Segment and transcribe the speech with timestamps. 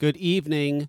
[0.00, 0.88] Good evening.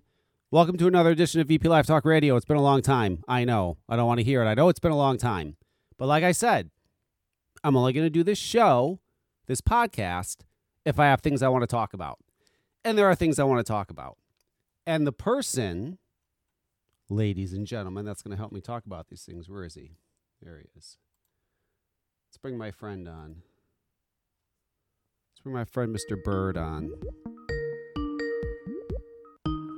[0.52, 2.36] Welcome to another edition of VP Live Talk Radio.
[2.36, 3.24] It's been a long time.
[3.26, 3.76] I know.
[3.88, 4.46] I don't want to hear it.
[4.46, 5.56] I know it's been a long time.
[5.98, 6.70] But like I said,
[7.64, 9.00] I'm only going to do this show,
[9.48, 10.42] this podcast,
[10.84, 12.20] if I have things I want to talk about.
[12.84, 14.16] And there are things I want to talk about.
[14.86, 15.98] And the person,
[17.08, 19.96] ladies and gentlemen, that's going to help me talk about these things, where is he?
[20.40, 20.98] There he is.
[22.28, 23.42] Let's bring my friend on.
[25.32, 26.16] Let's bring my friend Mr.
[26.22, 26.92] Bird on.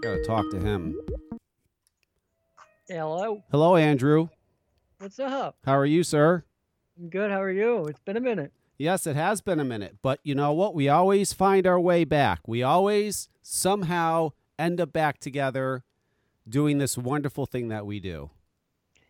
[0.03, 0.98] Gotta talk to him.
[2.89, 3.45] Hello.
[3.53, 4.31] Hello, Andrew.
[4.99, 5.59] What's up?
[5.64, 6.43] How are you, sir?
[6.99, 7.31] I'm good.
[7.31, 7.86] How are you?
[7.86, 8.53] It's been a minute.
[8.76, 10.75] Yes, it has been a minute, but you know what?
[10.75, 12.40] We always find our way back.
[12.49, 15.85] We always somehow end up back together
[16.48, 18.31] doing this wonderful thing that we do.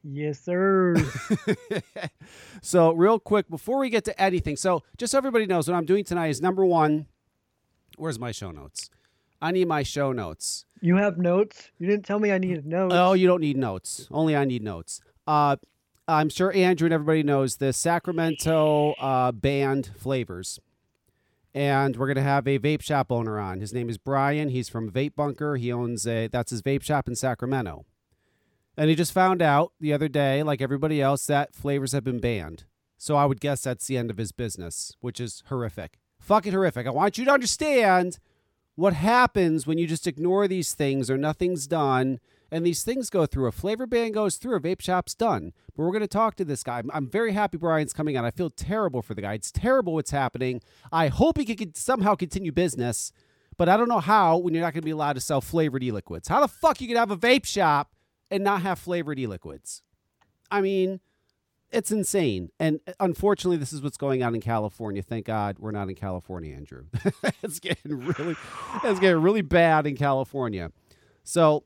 [0.04, 0.94] Yes, sir.
[2.60, 5.86] so, real quick, before we get to anything, so just so everybody knows, what I'm
[5.86, 7.06] doing tonight is number one.
[7.96, 8.90] Where's my show notes?
[9.42, 10.64] I need my show notes.
[10.80, 11.72] you have notes?
[11.78, 12.94] You didn't tell me I needed notes.
[12.96, 14.06] Oh, you don't need notes.
[14.10, 15.00] Only I need notes.
[15.26, 15.56] Uh,
[16.06, 20.60] I'm sure Andrew and everybody knows the Sacramento uh, band Flavors.
[21.54, 23.60] And we're going to have a vape shop owner on.
[23.60, 24.48] His name is Brian.
[24.48, 25.56] He's from Vape Bunker.
[25.56, 27.84] He owns a, that's his vape shop in Sacramento.
[28.76, 32.20] And he just found out the other day, like everybody else, that flavors have been
[32.20, 32.64] banned.
[32.96, 35.98] So I would guess that's the end of his business, which is horrific.
[36.20, 36.86] Fucking horrific.
[36.86, 38.18] I want you to understand
[38.74, 42.18] what happens when you just ignore these things or nothing's done
[42.50, 43.46] and these things go through.
[43.46, 45.52] A flavor ban goes through, a vape shop's done.
[45.74, 46.82] But we're going to talk to this guy.
[46.92, 48.26] I'm, very happy Brian's coming on.
[48.26, 49.34] I feel terrible for the guy.
[49.34, 50.60] It's terrible what's happening.
[50.92, 53.10] I hope he can somehow continue business,
[53.56, 55.82] but I don't know how when you're not going to be allowed to sell flavored
[55.82, 56.28] e-liquids.
[56.28, 57.92] How the fuck you can have a vape shop
[58.30, 59.82] and not have flavored e-liquids?
[60.50, 61.00] I mean,
[61.72, 62.50] it's insane.
[62.60, 65.02] And unfortunately, this is what's going on in California.
[65.02, 66.84] Thank God we're not in California, Andrew.
[67.42, 68.36] it's getting really,
[68.84, 70.70] it's getting really bad in California.
[71.24, 71.64] So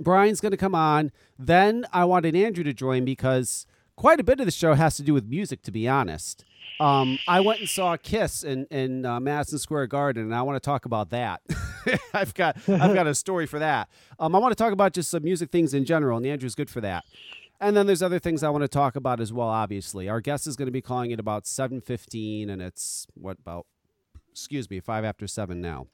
[0.00, 1.12] Brian's going to come on.
[1.38, 5.02] Then I wanted Andrew to join because quite a bit of the show has to
[5.02, 6.44] do with music, to be honest.
[6.80, 10.56] Um, I went and saw Kiss in in uh, Madison Square Garden, and I want
[10.56, 11.42] to talk about that.
[12.14, 13.88] I've got I've got a story for that.
[14.20, 16.70] Um, I want to talk about just some music things in general, and Andrew's good
[16.70, 17.04] for that.
[17.60, 19.48] And then there's other things I want to talk about as well.
[19.48, 23.38] Obviously, our guest is going to be calling it about seven fifteen, and it's what
[23.40, 23.66] about?
[24.30, 25.88] Excuse me, five after seven now.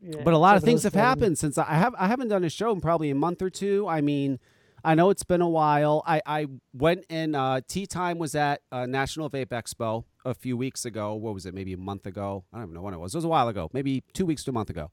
[0.00, 1.08] Yeah, But a lot of things have 707.
[1.08, 3.86] happened since I have I haven't done a show in probably a month or two.
[3.86, 4.38] I mean,
[4.84, 6.02] I know it's been a while.
[6.06, 10.56] I I went and uh, tea time was at uh, National Vape Expo a few
[10.56, 11.14] weeks ago.
[11.14, 11.52] What was it?
[11.54, 12.44] Maybe a month ago.
[12.52, 13.14] I don't even know when it was.
[13.14, 13.68] It was a while ago.
[13.74, 14.90] Maybe two weeks to a month ago.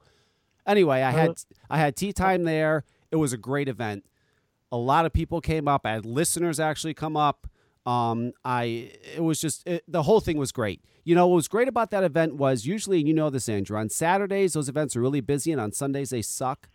[0.68, 1.30] Anyway, I had
[1.70, 2.84] I had tea time there.
[3.12, 4.04] It was a great event.
[4.74, 5.86] A lot of people came up.
[5.86, 7.48] I had listeners actually come up.
[7.86, 10.82] Um, I it was just it, the whole thing was great.
[11.04, 13.90] You know what was great about that event was usually you know this Andrew on
[13.90, 16.70] Saturdays those events are really busy and on Sundays they suck.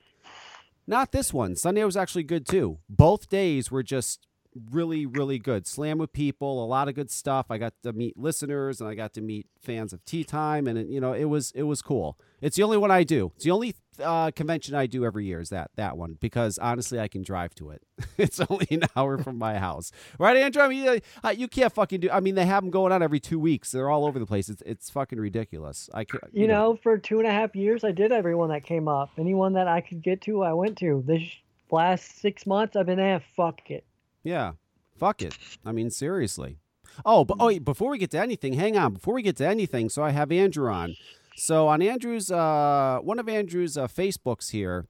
[0.87, 1.57] Not this one.
[1.57, 2.79] Sunday was actually good too.
[2.89, 4.29] Both days were just
[4.71, 5.67] really really good.
[5.67, 7.47] Slam with people, a lot of good stuff.
[7.51, 10.79] I got to meet listeners and I got to meet fans of Tea Time and
[10.79, 12.17] it, you know it was it was cool.
[12.41, 13.33] It's the only one I do.
[13.37, 17.01] It's the only uh, convention I do every year is that that one because honestly
[17.01, 17.83] I can drive to it.
[18.19, 20.63] it's only an hour from my house, right, Andrew?
[20.63, 22.11] I mean, uh, you can't fucking do.
[22.11, 23.73] I mean, they have them going on every two weeks.
[23.73, 24.49] They're all over the place.
[24.49, 25.91] It's it's fucking ridiculous.
[25.93, 26.23] I can't.
[26.33, 29.11] You know, for two and a half years, I did everyone that came up.
[29.19, 31.03] Anyone that I could get to, I went to.
[31.07, 31.23] This
[31.71, 33.21] last six months, I've been there.
[33.37, 33.85] Fuck it.
[34.23, 34.53] Yeah.
[34.97, 35.37] Fuck it.
[35.65, 36.59] I mean, seriously.
[37.05, 38.95] Oh, but oh, wait, before we get to anything, hang on.
[38.95, 40.97] Before we get to anything, so I have Andrew on.
[41.39, 44.87] So on Andrew's, uh, one of Andrew's uh, Facebooks here,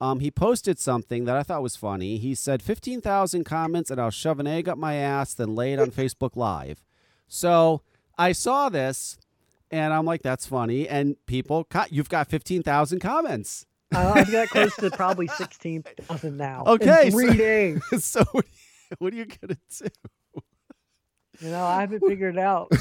[0.00, 2.18] um, he posted something that I thought was funny.
[2.18, 5.78] He said, 15,000 comments and I'll shove an egg up my ass, then lay it
[5.80, 6.82] on Facebook Live.
[7.28, 7.82] So
[8.18, 9.16] I saw this
[9.70, 10.88] and I'm like, that's funny.
[10.88, 13.64] And people, co- you've got 15,000 comments.
[13.94, 16.64] Uh, I've got close to probably sixteen thousand now.
[16.64, 17.80] in Okay, three so- days.
[18.04, 19.90] so what are you, what are you going to do?
[21.40, 22.72] You know, I haven't figured it out.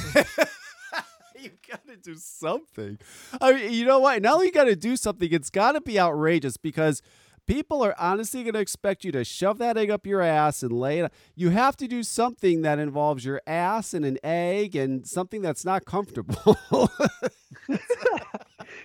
[1.42, 2.98] you gotta do something.
[3.42, 4.22] I mean, you know what?
[4.22, 7.02] Now you gotta do something, it's gotta be outrageous because
[7.48, 11.00] people are honestly gonna expect you to shove that egg up your ass and lay
[11.00, 11.12] it.
[11.36, 15.64] You have to do something that involves your ass and an egg and something that's
[15.66, 16.58] not comfortable.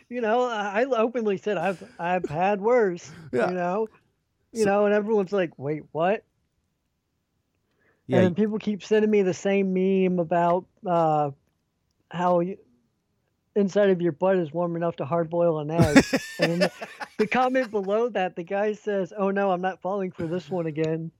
[0.09, 3.13] You know, I I openly said I've I've had worse.
[3.33, 3.49] Yeah.
[3.49, 3.89] You know,
[4.53, 6.25] you So- know, and everyone's like, "Wait, what?"
[8.09, 11.31] yeah, And people keep sending me the same meme about uh,
[12.11, 12.57] how you,
[13.57, 16.05] inside of your butt is warm enough to hard boil an egg.
[16.39, 16.73] and the,
[17.19, 20.67] the comment below that, the guy says, "Oh no, I'm not falling for this one
[20.67, 21.11] again."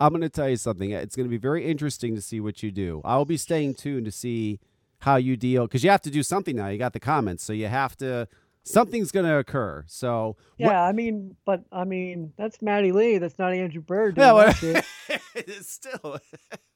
[0.00, 0.90] I'm gonna tell you something.
[0.90, 3.00] It's gonna be very interesting to see what you do.
[3.04, 4.60] I'll be staying tuned to see
[4.98, 6.68] how you deal because you have to do something now.
[6.68, 8.28] You got the comments, so you have to
[8.66, 9.84] Something's going to occur.
[9.86, 13.18] So Yeah, what- I mean, but I mean, that's Maddie Lee.
[13.18, 14.14] That's not Andrew Bird.
[14.14, 15.20] Doing Yeah, that well, shit.
[15.34, 16.18] it's still.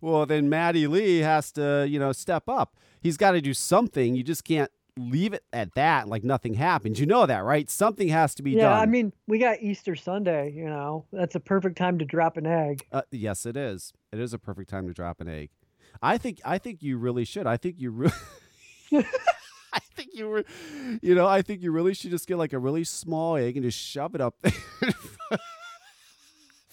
[0.00, 2.76] well, then Matty Lee has to, you know, step up.
[3.00, 4.14] He's got to do something.
[4.16, 6.98] You just can't leave it at that, like nothing happened.
[6.98, 7.68] You know that, right?
[7.70, 8.80] Something has to be Yeah, done.
[8.82, 10.52] I mean, we got Easter Sunday.
[10.52, 12.86] You know, that's a perfect time to drop an egg.
[12.92, 13.92] uh, yes, it is.
[14.12, 15.50] It is a perfect time to drop an egg.
[16.02, 16.40] I think.
[16.44, 17.46] I think you really should.
[17.46, 18.12] I think you really.
[19.72, 20.44] I think you were,
[21.02, 23.64] you know, I think you really should just get like a really small egg and
[23.64, 24.52] just shove it up there.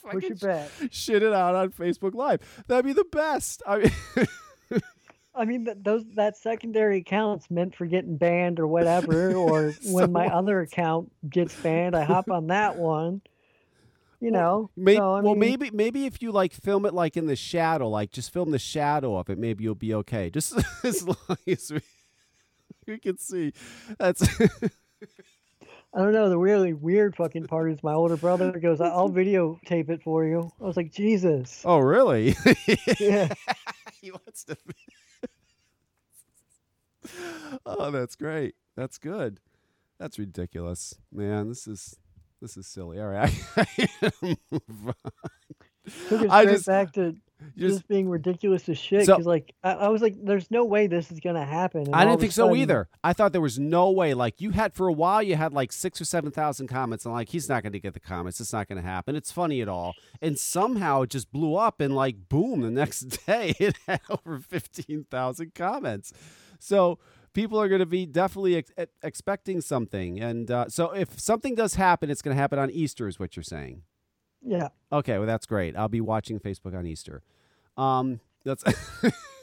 [0.04, 0.72] Your Fucking bet?
[0.92, 2.64] shit it out on Facebook Live.
[2.68, 3.64] That'd be the best.
[3.66, 4.28] I mean,
[5.36, 9.34] I mean, th- those that secondary account's meant for getting banned or whatever.
[9.34, 13.22] Or when my other account gets banned, I hop on that one.
[14.20, 14.70] You know.
[14.76, 17.90] May- so, I well, maybe maybe if you like film it like in the shadow,
[17.90, 20.30] like just film the shadow of it, maybe you'll be okay.
[20.30, 20.54] Just
[20.84, 21.82] as long as we,
[22.88, 23.54] we can see.
[23.98, 24.22] That's
[25.96, 26.28] I don't know.
[26.30, 30.52] The really weird fucking part is my older brother goes, "I'll videotape it for you."
[30.60, 31.62] I was like, Jesus.
[31.66, 32.36] oh really?
[33.00, 33.32] Yeah.
[34.02, 34.58] he wants to.
[37.66, 38.56] oh, that's great.
[38.76, 39.40] That's good.
[40.00, 41.48] That's ridiculous, man.
[41.50, 41.96] This is
[42.42, 43.00] this is silly.
[43.00, 43.32] All right.
[46.10, 47.16] Took it I just- back to
[47.58, 49.06] just just being ridiculous as shit.
[49.06, 51.96] So- Because like I, I was like, "There's no way this is gonna happen." and
[51.96, 52.90] I didn't think so either.
[53.04, 54.14] I thought there was no way.
[54.14, 57.14] Like you had for a while, you had like six or seven thousand comments, and
[57.14, 58.40] like he's not going to get the comments.
[58.40, 59.16] It's not going to happen.
[59.16, 63.02] It's funny at all, and somehow it just blew up, and like boom, the next
[63.26, 66.14] day it had over fifteen thousand comments.
[66.60, 67.00] So
[67.34, 71.76] people are going to be definitely ex- expecting something, and uh, so if something does
[71.76, 73.82] happen, it's going to happen on Easter, is what you're saying.
[74.46, 74.70] Yeah.
[74.92, 75.76] Okay, well that's great.
[75.76, 77.22] I'll be watching Facebook on Easter.
[77.78, 78.64] Um, let's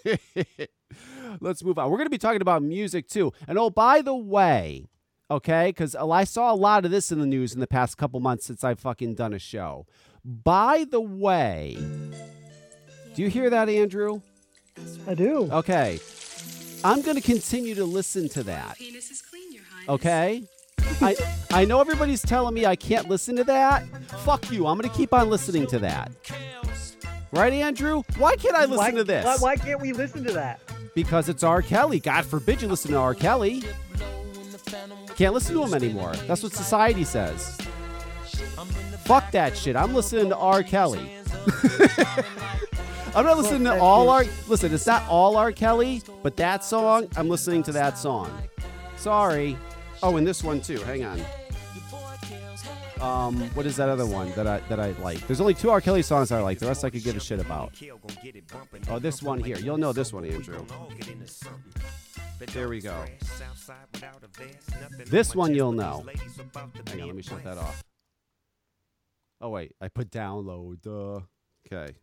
[1.40, 1.90] let's move on.
[1.90, 3.32] We're going to be talking about music too.
[3.48, 4.86] And oh, by the way,
[5.30, 8.20] okay, because I saw a lot of this in the news in the past couple
[8.20, 9.86] months since I've fucking done a show.
[10.24, 11.76] By the way,
[13.14, 14.20] do you hear that, Andrew?
[15.06, 15.48] I do.
[15.50, 15.98] Okay,
[16.84, 18.78] I'm going to continue to listen to that.
[18.78, 19.88] Penis is clean, Your Highness.
[19.88, 20.44] Okay.
[21.02, 21.16] I
[21.50, 23.86] I know everybody's telling me I can't listen to that.
[24.24, 24.66] Fuck you.
[24.66, 26.10] I'm going to keep on listening to that.
[27.32, 28.02] Right, Andrew?
[28.18, 29.24] Why can't I listen why, to this?
[29.24, 30.60] Why, why can't we listen to that?
[30.94, 31.62] Because it's R.
[31.62, 32.00] Kelly.
[32.00, 33.14] God forbid you listen to R.
[33.14, 33.62] Kelly.
[35.16, 36.14] Can't listen to him anymore.
[36.26, 37.58] That's what society says.
[39.04, 39.76] Fuck that shit.
[39.76, 40.62] I'm listening to R.
[40.62, 41.12] Kelly.
[43.14, 44.24] I'm not listening to all R.
[44.48, 45.52] Listen, it's not all R.
[45.52, 48.30] Kelly, but that song, I'm listening to that song.
[48.96, 49.56] Sorry.
[50.02, 50.78] Oh, and this one too.
[50.82, 51.20] Hang on.
[53.00, 55.26] Um, what is that other one that I that I like?
[55.26, 55.80] There's only two R.
[55.80, 56.58] Kelly songs I like.
[56.58, 57.72] The rest I could give a shit about.
[58.88, 59.58] Oh, this one here.
[59.58, 60.66] You'll know this one, Andrew.
[62.52, 63.04] There we go.
[65.06, 66.04] This one you'll know.
[66.88, 67.82] Hang on, let me shut that off.
[69.40, 70.86] Oh wait, I put download.
[70.86, 71.20] Uh,
[71.66, 71.94] okay.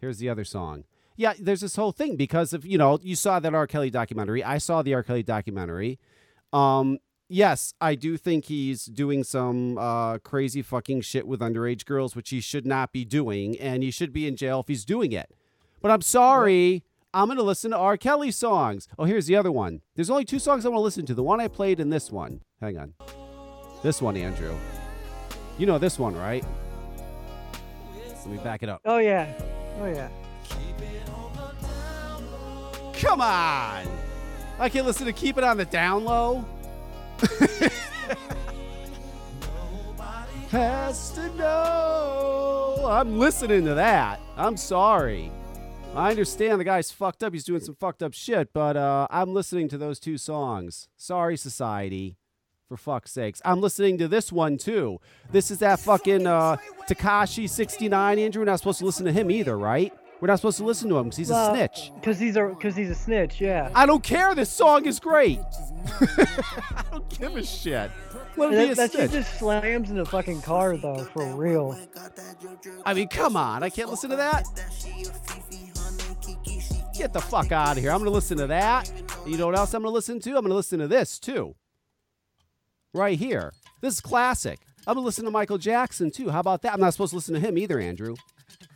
[0.00, 0.84] Here's the other song.
[1.16, 3.66] Yeah, there's this whole thing because of you know you saw that R.
[3.66, 4.44] Kelly documentary.
[4.44, 5.02] I saw the R.
[5.02, 5.98] Kelly documentary.
[6.52, 6.98] Um,
[7.28, 12.30] yes, I do think he's doing some uh, crazy fucking shit with underage girls, which
[12.30, 15.34] he should not be doing, and he should be in jail if he's doing it.
[15.80, 16.84] But I'm sorry.
[17.14, 17.96] I'm going to listen to R.
[17.96, 18.86] Kelly songs.
[18.98, 19.80] Oh, here's the other one.
[19.94, 21.14] There's only two songs I want to listen to.
[21.14, 22.42] The one I played and this one.
[22.60, 22.94] Hang on.
[23.82, 24.54] This one, Andrew.
[25.56, 26.44] You know this one, right?
[28.06, 28.82] Let me back it up.
[28.84, 29.32] Oh yeah.
[29.80, 30.10] Oh yeah.
[32.94, 33.86] Come on.
[34.58, 36.44] I can't listen to Keep It on the Down Low.
[40.50, 42.86] Has to know.
[42.88, 44.20] I'm listening to that.
[44.36, 45.30] I'm sorry.
[45.94, 47.32] I understand the guy's fucked up.
[47.32, 50.88] He's doing some fucked up shit, but uh, I'm listening to those two songs.
[50.96, 52.16] Sorry, society.
[52.68, 53.40] For fuck's sakes.
[53.46, 55.00] I'm listening to this one too.
[55.32, 56.58] This is that fucking uh,
[56.88, 58.18] Tekashi 69.
[58.18, 59.92] Andrew, we're not supposed to listen to him either, right?
[60.20, 61.92] We're not supposed to listen to him because he's a snitch.
[61.94, 63.40] Because he's a because he's a snitch.
[63.40, 63.70] Yeah.
[63.74, 64.34] I don't care.
[64.34, 65.38] This song is great.
[66.00, 67.90] I don't give a shit.
[68.36, 71.24] Let him be a That, that shit just slams in the fucking car though, for
[71.36, 71.78] real.
[72.84, 73.62] I mean, come on.
[73.62, 74.44] I can't listen to that.
[76.96, 77.92] Get the fuck out of here.
[77.92, 78.90] I'm going to listen to that.
[79.24, 80.30] You know what else I'm going to listen to?
[80.30, 81.54] I'm going to listen to this too.
[82.92, 83.52] Right here.
[83.80, 84.58] This is classic.
[84.86, 86.30] I'm going to listen to Michael Jackson too.
[86.30, 86.72] How about that?
[86.72, 88.16] I'm not supposed to listen to him either, Andrew.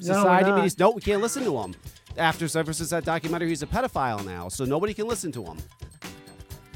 [0.00, 0.60] No, Society we're not.
[0.60, 1.74] means no, we can't listen to him.
[2.16, 5.58] After ever since that documentary, he's a pedophile now, so nobody can listen to him.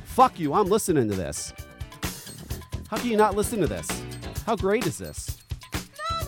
[0.05, 1.53] Fuck you, I'm listening to this.
[2.91, 3.87] How can you not listen to this?
[4.47, 5.39] How great is this?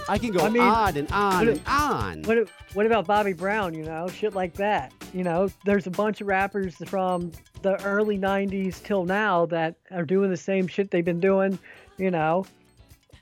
[0.09, 2.23] I can go I mean, on and on what and on.
[2.23, 3.75] What what about Bobby Brown?
[3.75, 4.93] You know, shit like that.
[5.15, 7.33] You know, there's a bunch of rappers from
[7.63, 11.59] the early 90s till now that are doing the same shit they've been doing,
[11.97, 12.45] you know,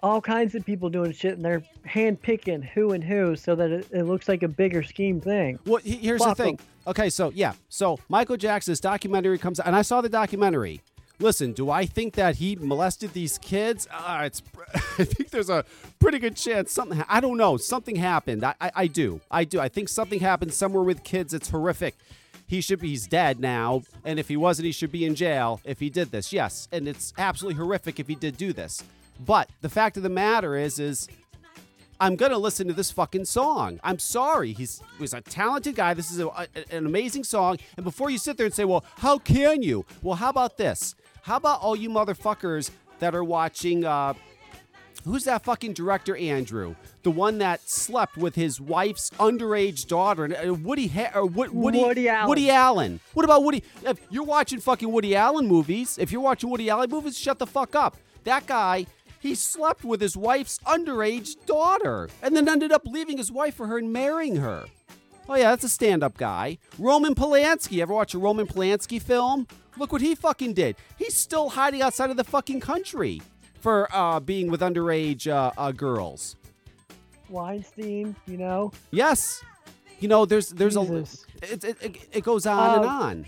[0.07, 3.71] all kinds of people doing shit and they're hand picking who and who so that
[3.71, 5.59] it, it looks like a bigger scheme thing.
[5.67, 6.61] Well, he- here's Fuck the thing.
[6.87, 10.81] Okay, so yeah, so Michael Jackson's documentary comes out, and I saw the documentary.
[11.19, 13.89] Listen, do I think that he molested these kids?
[13.91, 14.43] Uh, it's,
[14.99, 15.65] I think there's a
[15.99, 17.03] pretty good chance something.
[17.09, 17.57] I don't know.
[17.57, 18.45] Something happened.
[18.45, 19.21] I, I, I do.
[19.31, 19.59] I do.
[19.59, 21.33] I think something happened somewhere with kids.
[21.35, 21.95] It's horrific.
[22.47, 22.91] He should be.
[22.91, 26.13] He's dead now, and if he wasn't, he should be in jail if he did
[26.13, 26.33] this.
[26.33, 28.85] Yes, and it's absolutely horrific if he did do this.
[29.25, 31.09] But the fact of the matter is, is
[31.99, 33.81] I'm gonna listen to this fucking song.
[33.83, 34.53] I'm sorry.
[34.53, 35.95] He's he's a talented guy.
[35.95, 37.57] This is a, a- an amazing song.
[37.77, 40.95] And before you sit there and say, "Well, how can you?" Well, how about this?
[41.23, 43.85] How about all you motherfuckers that are watching?
[43.87, 44.13] Uh,
[45.05, 46.75] who's that fucking director, Andrew?
[47.03, 51.55] The one that slept with his wife's underage daughter, and uh, Woody ha- or Woody
[51.79, 52.29] Woody Allen.
[52.29, 53.01] Woody Allen.
[53.15, 53.63] What about Woody?
[53.85, 57.47] If you're watching fucking Woody Allen movies, if you're watching Woody Allen movies, shut the
[57.47, 57.97] fuck up.
[58.25, 58.87] That guy,
[59.27, 63.67] he slept with his wife's underage daughter and then ended up leaving his wife for
[63.67, 64.65] her and marrying her.
[65.29, 66.59] Oh yeah, that's a stand-up guy.
[66.79, 67.83] Roman Polanski.
[67.83, 69.49] Ever watch a Roman Polanski film?
[69.77, 70.77] Look what he fucking did.
[70.97, 73.21] He's still hiding outside of the fucking country
[73.61, 76.37] for uh, being with underage uh, uh, girls.
[77.29, 78.73] Weinstein, you know.
[78.93, 79.43] Yes.
[79.99, 81.27] You know, there's there's Jesus.
[81.43, 83.27] a it, it, it, goes on and Uh, on.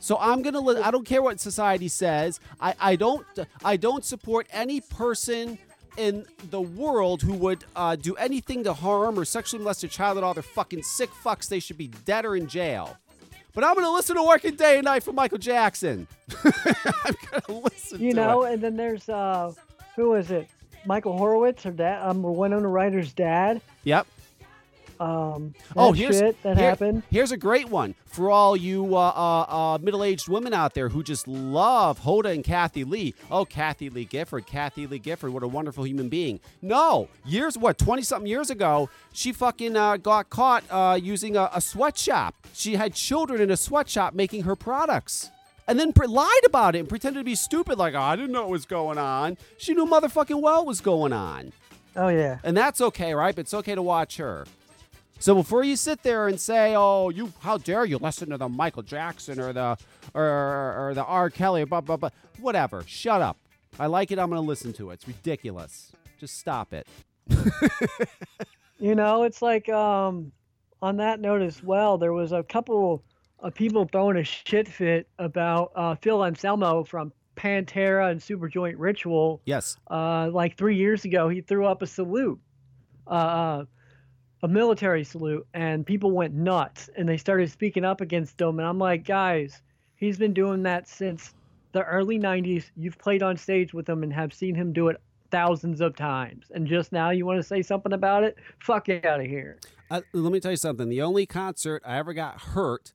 [0.00, 0.60] So I'm gonna.
[0.60, 2.40] Li- I don't care what society says.
[2.60, 3.26] I, I don't.
[3.64, 5.58] I don't support any person
[5.96, 10.16] in the world who would uh, do anything to harm or sexually molest a child
[10.16, 10.32] at all.
[10.32, 11.48] They're fucking sick fucks.
[11.48, 12.96] They should be dead or in jail.
[13.54, 16.06] But I'm gonna listen to "Working Day and Night" from Michael Jackson.
[16.44, 18.00] I'm gonna listen.
[18.00, 18.54] You know, it.
[18.54, 19.52] and then there's uh
[19.96, 20.48] who is it?
[20.86, 23.60] Michael Horowitz or dad um Winona Ryder's dad.
[23.84, 24.06] Yep.
[25.00, 27.02] Um Oh, here's shit that here- happened.
[27.10, 31.02] Here's a great one for all you uh, uh, uh, middle-aged women out there who
[31.02, 33.14] just love Hoda and Kathie Lee.
[33.30, 36.40] Oh, Kathie Lee Gifford, Kathie Lee Gifford, what a wonderful human being.
[36.62, 41.50] No, years what, twenty something years ago, she fucking uh, got caught uh, using a,
[41.54, 42.34] a sweatshop.
[42.52, 45.30] She had children in a sweatshop making her products.
[45.68, 48.32] And then pre- lied about it and pretended to be stupid, like, oh, I didn't
[48.32, 49.36] know what was going on.
[49.58, 51.52] She knew motherfucking well what was going on.
[51.94, 52.38] Oh yeah.
[52.42, 53.34] And that's okay, right?
[53.34, 54.46] But it's okay to watch her.
[55.20, 58.48] So before you sit there and say, "Oh, you, how dare you listen to the
[58.48, 59.76] Michael Jackson or the
[60.14, 60.24] or,
[60.88, 61.28] or the R.
[61.28, 62.10] Kelly, blah blah blah,
[62.40, 63.36] whatever," shut up.
[63.78, 64.18] I like it.
[64.18, 64.94] I'm going to listen to it.
[64.94, 65.92] It's ridiculous.
[66.18, 66.86] Just stop it.
[68.80, 70.30] You know, it's like um
[70.80, 73.02] on that note as well, there was a couple
[73.40, 79.42] of people throwing a shit fit about uh Phil Anselmo from Pantera and Superjoint Ritual.
[79.46, 79.76] Yes.
[79.90, 82.38] Uh like three years ago he threw up a salute.
[83.06, 83.64] Uh
[84.42, 88.68] a military salute and people went nuts and they started speaking up against him and
[88.68, 89.62] I'm like, guys,
[89.96, 91.34] he's been doing that since
[91.72, 92.70] the early 90s.
[92.76, 96.46] You've played on stage with him and have seen him do it thousands of times.
[96.54, 98.36] And just now you want to say something about it?
[98.60, 99.58] Fuck out of here.
[99.90, 100.88] Uh, let me tell you something.
[100.88, 102.92] The only concert I ever got hurt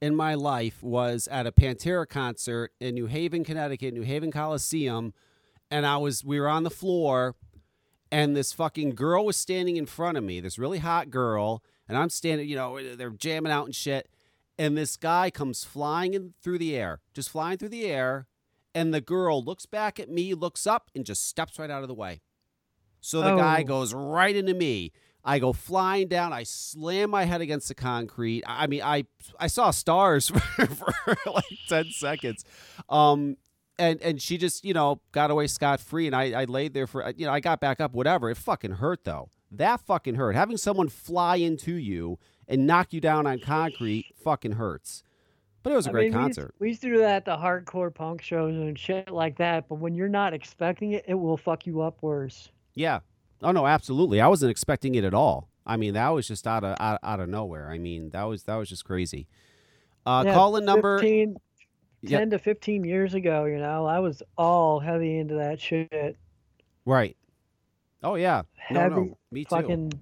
[0.00, 5.14] in my life was at a Pantera concert in New Haven, Connecticut, New Haven Coliseum,
[5.70, 7.34] and I was we were on the floor,
[8.14, 11.98] and this fucking girl was standing in front of me, this really hot girl, and
[11.98, 14.08] I'm standing, you know, they're jamming out and shit,
[14.56, 18.26] and this guy comes flying in through the air, just flying through the air,
[18.72, 21.88] and the girl looks back at me, looks up, and just steps right out of
[21.88, 22.20] the way.
[23.00, 23.64] So the guy Oh.
[23.64, 24.92] goes right into me.
[25.24, 26.32] I go flying down.
[26.32, 28.44] I slam my head against the concrete.
[28.46, 29.06] I I mean, I
[29.40, 32.44] I saw stars for, for like ten seconds,
[32.88, 33.36] um,
[33.78, 36.06] and and she just you know got away scot free.
[36.06, 37.92] And I I laid there for you know I got back up.
[37.94, 38.30] Whatever.
[38.30, 39.28] It fucking hurt though.
[39.50, 40.34] That fucking hurt.
[40.34, 45.02] Having someone fly into you and knock you down on concrete fucking hurts.
[45.62, 46.54] But it was a I great mean, we used- concert.
[46.58, 49.68] We used, to do that at the hardcore punk shows and shit like that.
[49.68, 52.50] But when you're not expecting it, it will fuck you up worse.
[52.74, 53.00] Yeah.
[53.42, 54.20] Oh no, absolutely.
[54.20, 55.48] I wasn't expecting it at all.
[55.66, 57.70] I mean, that was just out of out, out of nowhere.
[57.70, 59.26] I mean, that was that was just crazy.
[60.04, 60.98] Uh, Yeah, call in number.
[60.98, 61.36] 15,
[62.06, 62.18] Yeah.
[62.18, 66.16] 10 to 15 years ago, you know, I was all heavy into that shit.
[66.84, 67.16] Right.
[68.02, 68.42] Oh yeah.
[68.56, 69.18] Heavy no.
[69.30, 69.50] Me too.
[69.50, 69.92] Fucking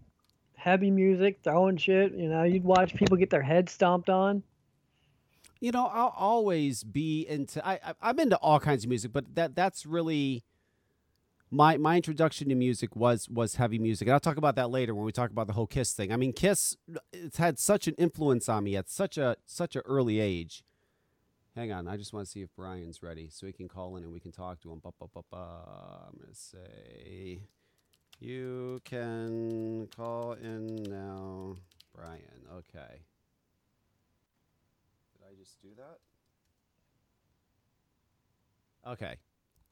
[0.56, 2.12] heavy music, throwing shit.
[2.12, 4.42] You know, you'd watch people get their heads stomped on.
[5.60, 7.64] You know, I'll always be into.
[7.64, 10.42] I, I I'm into all kinds of music, but that that's really
[11.52, 14.94] my my introduction to music was was heavy music, and I'll talk about that later
[14.94, 16.12] when we talk about the whole Kiss thing.
[16.12, 16.76] I mean, Kiss
[17.12, 20.64] it's had such an influence on me at such a such an early age.
[21.54, 24.04] Hang on, I just want to see if Brian's ready so he can call in
[24.04, 24.80] and we can talk to him.
[24.82, 26.08] Ba, ba, ba, ba.
[26.08, 27.40] I'm gonna say
[28.18, 31.56] you can call in now,
[31.94, 32.46] Brian.
[32.50, 33.02] Okay.
[35.12, 35.98] Did I just do that?
[38.90, 39.16] Okay.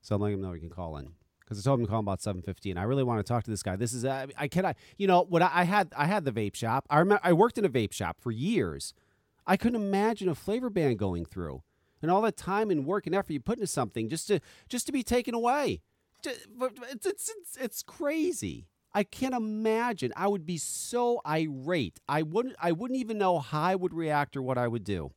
[0.03, 2.01] So I'm letting him know he can call in because I told him to call
[2.01, 2.77] him about 7:15.
[2.77, 3.77] I really want to talk to this guy.
[3.77, 4.77] This is uh, I cannot.
[4.99, 5.41] You know what?
[5.41, 6.87] I, I had I had the vape shop.
[6.91, 8.93] I remember I worked in a vape shop for years.
[9.47, 11.63] I couldn't imagine a flavor ban going through,
[12.03, 14.87] and all that time and work and effort you put into something just to just
[14.87, 15.83] to be taken away.
[16.25, 18.67] It's, it's, it's, it's crazy.
[18.93, 20.13] I can't imagine.
[20.17, 22.01] I would be so irate.
[22.09, 22.57] I wouldn't.
[22.61, 25.13] I wouldn't even know how I would react or what I would do.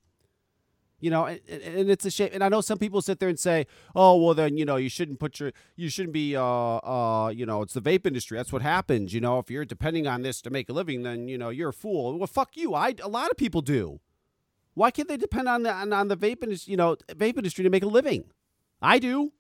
[1.00, 2.30] You know, and, and it's a shame.
[2.32, 4.90] And I know some people sit there and say, "Oh, well, then you know, you
[4.90, 8.38] shouldn't put your, you shouldn't be, uh, uh, you know, it's the vape industry.
[8.38, 9.14] That's what happens.
[9.14, 11.70] You know, if you're depending on this to make a living, then you know you're
[11.70, 12.18] a fool.
[12.18, 12.76] Well, fuck you.
[12.76, 14.00] I a lot of people do.
[14.76, 17.64] Why can't they depend on the on, on the vape industry, you know, vape industry
[17.64, 18.26] to make a living?
[18.82, 19.32] I do.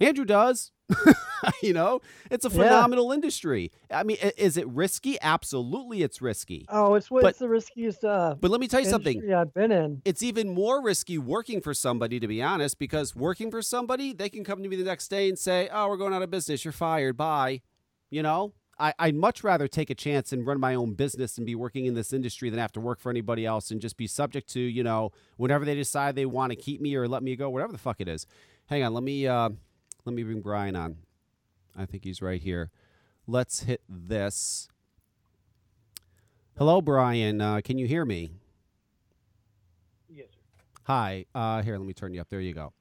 [0.00, 0.70] Andrew does.
[1.62, 2.54] you know, it's a Yeah.
[2.54, 3.70] phenomenal industry.
[3.90, 5.18] I mean, is it risky?
[5.20, 6.64] Absolutely, it's risky.
[6.68, 9.30] Oh, it's what But- it's the riskiest uh, But let me tell you something.
[9.32, 10.00] I've been in.
[10.04, 14.28] it's even more risky working for somebody, to be honest, because working for somebody, they
[14.30, 16.64] can come to me the next day and say, "Oh, we're going out of business.
[16.64, 17.16] You're fired.
[17.16, 17.60] Bye."
[18.10, 21.46] You know, I, I'd much rather take a chance and run my own business and
[21.46, 24.06] be working in this industry than have to work for anybody else and just be
[24.06, 27.34] subject to, you know, whenever they decide they want to keep me or let me
[27.34, 28.26] go, whatever the fuck it is.
[28.66, 29.48] Hang on, let me uh,
[30.04, 30.98] let me bring Brian on.
[31.76, 32.70] I think he's right here.
[33.26, 34.68] Let's hit this.
[36.56, 37.40] Hello, Brian.
[37.40, 38.30] Uh, can you hear me?
[40.08, 40.64] Yes, sir.
[40.84, 41.24] Hi.
[41.34, 42.28] Uh, here, let me turn you up.
[42.30, 42.72] There you go.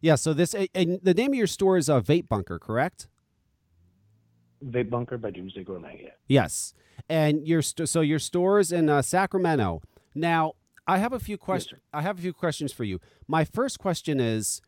[0.00, 0.16] Yeah.
[0.16, 3.06] So this, and the name of your store is uh, Vape Bunker, correct?
[4.66, 6.00] Vape Bunker by Doomsday Gourmet.
[6.02, 6.10] Yeah.
[6.28, 6.74] Yes.
[7.08, 9.82] And your st- so your store is in uh, Sacramento.
[10.14, 10.54] Now,
[10.86, 11.80] I have a few questions.
[11.92, 13.00] I have a few questions for you.
[13.26, 14.60] My first question is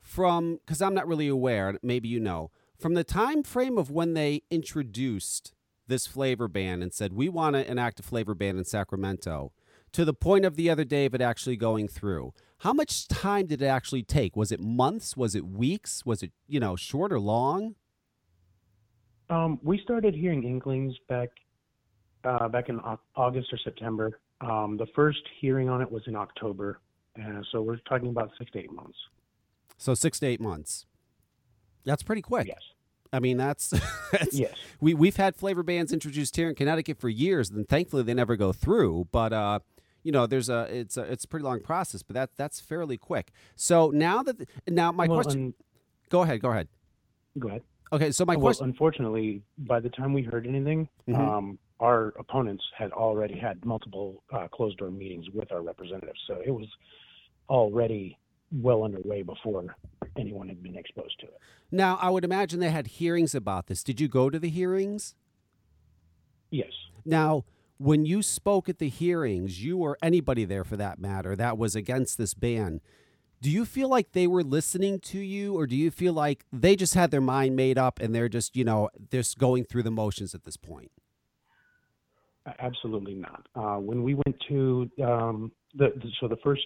[0.00, 1.78] from because I'm not really aware.
[1.82, 5.52] Maybe you know from the time frame of when they introduced
[5.86, 9.52] this flavor ban and said we want to enact a flavor ban in Sacramento
[9.92, 12.32] to the point of the other day of it actually going through.
[12.58, 14.36] How much time did it actually take?
[14.36, 15.16] Was it months?
[15.16, 16.04] Was it weeks?
[16.04, 17.74] Was it you know short or long?
[19.34, 21.30] Um, we started hearing inklings back
[22.24, 22.80] uh, back in
[23.16, 24.20] August or September.
[24.40, 26.80] Um, the first hearing on it was in October,
[27.20, 28.96] uh, so we're talking about six to eight months.
[29.76, 30.86] So six to eight months.
[31.84, 32.46] That's pretty quick.
[32.46, 32.60] Yes.
[33.12, 33.68] I mean, that's,
[34.12, 34.54] that's Yes.
[34.80, 38.36] we we've had flavor bans introduced here in Connecticut for years, and thankfully they never
[38.36, 39.08] go through.
[39.10, 39.60] But uh,
[40.02, 42.96] you know, there's a it's a it's a pretty long process, but that that's fairly
[42.96, 43.32] quick.
[43.56, 45.54] So now that now my well, question, un-
[46.08, 46.68] go ahead, go ahead.
[47.38, 47.62] go ahead.
[47.94, 51.14] Okay, so my well, question, unfortunately, by the time we heard anything, Mhm.
[51.16, 56.42] um, our opponents had already had multiple uh, closed door meetings with our representatives, so
[56.44, 56.66] it was
[57.48, 58.18] already
[58.50, 59.76] well underway before
[60.16, 61.38] anyone had been exposed to it.
[61.70, 63.82] now I would imagine they had hearings about this.
[63.84, 65.14] Did you go to the hearings?
[66.50, 66.72] Yes.
[67.04, 67.44] Now,
[67.78, 71.74] when you spoke at the hearings, you or anybody there for that matter that was
[71.76, 72.80] against this ban,
[73.44, 76.74] do you feel like they were listening to you or do you feel like they
[76.74, 79.90] just had their mind made up and they're just, you know, just going through the
[79.90, 80.90] motions at this point?
[82.58, 83.46] Absolutely not.
[83.54, 86.64] Uh, when we went to um, the, the so the first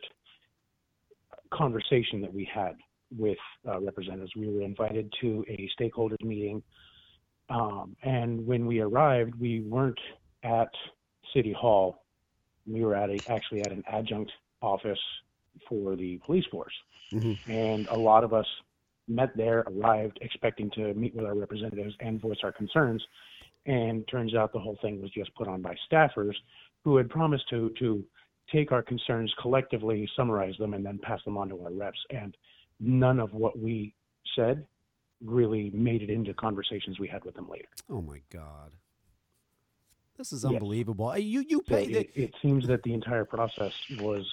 [1.52, 2.76] conversation that we had
[3.10, 3.38] with
[3.68, 6.62] uh, representatives, we were invited to a stakeholders meeting,
[7.50, 9.98] um, and when we arrived, we weren't
[10.44, 10.70] at
[11.34, 12.04] City Hall.
[12.68, 14.30] We were at a, actually at an adjunct
[14.62, 15.00] office
[15.68, 16.74] for the police force,
[17.12, 17.38] Mhm.
[17.48, 18.46] and a lot of us
[19.06, 23.02] met there, arrived expecting to meet with our representatives and voice our concerns
[23.66, 26.34] and turns out the whole thing was just put on by staffers
[26.84, 28.04] who had promised to to
[28.52, 31.98] take our concerns collectively, summarize them, and then pass them on to our reps.
[32.10, 32.34] And
[32.80, 33.94] none of what we
[34.34, 34.66] said
[35.22, 37.68] really made it into conversations we had with them later.
[37.90, 38.72] Oh my God.
[40.16, 41.16] This is unbelievable.
[41.18, 44.26] You you So pay it, it seems that the entire process was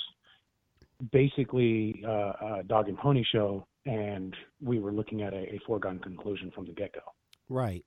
[1.11, 5.99] basically uh, a dog and pony show, and we were looking at a, a foregone
[5.99, 7.01] conclusion from the get go.
[7.49, 7.85] Right.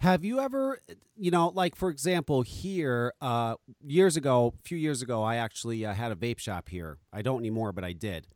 [0.00, 0.80] Have you ever,
[1.16, 3.54] you know, like for example, here, uh,
[3.86, 6.98] years ago, a few years ago, I actually uh, had a vape shop here.
[7.12, 8.26] I don't anymore, but I did.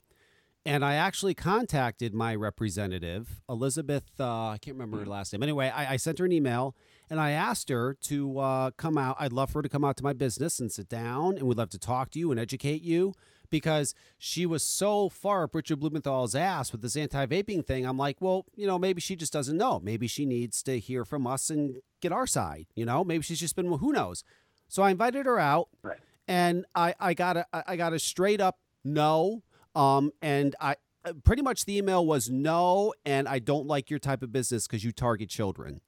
[0.64, 5.42] And I actually contacted my representative, Elizabeth, uh, I can't remember her last name.
[5.42, 6.74] Anyway, I, I sent her an email
[7.08, 9.16] and I asked her to uh, come out.
[9.18, 11.58] I'd love for her to come out to my business and sit down, and we'd
[11.58, 13.12] love to talk to you and educate you
[13.50, 17.84] because she was so far up Richard Blumenthal's ass with this anti-vaping thing.
[17.86, 19.80] I'm like, well, you know, maybe she just doesn't know.
[19.80, 22.66] Maybe she needs to hear from us and get our side.
[22.74, 24.24] You know, maybe she's just been well, who knows.
[24.68, 25.98] So I invited her out, Right.
[26.26, 29.42] and I I got a I got a straight up no.
[29.74, 30.76] Um, and I
[31.24, 34.82] pretty much the email was no, and I don't like your type of business because
[34.84, 35.80] you target children.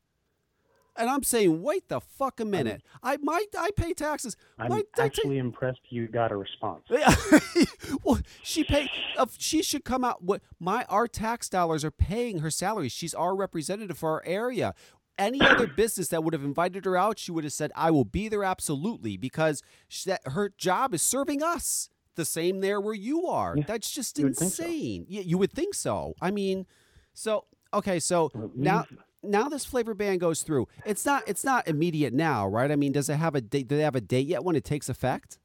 [0.99, 2.83] And I'm saying, wait the fuck a minute.
[3.03, 4.37] I might I pay taxes.
[4.59, 6.83] I'm I actually impressed you got a response.
[8.03, 8.91] well, she paid.
[9.17, 10.23] Uh, she should come out.
[10.23, 12.89] What my our tax dollars are paying her salary.
[12.89, 14.75] She's our representative for our area.
[15.17, 18.05] Any other business that would have invited her out, she would have said, "I will
[18.05, 21.89] be there absolutely," because she, that her job is serving us.
[22.17, 23.55] The same there where you are.
[23.57, 24.47] Yeah, That's just you would so.
[24.47, 25.07] insane.
[25.09, 26.15] Yeah, you would think so.
[26.21, 26.67] I mean,
[27.15, 28.87] so okay, so Well, now
[29.23, 30.69] now this flavor ban goes through.
[30.87, 32.71] It's not it's not immediate now, right?
[32.71, 33.69] I mean, does it have a date?
[33.69, 35.39] Do they have a date yet when it takes effect?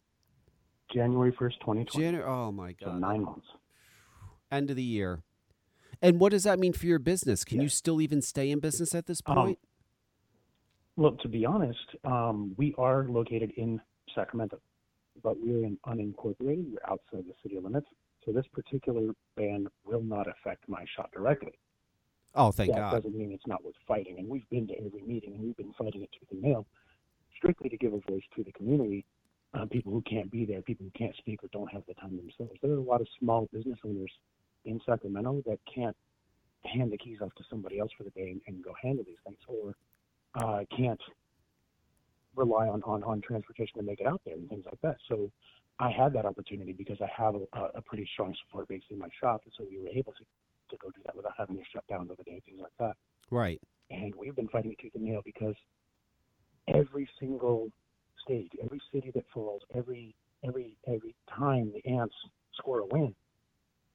[0.93, 1.85] January 1st, 2020.
[2.05, 2.23] January.
[2.29, 2.99] Oh my so god.
[3.01, 3.47] nine months.
[4.51, 5.23] end of the year.
[6.01, 7.43] And what does that mean for your business?
[7.43, 7.63] Can Yeah.
[7.63, 9.59] you still even stay in business at this Um, point?
[10.95, 13.81] Well, to be honest, um, we are located in
[14.13, 14.59] Sacramento,
[15.23, 16.69] but we're in unincorporated.
[16.71, 17.87] We're outside the city limits.
[18.25, 21.53] So this particular ban will not affect my shop directly.
[22.35, 22.91] Oh, thank that God.
[22.93, 24.17] doesn't mean it's not worth fighting.
[24.19, 26.65] And we've been to every meeting and we've been fighting it tooth and nail,
[27.37, 29.05] strictly to give a voice to the community,
[29.53, 32.15] uh, people who can't be there, people who can't speak or don't have the time
[32.17, 32.59] themselves.
[32.61, 34.11] There are a lot of small business owners
[34.65, 35.95] in Sacramento that can't
[36.63, 39.17] hand the keys off to somebody else for the day and, and go handle these
[39.25, 39.75] things, or
[40.41, 41.01] uh, can't
[42.35, 44.97] rely on, on, on transportation to make it out there and things like that.
[45.07, 45.29] So
[45.79, 49.09] I had that opportunity because I have a, a pretty strong support base in my
[49.19, 50.23] shop, and so we were able to,
[50.73, 52.95] to go do that without having to shut down over the day, things like that
[53.29, 53.61] Right.
[53.89, 55.55] and we've been fighting it tooth and nail because
[56.67, 57.69] every single
[58.23, 62.15] stage, every city that falls, every every every time the ants
[62.55, 63.13] score a win,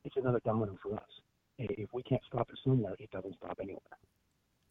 [0.04, 1.10] it's another domino for us.
[1.58, 3.80] If we can't stop it somewhere, it doesn't stop anywhere.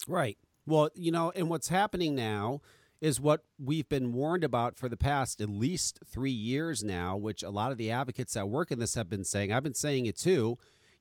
[0.07, 0.37] Right.
[0.65, 2.61] Well, you know, and what's happening now
[3.01, 7.43] is what we've been warned about for the past at least three years now, which
[7.43, 9.51] a lot of the advocates that work in this have been saying.
[9.51, 10.57] I've been saying it too.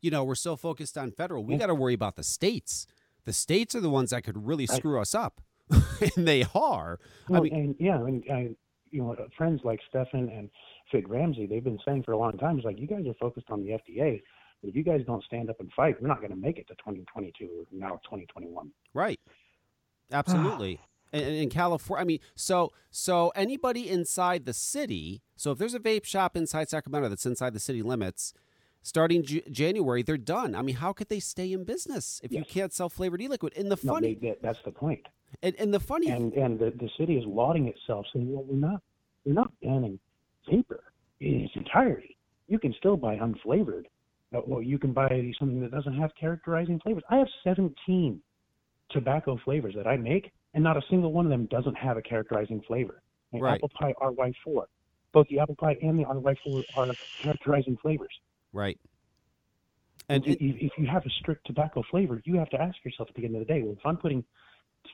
[0.06, 1.58] You know, we're so focused on federal, we mm.
[1.58, 2.86] got to worry about the states.
[3.24, 5.40] The states are the ones that could really screw us up,
[5.70, 7.00] and they are.
[7.28, 8.50] I mean, and yeah, and I,
[8.92, 10.48] you know, friends like Stefan and
[10.92, 13.48] Fig Ramsey, they've been saying for a long time, it's like you guys are focused
[13.50, 14.22] on the FDA.
[14.62, 16.68] But if you guys don't stand up and fight, we're not going to make it
[16.68, 18.70] to 2022 or now 2021.
[18.94, 19.18] Right.
[20.12, 20.78] Absolutely.
[21.12, 25.22] and and in California, I mean, so so anybody inside the city.
[25.34, 28.32] So if there's a vape shop inside Sacramento that's inside the city limits,
[28.86, 30.54] starting J- January, they're done.
[30.54, 33.52] I mean, how could they stay in business if you can't sell flavored e-liquid?
[33.56, 35.04] And the No, funny, they, that, that's the point.
[35.42, 38.56] and, and the funny, and and the, the city is lauding itself, saying, "Well, we're
[38.56, 38.80] not
[39.24, 39.98] we're not banning
[40.48, 40.84] vapor
[41.20, 42.16] in its entirety.
[42.46, 43.86] You can still buy unflavored.
[44.30, 47.02] Well, you can buy something that doesn't have characterizing flavors.
[47.10, 48.20] I have 17
[48.90, 52.02] tobacco flavors that I make, and not a single one of them doesn't have a
[52.02, 53.02] characterizing flavor.
[53.32, 53.54] And Right.
[53.54, 54.64] Apple pie RY4,
[55.12, 56.88] both the apple pie and the RY4 are
[57.22, 58.14] characterizing flavors.
[58.56, 58.78] Right?
[60.08, 63.16] And if, if you have a strict tobacco flavor, you have to ask yourself at
[63.16, 64.24] the end of the day, well, if I'm putting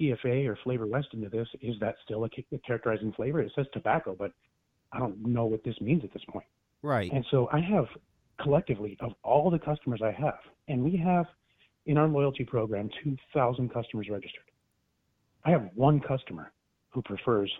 [0.00, 3.40] TFA or Flavor West into this, is that still a, a characterizing flavor?
[3.40, 4.32] It says tobacco, but
[4.92, 6.46] I don't know what this means at this point.
[6.82, 7.86] right, And so I have
[8.40, 11.26] collectively of all the customers I have, and we have
[11.86, 14.44] in our loyalty program 2,000 customers registered.
[15.44, 16.52] I have one customer
[16.90, 17.52] who prefers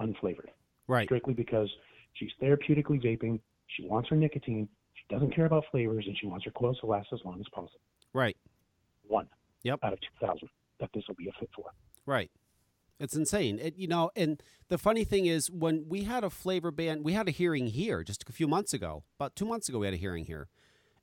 [0.00, 0.50] unflavored
[0.86, 1.68] right, strictly because
[2.14, 3.40] she's therapeutically vaping.
[3.68, 4.68] She wants her nicotine.
[4.96, 7.46] She doesn't care about flavors, and she wants her coils to last as long as
[7.52, 7.80] possible.
[8.12, 8.36] right,
[9.06, 9.28] One
[9.62, 9.80] Yep.
[9.84, 10.48] out of 2,000
[10.80, 11.64] that this will be a fit for.
[12.06, 12.30] right.
[12.98, 13.58] It's insane.
[13.58, 17.12] It, you know, and the funny thing is, when we had a flavor ban, we
[17.12, 19.04] had a hearing here just a few months ago.
[19.20, 20.48] About two months ago, we had a hearing here,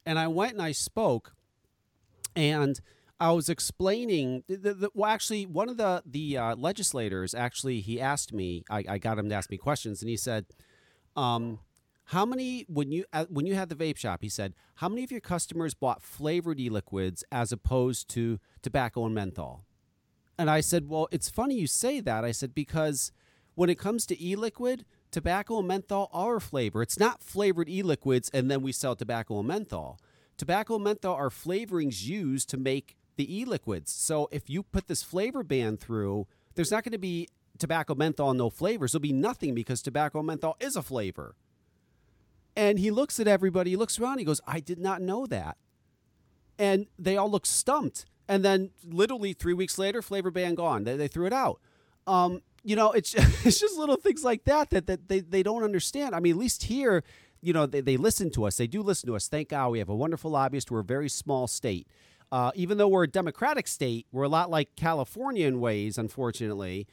[0.04, 1.36] and I went and I spoke,
[2.36, 2.80] and
[3.20, 4.44] I was explaining.
[4.48, 8.64] The, the, the- well, actually, one of the the uh, legislators actually he asked me.
[8.72, 10.48] I, I got him to ask me questions, and he said,
[11.16, 11.60] um,
[12.06, 15.12] "How many when you when you had the vape shop?" He said, "How many of
[15.12, 19.66] your customers bought flavored e-liquids as opposed to tobacco and menthol?"
[20.38, 22.26] And I said, Well, it's funny you say that.
[22.26, 23.12] I said, Because
[23.56, 26.82] when it comes to e liquid, tobacco and menthol are flavor.
[26.82, 30.00] It's not flavored e liquids and then we sell tobacco and menthol.
[30.38, 33.92] Tobacco and menthol are flavorings used to make the e liquids.
[33.92, 38.34] So if you put this flavor ban through, there's not going to be tobacco, menthol,
[38.34, 38.94] no flavors.
[38.94, 41.36] There'll be nothing because tobacco menthol is a flavor.
[42.56, 45.58] And he looks at everybody, he looks around, he goes, I did not know that
[46.60, 48.06] and they all look stumped.
[48.28, 50.86] And then, literally three weeks later, flavor ban gone.
[50.86, 51.60] They, they threw it out.
[52.08, 53.14] Um, you know, it's
[53.46, 56.16] it's just little things like that that, that they, they don't understand.
[56.16, 57.04] I mean, at least here,
[57.42, 58.58] you know, they, they listen to us.
[58.58, 59.28] They do listen to us.
[59.28, 60.72] Thank God we have a wonderful lobbyist.
[60.72, 61.88] We're a very small state.
[62.32, 66.88] Uh, even though we're a democratic state, we're a lot like California in ways, unfortunately.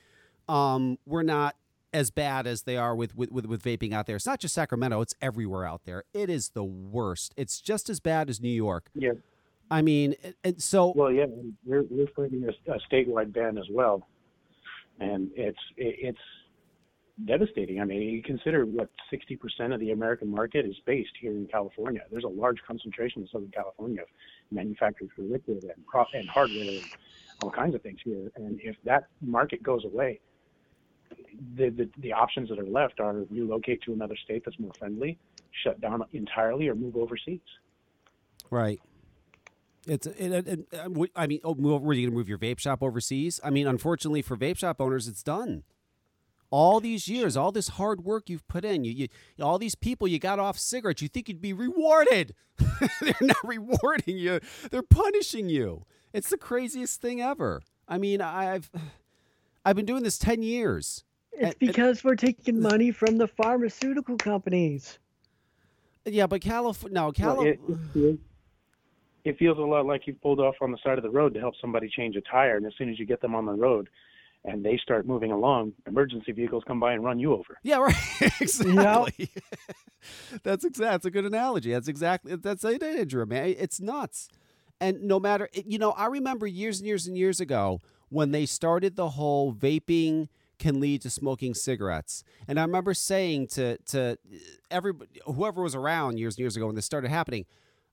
[0.49, 1.55] Um, we're not
[1.93, 4.17] as bad as they are with, with, with, with vaping out there.
[4.17, 6.05] It's not just Sacramento, it's everywhere out there.
[6.15, 7.35] It is the worst.
[7.37, 8.91] It's just as bad as New York.
[8.95, 9.13] Yeah.
[9.71, 11.27] I mean, and- so Well, yeah,
[11.65, 14.07] we're, we're fighting a, a statewide ban as well.
[14.99, 16.19] and it's it's
[17.27, 17.81] devastating.
[17.81, 22.01] I mean, you consider what 60% of the American market is based here in California.
[22.11, 24.09] There's a large concentration in Southern California of
[24.51, 26.81] manufacturers for liquid and, pro- and hardware and
[27.43, 28.31] all kinds of things here.
[28.37, 30.21] And if that market goes away,
[31.57, 35.19] the, the, the options that are left are relocate to another state that's more friendly,
[35.65, 37.41] shut down entirely, or move overseas.
[38.51, 38.81] Right.
[39.87, 42.59] It's it, it, it, uh, I mean, oh, move, you going to move your vape
[42.59, 43.41] shop overseas?
[43.43, 45.63] I mean, unfortunately for vape shop owners, it's done.
[46.51, 49.09] All these years, all this hard work you've put in, you, you
[49.45, 52.35] all these people you got off cigarettes, you think you'd be rewarded.
[53.01, 54.41] They're not rewarding you.
[54.71, 55.87] They're punishing you.
[56.13, 57.63] It's the craziest thing ever.
[57.87, 58.69] I mean, I've
[59.65, 61.05] I've been doing this 10 years.
[61.33, 64.99] It's because we're taking money from the pharmaceutical companies.
[66.05, 67.57] Yeah, but California, no, California.
[67.67, 68.19] Well, it, it,
[69.25, 71.41] it feels a lot like you pulled off on the side of the road to
[71.41, 73.89] help somebody change a tire, and as soon as you get them on the road,
[74.45, 77.59] and they start moving along, emergency vehicles come by and run you over.
[77.63, 77.95] Yeah, right.
[78.41, 79.31] exactly.
[80.43, 80.87] that's exactly.
[80.91, 81.73] That's a good analogy.
[81.73, 82.35] That's exactly.
[82.37, 83.27] That's it, Andrew.
[83.27, 84.29] Man, it's nuts.
[84.81, 88.45] And no matter, you know, I remember years and years and years ago when they
[88.47, 92.23] started the whole vaping can lead to smoking cigarettes.
[92.47, 94.19] And I remember saying to to
[94.71, 97.47] everybody, whoever was around years and years ago when this started happening,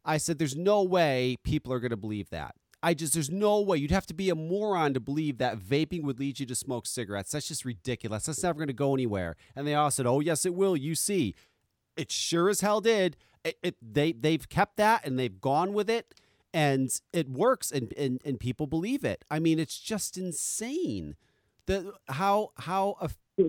[0.04, 3.60] I said, "There's no way people are going to believe that." I just, there's no
[3.60, 3.78] way.
[3.78, 6.86] You'd have to be a moron to believe that vaping would lead you to smoke
[6.86, 7.32] cigarettes.
[7.32, 8.28] That's just ridiculous.
[8.28, 9.36] That's never going to go anywhere.
[9.56, 10.78] And they all said, oh, yes, it will.
[10.78, 11.34] You see.
[11.98, 13.18] It sure as hell did.
[13.44, 16.14] It, it, they, they've kept that and they've gone with it
[16.58, 19.24] and it works and, and, and people believe it.
[19.30, 21.16] I mean, it's just insane.
[21.68, 23.44] The, how, how, a, I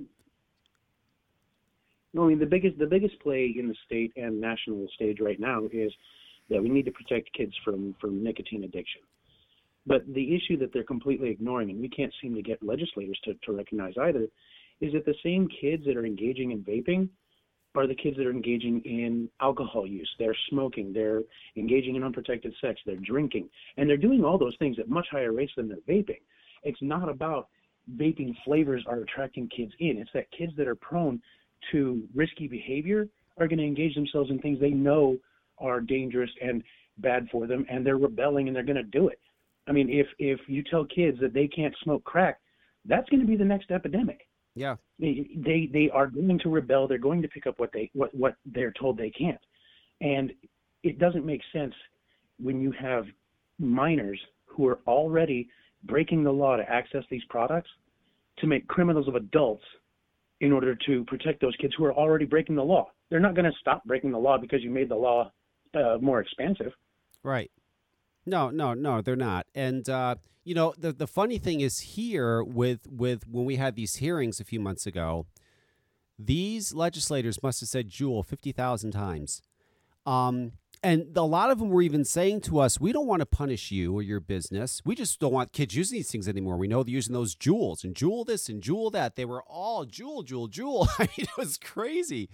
[2.21, 5.91] mean, the biggest the biggest play in the state and national stage right now is
[6.51, 9.01] that we need to protect kids from from nicotine addiction.
[9.87, 13.33] But the issue that they're completely ignoring, and we can't seem to get legislators to,
[13.45, 14.27] to recognize either,
[14.83, 17.09] is that the same kids that are engaging in vaping
[17.75, 20.09] are the kids that are engaging in alcohol use.
[20.19, 21.23] They're smoking, they're
[21.57, 25.33] engaging in unprotected sex, they're drinking, and they're doing all those things at much higher
[25.33, 26.21] rates than they're vaping.
[26.63, 27.49] It's not about
[27.97, 29.99] vaping flavors are attracting kids in.
[29.99, 31.21] It's that kids that are prone
[31.73, 35.17] to risky behavior are going to engage themselves in things they know
[35.59, 36.63] are dangerous and
[36.99, 39.21] bad for them, and they're rebelling and they're going to do it.
[39.67, 42.41] I mean, if if you tell kids that they can't smoke crack,
[42.87, 44.28] that's going to be the next epidemic.
[44.59, 44.77] Yeah.
[44.99, 46.89] They, they they are going to rebel.
[46.89, 49.41] They're going to pick up what they what what they're told they can't,
[50.01, 50.33] and
[50.83, 51.75] it doesn't make sense
[52.41, 53.05] when you have
[53.59, 55.49] minors who are already
[55.85, 57.71] breaking the law to access these products
[58.39, 59.65] to make criminals of adults
[60.41, 62.91] in order to protect those kids who are already breaking the law.
[63.11, 65.33] They're not going to stop breaking the law because you made the law
[65.75, 66.73] uh, more expansive.
[67.23, 67.51] Right.
[68.29, 69.47] No, no, no, they're not.
[69.55, 73.75] And uh, you know, the the funny thing is here with with when we had
[73.75, 75.27] these hearings a few months ago,
[76.19, 79.41] these legislators must have said Juul fifty thousand times.
[80.05, 83.27] Um, and a lot of them were even saying to us, "We don't want to
[83.27, 84.83] punish you or your business.
[84.85, 86.57] We just don't want kids using these things anymore.
[86.57, 89.17] We know they're using those Juuls and Juul this and Juul that.
[89.17, 90.89] They were all Juul, Juul, Juul.
[90.99, 92.29] I mean, it was crazy.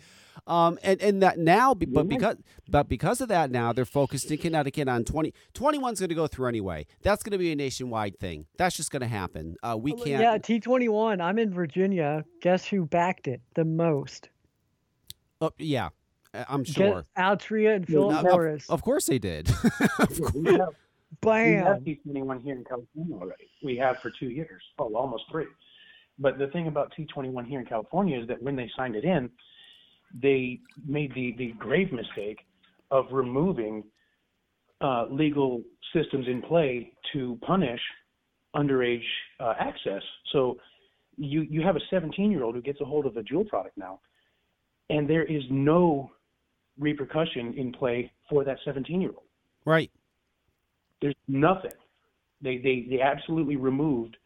[0.46, 2.36] Um, and and that now, but because
[2.68, 5.32] but because of that, now they're focused in Connecticut on 20.
[5.54, 6.86] 21's going to go through anyway.
[7.02, 8.46] That's going to be a nationwide thing.
[8.58, 9.56] That's just going to happen.
[9.62, 10.20] Uh, we can't.
[10.20, 11.20] Yeah, T twenty one.
[11.20, 12.24] I'm in Virginia.
[12.42, 14.28] Guess who backed it the most?
[15.40, 15.90] Oh yeah,
[16.48, 17.04] I'm sure.
[17.16, 18.64] Altria and Philip yeah, Morris.
[18.64, 19.48] Of, of, course they did.
[20.34, 20.68] we have,
[21.20, 21.46] Bam.
[21.46, 23.48] We have T21 here in California already.
[23.62, 24.62] We have for two years.
[24.78, 25.46] Oh, almost three.
[26.18, 29.30] But the thing about T21 here in California is that when they signed it in,
[30.22, 32.38] they made the, the grave mistake
[32.90, 33.84] of removing
[34.80, 35.62] uh, legal
[35.94, 37.80] systems in play to punish
[38.54, 39.02] underage
[39.40, 40.02] uh, access.
[40.32, 40.58] So
[41.16, 43.76] you you have a 17 year old who gets a hold of a Juul product
[43.76, 44.00] now,
[44.90, 46.10] and there is no
[46.78, 49.22] repercussion in play for that 17 year old.
[49.64, 49.90] Right.
[51.00, 51.72] There's nothing.
[52.40, 54.16] They, they, they absolutely removed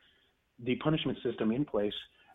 [0.64, 1.92] the punishment system in place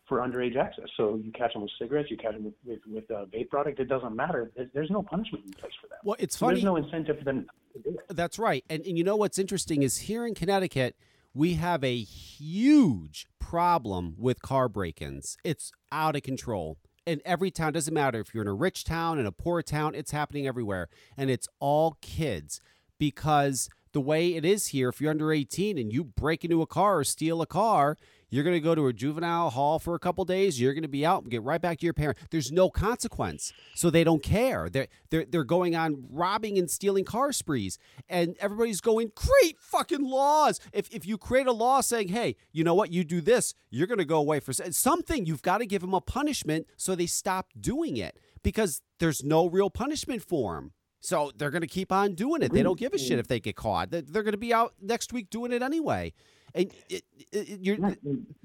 [0.08, 0.86] for underage access.
[0.96, 3.80] So you catch them with cigarettes, you catch them with, with, with a vape product,
[3.80, 4.50] it doesn't matter.
[4.72, 5.98] There's no punishment in place for that.
[6.04, 6.54] Well, it's funny.
[6.54, 8.14] There's no incentive for them to do it.
[8.14, 8.64] That's right.
[8.68, 10.96] And, and you know what's interesting is here in Connecticut,
[11.32, 15.36] we have a huge problem with car break ins.
[15.42, 17.72] It's out of control in every town.
[17.72, 20.88] Doesn't matter if you're in a rich town, in a poor town, it's happening everywhere.
[21.16, 22.60] And it's all kids
[22.98, 26.66] because the way it is here, if you're under 18 and you break into a
[26.66, 27.96] car or steal a car,
[28.34, 30.60] you're going to go to a juvenile hall for a couple days.
[30.60, 32.18] You're going to be out and get right back to your parent.
[32.30, 34.68] There's no consequence, so they don't care.
[34.68, 40.02] They're they're they're going on robbing and stealing car sprees, and everybody's going great fucking
[40.02, 40.58] laws.
[40.72, 43.86] If if you create a law saying, hey, you know what, you do this, you're
[43.86, 45.26] going to go away for something.
[45.26, 49.48] You've got to give them a punishment so they stop doing it because there's no
[49.48, 50.72] real punishment for them.
[51.00, 52.50] So they're going to keep on doing it.
[52.50, 53.90] They don't give a shit if they get caught.
[53.90, 56.14] They're going to be out next week doing it anyway.
[56.54, 57.76] And it, it, you're,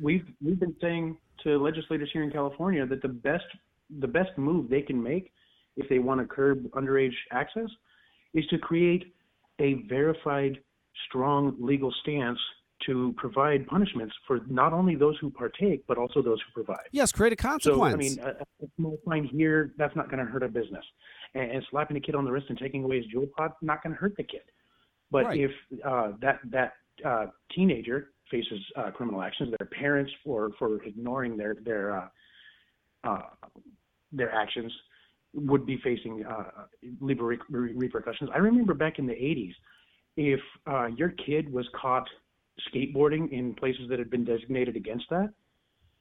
[0.02, 3.45] we've we've been saying to legislators here in California that the best
[4.00, 5.32] the best move they can make
[5.78, 7.69] if they want to curb underage access
[8.34, 9.13] is to create
[9.60, 10.60] a verified,
[11.08, 12.39] strong legal stance
[12.86, 16.86] to provide punishments for not only those who partake but also those who provide.
[16.91, 17.91] Yes, create a consequence.
[17.91, 20.84] So I mean, a, a small fine here that's not going to hurt a business,
[21.36, 23.84] and, and, slapping a kid on the wrist and taking away his Juul pod not
[23.84, 24.41] going to hurt the kid.
[25.12, 25.39] But right.
[25.39, 25.52] if
[25.84, 26.74] uh, that that
[27.06, 32.08] uh, teenager faces uh, criminal actions, their parents for for ignoring their their uh,
[33.04, 33.22] uh,
[34.12, 34.72] their actions
[35.34, 36.66] would be facing uh,
[37.00, 38.30] legal re- repercussions.
[38.34, 39.54] I remember back in the 80s,
[40.18, 42.08] if uh, your kid was caught
[42.74, 45.30] skateboarding in places that had been designated against that,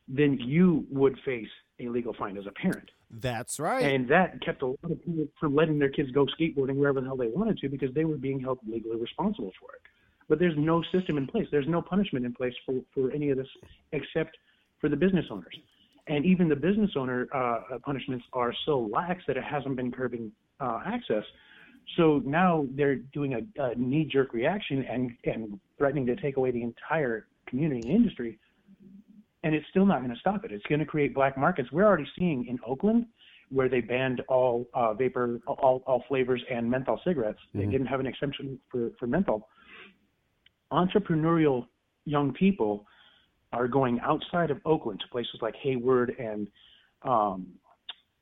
[0.09, 1.49] then you would face
[1.81, 2.89] a legal fine as a parent.
[3.11, 3.85] That's right.
[3.85, 7.07] And that kept a lot of people from letting their kids go skateboarding wherever the
[7.07, 9.83] hell they wanted to because they were being held legally responsible for it.
[10.29, 11.47] But there's no system in place.
[11.51, 13.49] There's no punishment in place for, for any of this
[13.93, 14.37] except
[14.81, 15.57] for the business owners.
[16.07, 20.33] And even the business owner uh, punishments are so lax that it hasn't been curbing
[20.61, 21.25] uh, access.
[21.97, 26.63] So now they're doing a, a knee-jerk reaction and, and threatening to take away the
[26.63, 28.39] entire community and industry.
[29.45, 30.53] And it's still not going to stop it.
[30.53, 31.71] It's going to create black markets.
[31.73, 33.07] We're already seeing in Oakland
[33.51, 37.39] where they banned all uh, vapor, all, all flavors and menthol cigarettes.
[37.49, 37.59] Mm-hmm.
[37.59, 39.49] They didn't have an exemption for, for menthol
[40.73, 41.67] entrepreneurial
[42.05, 42.87] young people
[43.53, 46.49] are going outside of Oakland to places like Hayward and
[47.03, 47.47] um,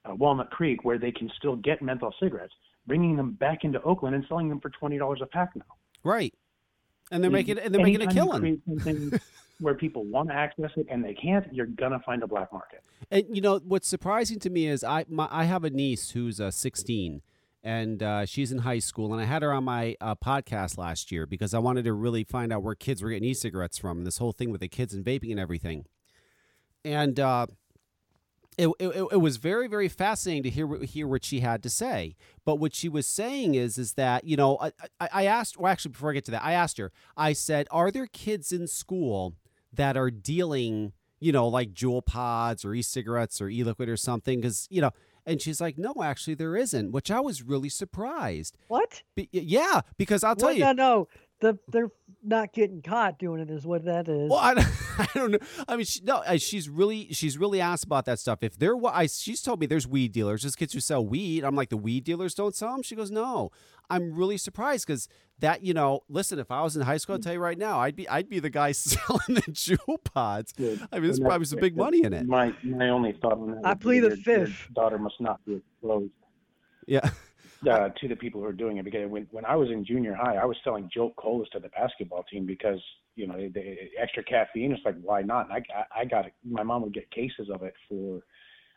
[0.04, 2.52] uh, Walnut Creek, where they can still get menthol cigarettes,
[2.86, 5.64] bringing them back into Oakland and selling them for twenty dollars a pack now.
[6.04, 6.34] Right,
[7.10, 8.60] and they're making and they're making a killing.
[9.60, 12.82] where people want to access it and they can't, you're gonna find a black market.
[13.10, 16.40] And you know what's surprising to me is I my, I have a niece who's
[16.40, 17.22] uh, 16
[17.66, 19.12] and uh, she's in high school.
[19.12, 22.22] And I had her on my uh, podcast last year because I wanted to really
[22.22, 24.94] find out where kids were getting e-cigarettes from, and this whole thing with the kids
[24.94, 25.84] and vaping and everything.
[26.84, 27.48] And uh,
[28.56, 32.14] it, it, it was very very fascinating to hear hear what she had to say.
[32.44, 35.90] But what she was saying is is that you know I, I asked well actually
[35.90, 39.34] before I get to that I asked her I said are there kids in school
[39.72, 44.68] that are dealing you know like Juul pods or e-cigarettes or e-liquid or something because
[44.70, 44.92] you know
[45.26, 48.56] and she's like, no, actually, there isn't, which I was really surprised.
[48.68, 49.02] What?
[49.14, 50.64] Be- yeah, because I'll tell well, you.
[50.64, 51.08] No, no.
[51.40, 51.90] The, they're
[52.26, 54.30] not getting caught doing it is what that is.
[54.30, 54.52] Well, I,
[54.98, 55.38] I don't know.
[55.68, 58.42] I mean, she, no, she's really she's really asked about that stuff.
[58.42, 61.44] If there, I she's told me there's weed dealers, just kids who sell weed.
[61.44, 62.82] I'm like, the weed dealers don't sell them.
[62.82, 63.50] She goes, no.
[63.88, 65.08] I'm really surprised because
[65.38, 67.78] that you know, listen, if I was in high school, I'll tell you right now,
[67.78, 70.52] I'd be I'd be the guy selling the Juul pods.
[70.52, 70.80] Good.
[70.92, 72.26] I mean, there's probably some big money in it.
[72.26, 73.60] My my only thought on that.
[73.64, 74.68] I plead the fifth.
[74.74, 76.10] daughter must not be exposed.
[76.86, 77.10] Yeah.
[77.64, 80.14] Uh, to the people who are doing it because when when I was in junior
[80.14, 82.80] high, I was selling Jolt colas to the basketball team because
[83.14, 84.72] you know the, the extra caffeine.
[84.72, 85.50] It's like why not?
[85.50, 86.34] And I I got it.
[86.44, 88.20] My mom would get cases of it for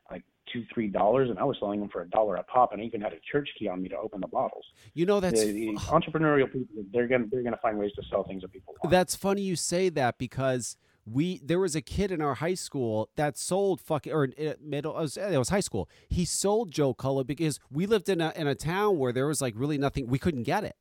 [0.09, 2.81] like two, three dollars, and I was selling them for a dollar a pop, and
[2.81, 4.65] I even had a church key on me to open the bottles.
[4.93, 6.83] You know, that's the, the entrepreneurial people.
[6.91, 8.91] They're gonna they're gonna find ways to sell things that people want.
[8.91, 10.77] That's funny you say that because
[11.11, 14.97] we there was a kid in our high school that sold fucking or uh, middle
[14.97, 15.89] it was, it was high school.
[16.09, 19.41] He sold Jolt Cola because we lived in a in a town where there was
[19.41, 20.07] like really nothing.
[20.07, 20.75] We couldn't get it.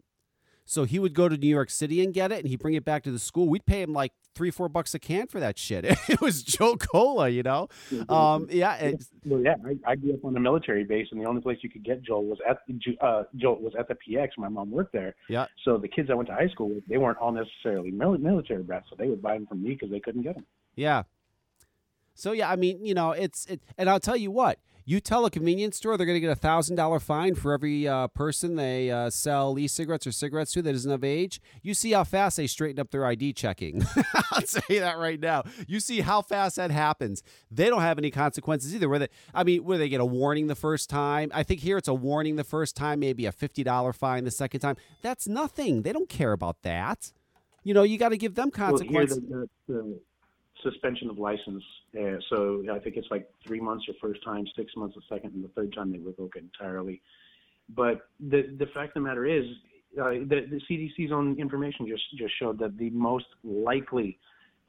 [0.69, 2.85] So he would go to New York City and get it, and he'd bring it
[2.85, 3.49] back to the school.
[3.49, 5.87] We'd pay him like three, four bucks a can for that shit.
[6.09, 7.69] It was Jolt Cola, you know.
[8.11, 8.93] Um, yeah.
[9.25, 9.55] Well, yeah.
[9.65, 12.03] I, I, grew up on a military base, and the only place you could get
[12.03, 12.59] Jolt was at
[13.01, 14.29] uh, Jolt was at the PX.
[14.37, 15.15] My mom worked there.
[15.31, 15.47] Yeah.
[15.65, 18.89] So the kids I went to high school with, they weren't all necessarily military brats,
[18.91, 20.45] so they would buy them from me because they couldn't get them.
[20.77, 21.05] Yeah.
[22.15, 25.27] So yeah, I mean, you know, it's it, and I'll tell you what, you tell
[25.27, 28.57] a convenience store they're going to get a thousand dollar fine for every uh, person
[28.57, 31.42] they uh, sell e-cigarettes or cigarettes to that isn't of age.
[31.62, 33.85] You see how fast they straighten up their ID checking.
[34.33, 35.42] I'll say that right now.
[35.66, 37.22] You see how fast that happens.
[37.51, 38.88] They don't have any consequences either.
[38.88, 41.31] Where they, I mean, where they get a warning the first time.
[41.35, 44.30] I think here it's a warning the first time, maybe a fifty dollar fine the
[44.30, 44.76] second time.
[45.03, 45.82] That's nothing.
[45.82, 47.12] They don't care about that.
[47.62, 49.20] You know, you got to give them consequences.
[49.28, 50.01] Well, the, the,
[50.63, 51.63] suspension of license.
[51.99, 55.35] Uh, so I think it's like three months your first time, six months the second,
[55.35, 57.03] and the third time they revoke it entirely.
[57.69, 59.45] But the the fact of the matter is,
[60.01, 64.19] uh, the, the CDC's own information just just showed that the most likely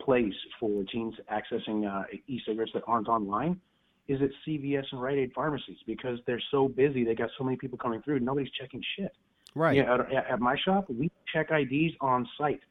[0.02, 3.60] place for teens accessing uh, e-cigarettes that aren't online
[4.08, 7.04] is at CVS and Rite Aid pharmacies because they're so busy.
[7.04, 8.20] They got so many people coming through.
[8.22, 9.12] Nobody's checking shit.
[9.56, 9.78] Right.
[9.78, 12.62] Yeah, at, at my shop, we check IDs on site.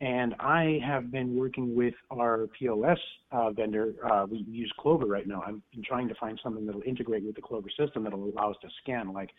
[0.00, 2.98] And I have been working with our POS
[3.32, 3.94] uh, vendor.
[4.04, 5.42] Uh, we use Clover right now.
[5.46, 8.56] I've been trying to find something that'll integrate with the Clover system that'll allow us
[8.60, 9.30] to scan, like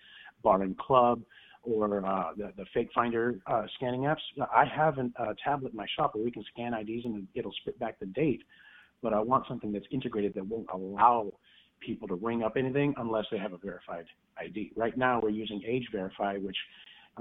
[0.42, 1.22] Bar and Club
[1.64, 4.22] or uh, the, the Fake Finder uh, scanning apps.
[4.40, 7.54] I have an, a tablet in my shop where we can scan IDs and it'll
[7.62, 8.42] spit back the date.
[9.04, 11.34] But I want something that's integrated that won't allow
[11.80, 14.06] people to ring up anything unless they have a verified
[14.40, 14.72] ID.
[14.76, 16.58] Right now, we're using Age Verify, which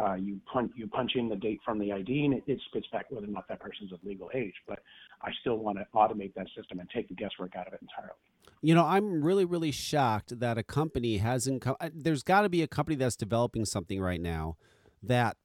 [0.01, 2.87] uh, you punch you punch in the date from the ID and it, it spits
[2.93, 4.55] back whether or not that person's of legal age.
[4.67, 4.81] But
[5.23, 8.15] I still want to automate that system and take the guesswork out of it entirely.
[8.63, 11.63] You know, I'm really, really shocked that a company hasn't.
[11.63, 11.77] come.
[11.81, 14.57] Uh, there's got to be a company that's developing something right now
[15.03, 15.37] that,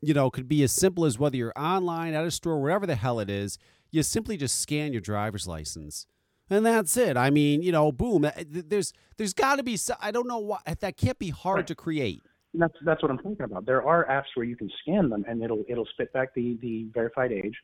[0.00, 2.94] you know, could be as simple as whether you're online, at a store, whatever the
[2.94, 3.58] hell it is,
[3.90, 6.06] you simply just scan your driver's license.
[6.50, 7.16] And that's it.
[7.16, 8.24] I mean, you know, boom.
[8.24, 9.78] Uh, there's there's got to be.
[10.00, 11.66] I don't know why that can't be hard right.
[11.68, 12.22] to create.
[12.54, 13.64] That's that's what I'm talking about.
[13.64, 16.86] There are apps where you can scan them and it'll it'll spit back the the
[16.92, 17.56] verified age,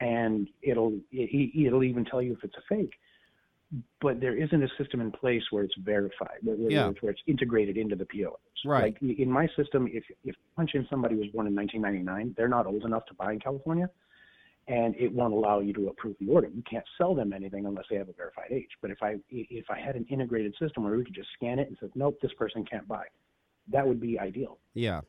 [0.00, 2.94] and it'll it, it'll even tell you if it's a fake.
[4.00, 6.90] But there isn't a system in place where it's verified, where, yeah.
[7.00, 8.38] where it's integrated into the POS.
[8.64, 8.96] Right.
[9.02, 12.66] Like in my system, if if punch in somebody was born in 1999, they're not
[12.66, 13.90] old enough to buy in California,
[14.68, 16.48] and it won't allow you to approve the order.
[16.48, 18.70] You can't sell them anything unless they have a verified age.
[18.82, 21.68] But if I if I had an integrated system where we could just scan it
[21.68, 23.04] and say, nope, this person can't buy,
[23.70, 24.58] that would be ideal.
[24.74, 25.02] Yeah.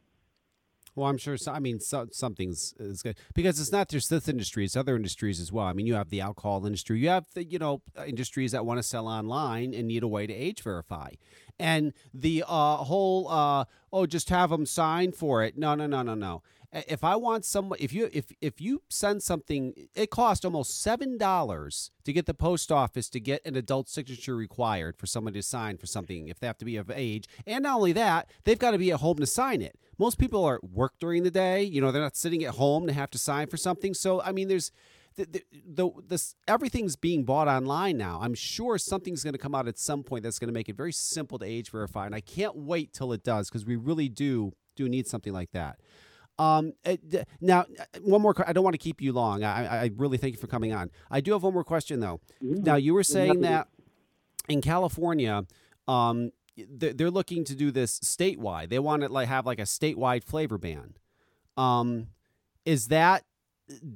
[0.96, 1.38] Well, I'm sure.
[1.38, 4.96] So, I mean, so, something's is good because it's not just this industry; it's other
[4.96, 5.66] industries as well.
[5.66, 8.80] I mean, you have the alcohol industry, you have the you know industries that want
[8.80, 11.12] to sell online and need a way to age verify,
[11.58, 15.58] and the uh, whole uh, oh, just have them sign for it.
[15.58, 16.42] No, no, no, no, no
[16.72, 21.18] if I want some, if you if if you send something, it costs almost seven
[21.18, 25.42] dollars to get the post office to get an adult signature required for someone to
[25.42, 27.28] sign for something if they have to be of age.
[27.48, 29.80] And not only that, they've got to be at home to sign it.
[29.98, 31.64] Most people are at work during the day.
[31.64, 33.96] You know, they're not sitting at home to have to sign for something.
[33.96, 34.72] So I mean, there's
[35.16, 38.20] the, the, the this everything's being bought online now.
[38.22, 40.78] I'm sure something's going to come out at some point that's going to make it
[40.78, 44.08] very simple to age verify, and I can't wait till it does because we really
[44.08, 45.80] do do need something like that.
[46.40, 46.96] Um, uh,
[47.42, 48.34] now, uh, one more.
[48.48, 49.44] I don't want to keep you long.
[49.44, 50.90] I, I really thank you for coming on.
[51.12, 52.22] I do have one more question though.
[52.42, 52.64] Mm-hmm.
[52.64, 53.68] Now, you were saying that
[54.48, 55.46] in California,
[55.88, 58.70] um, they're looking to do this statewide.
[58.70, 60.94] They want to like have like a statewide flavor ban.
[61.58, 62.08] Um,
[62.66, 63.26] is that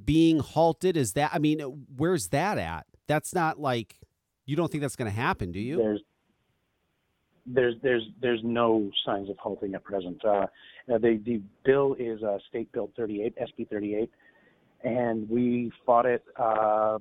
[0.06, 0.98] being halted?
[0.98, 1.60] Is that I mean,
[1.96, 2.86] where's that at?
[3.08, 4.00] That's not like
[4.46, 5.78] you don't think that's going to happen, do you?
[5.78, 6.02] There's
[7.46, 10.24] there's there's there's no signs of halting at present.
[10.26, 10.48] Uh,
[10.88, 14.10] the the bill is uh, State Bill 38, SB 38,
[14.84, 16.24] and we fought it.
[16.38, 17.00] Uh,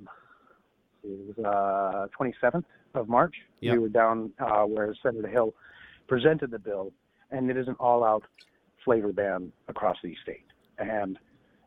[1.05, 3.35] it was 27th uh, of March.
[3.61, 3.72] Yep.
[3.72, 5.55] We were down uh, where Senator Hill
[6.07, 6.93] presented the bill,
[7.30, 8.22] and it is an all-out
[8.85, 10.47] flavor ban across the state.
[10.78, 11.18] And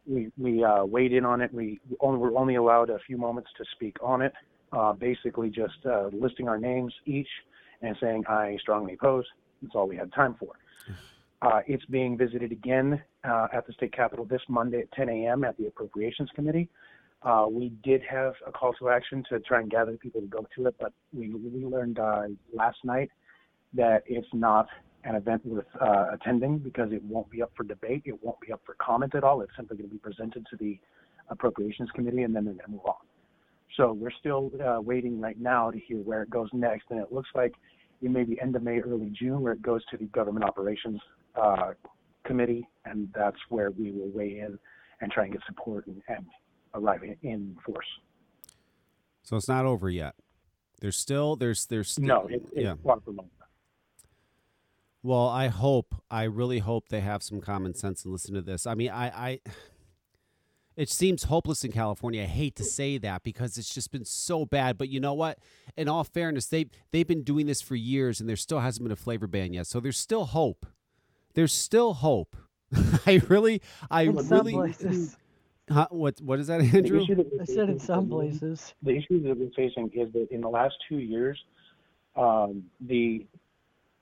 [0.07, 1.53] we we uh, weighed in on it.
[1.53, 4.34] We only were only allowed a few moments to speak on it.
[4.72, 5.76] Uh, basically, just
[6.11, 7.28] listing our names each
[7.82, 9.26] and saying, I strongly oppose.
[9.61, 10.53] That's all we had time for.
[11.45, 15.43] Uh, it's being visited again uh, at the state capitol this Monday at 10 a.m.
[15.43, 16.67] at the Appropriations Committee.
[17.21, 20.47] Uh, we did have a call to action to try and gather people to go
[20.55, 22.23] to it, but we, we learned uh,
[22.53, 23.11] last night
[23.75, 24.67] that it's not
[25.03, 28.01] an event worth uh, attending because it won't be up for debate.
[28.05, 29.41] It won't be up for comment at all.
[29.41, 30.79] It's simply going to be presented to the
[31.29, 32.95] Appropriations Committee and then they're going to move on.
[33.77, 37.11] So we're still uh, waiting right now to hear where it goes next, and it
[37.11, 37.53] looks like
[38.01, 40.99] it may be end of May, early June, where it goes to the Government Operations
[41.41, 41.73] uh,
[42.25, 44.57] Committee, and that's where we will weigh in
[45.01, 46.25] and try and get support and, and
[46.73, 47.86] arrive in, in force.
[49.23, 50.15] So it's not over yet.
[50.81, 52.75] There's still there's there's still, no, it, it's yeah.
[52.83, 53.29] far from over.
[55.05, 58.65] Well, I hope, I really hope they have some common sense and listen to this.
[58.65, 59.39] I mean, I, I
[60.75, 62.23] it seems hopeless in California.
[62.23, 64.79] I hate to say that because it's just been so bad.
[64.79, 65.38] But you know what?
[65.77, 68.91] In all fairness, they they've been doing this for years, and there still hasn't been
[68.91, 69.67] a flavor ban yet.
[69.67, 70.65] So there's still hope.
[71.36, 72.36] There's still hope.
[73.05, 73.61] I really,
[73.91, 74.23] I in really.
[74.25, 75.17] Some places.
[75.69, 75.88] Huh?
[75.89, 77.05] What what is that, Andrew?
[77.05, 78.73] That I said in some places.
[78.83, 81.39] The issue that we're facing is that in the last two years,
[82.15, 83.25] um, the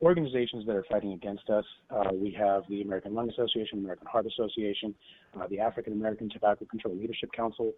[0.04, 1.64] organizations that are fighting against us.
[1.90, 4.94] Uh, we have the American Lung Association, American Heart Association,
[5.40, 7.72] uh, the African American Tobacco Control Leadership Council.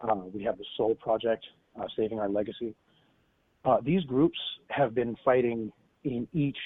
[0.00, 1.46] Uh, we have the Soul Project,
[1.80, 2.74] uh, Saving Our Legacy.
[3.64, 4.38] Uh, these groups
[4.68, 5.70] have been fighting
[6.04, 6.56] in each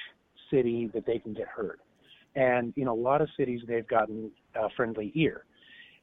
[0.50, 1.80] city that they can get heard.
[2.36, 5.44] And in a lot of cities, they've gotten a friendly ear.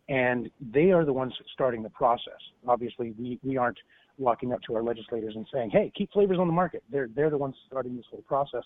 [0.09, 2.39] And they are the ones starting the process.
[2.67, 3.77] Obviously, we, we aren't
[4.17, 6.83] walking up to our legislators and saying, hey, keep flavors on the market.
[6.91, 8.63] They're, they're the ones starting this whole process.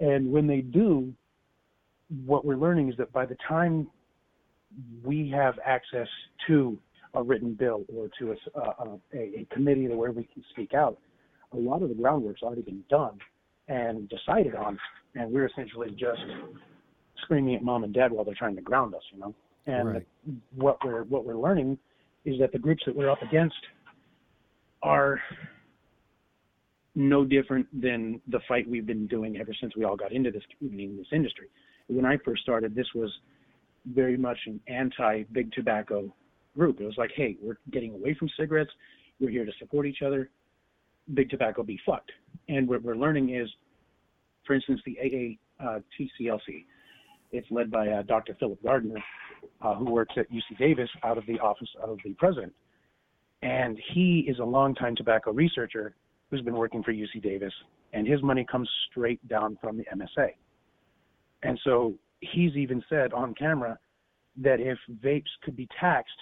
[0.00, 1.12] And when they do,
[2.26, 3.88] what we're learning is that by the time
[5.04, 6.08] we have access
[6.46, 6.78] to
[7.14, 10.98] a written bill or to a, a, a committee where we can speak out,
[11.52, 13.18] a lot of the groundwork's already been done
[13.68, 14.78] and decided on,
[15.14, 16.22] and we're essentially just
[17.22, 19.34] screaming at mom and dad while they're trying to ground us, you know.
[19.66, 20.06] And Right.
[20.54, 21.78] what we're what we're learning
[22.24, 23.56] is that the groups that we're up against
[24.82, 25.20] are
[26.94, 30.42] no different than the fight we've been doing ever since we all got into this
[30.60, 31.48] in this industry.
[31.86, 33.10] When I first started, this was
[33.86, 36.14] very much an anti big tobacco
[36.56, 36.80] group.
[36.80, 38.70] It was like, hey, we're getting away from cigarettes.
[39.20, 40.30] We're here to support each other.
[41.14, 42.12] Big tobacco be fucked.
[42.48, 43.48] And what we're learning is,
[44.46, 46.66] for instance, the AA uh, TCLC.
[47.32, 48.36] It's led by uh, Dr.
[48.38, 49.02] Phillip Gardiner,
[49.62, 52.52] uh, who works at UC Davis out of the office of the president.
[53.42, 55.94] And he is a longtime tobacco researcher
[56.30, 57.52] who's been working for UC Davis,
[57.92, 60.28] and his money comes straight down from the MSA.
[61.42, 63.78] And so he's even said on camera
[64.36, 66.12] that if vapes could be taxed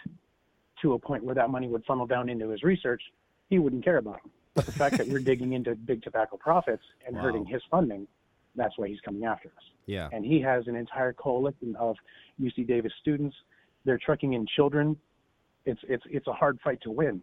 [0.83, 3.03] to a point where that money would funnel down into his research,
[3.51, 4.31] he wouldn't care about them.
[4.55, 7.23] But the fact that we're digging into big tobacco profits and Wow.
[7.23, 8.07] hurting his funding,
[8.57, 10.09] that's why he's coming after us Yeah.
[10.13, 11.97] and he has an entire coalition of
[12.41, 13.37] UC Davis students.
[13.85, 14.97] They're trucking in children.
[15.65, 17.23] It's it's it's a hard fight to win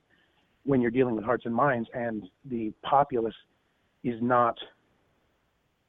[0.64, 3.34] when you're dealing with hearts and minds, and the populace
[4.04, 4.58] is not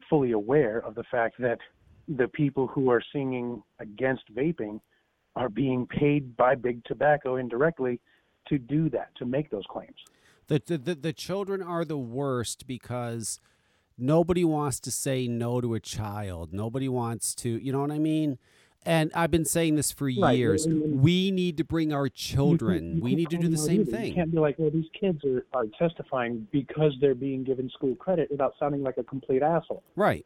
[0.09, 1.59] fully aware of the fact that
[2.17, 4.81] the people who are singing against vaping
[5.37, 8.01] are being paid by big tobacco indirectly
[8.49, 9.97] to do that, to make those claims.
[10.47, 13.41] The, the, the, the children are the worst because
[13.99, 16.53] nobody wants to say no to a child.
[16.53, 18.39] Nobody wants to, you know what I mean?
[18.87, 20.67] And I've been saying this for Right, years.
[20.69, 23.01] We need to bring our children.
[23.01, 23.91] we need to do the same either.
[23.91, 24.15] You thing.
[24.15, 28.31] can't be like, well, these kids are, are testifying because they're being given school credit
[28.31, 29.83] without sounding like a complete asshole.
[29.97, 30.25] Right.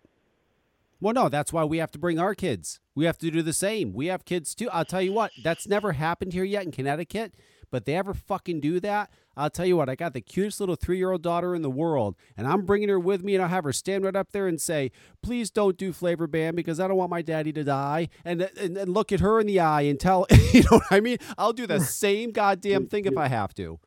[1.00, 2.78] Well, no, that's why we have to bring our kids.
[2.94, 3.92] We have to do the same.
[3.92, 4.70] We have kids too.
[4.70, 7.34] I'll tell you what, that's never happened here yet in Connecticut.
[7.72, 10.76] But they ever fucking do that, I'll tell you what, I got the cutest little
[10.76, 13.48] three year old daughter in the world, and I'm bringing her with me, and I'll
[13.48, 14.92] have her stand right up there and say,
[15.22, 18.10] Please don't do Flavor Band because I don't want my daddy to die.
[18.26, 21.00] And, and, and look at her in the eye and tell, you know what I
[21.00, 21.16] mean?
[21.38, 23.80] I'll do the same goddamn thing if I have to.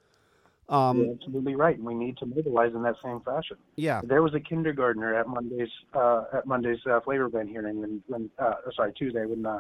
[0.68, 3.58] Um, You're absolutely right, and we need to mobilize in that same fashion.
[3.76, 4.02] yeah.
[4.04, 8.32] There was a kindergartner at Monday's uh, at Monday's uh, flavor ban hearing when when
[8.40, 9.60] uh, sorry Tuesday when uh,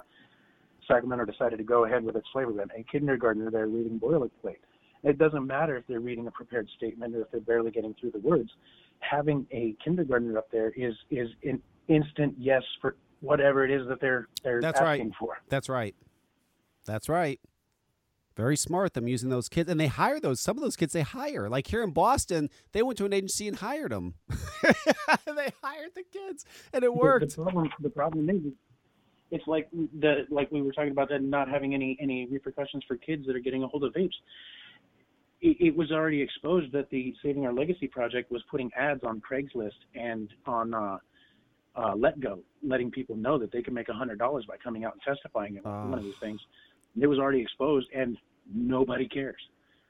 [0.87, 2.67] Sacramento decided to go ahead with its flavor ban.
[2.77, 4.57] A kindergartner there reading boilerplate.
[5.03, 8.11] It doesn't matter if they're reading a prepared statement or if they're barely getting through
[8.11, 8.49] the words.
[8.99, 13.99] Having a kindergartner up there is is an instant yes for whatever it is that
[14.01, 14.99] they're they're That's right.
[14.99, 15.37] asking for.
[15.49, 15.95] That's right.
[16.85, 17.39] That's right.
[18.35, 20.41] Very smart them using those kids, and they hire those.
[20.41, 21.47] Some of those kids they hire.
[21.49, 24.15] Like here in Boston, they went to an agency and hired them.
[24.29, 27.35] they hired the kids, and it The- worked.
[27.35, 28.41] The, problem, the problem is,
[29.31, 32.95] it's like the like we were talking about that not having any any repercussions for
[32.97, 34.13] kids that are getting a hold of vapes.
[35.41, 39.21] It, it was already exposed that the Saving Our Legacy project was putting ads on
[39.21, 40.97] Craigslist and on uh,
[41.75, 44.93] uh, Letgo, letting people know that they can make a hundred dollars by coming out
[44.93, 45.89] and testifying at Ah.
[45.89, 46.39] one of these things.
[46.99, 48.17] It was already exposed, and
[48.53, 49.41] nobody cares.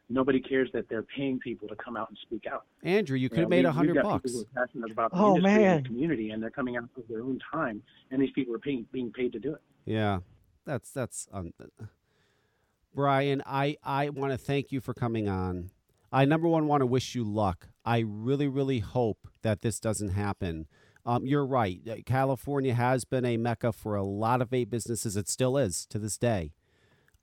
[0.10, 2.66] Nobody cares that they're paying people to come out and speak out.
[2.84, 4.32] Andrew, you could Yeah, have made a hundred bucks.
[4.32, 5.84] People who are passionate about the Oh, industry and man.
[5.84, 7.82] the community, and they're coming out of their own time,
[8.12, 9.62] and these people are paying, being paid to do it.
[9.86, 10.20] Yeah,
[10.66, 11.28] that's that's.
[11.32, 11.53] Um,
[12.93, 15.72] Brian, I I want to thank you for coming on.
[16.12, 17.68] I number one want to wish you luck.
[17.84, 20.68] I really really hope that this doesn't happen.
[21.06, 21.82] Um, you're right.
[22.06, 25.16] California has been a mecca for a lot of vape businesses.
[25.16, 26.51] It still is to this day.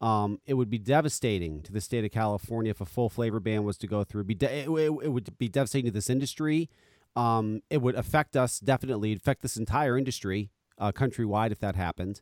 [0.02, 3.62] Um, it would be devastating to the state of California if a full flavor ban
[3.62, 4.24] was to go through.
[4.24, 6.68] Be de- it, it, it would be devastating to this industry.
[7.14, 9.12] Um, it would affect us definitely.
[9.12, 12.20] Affect this entire industry uh, countrywide if that happened.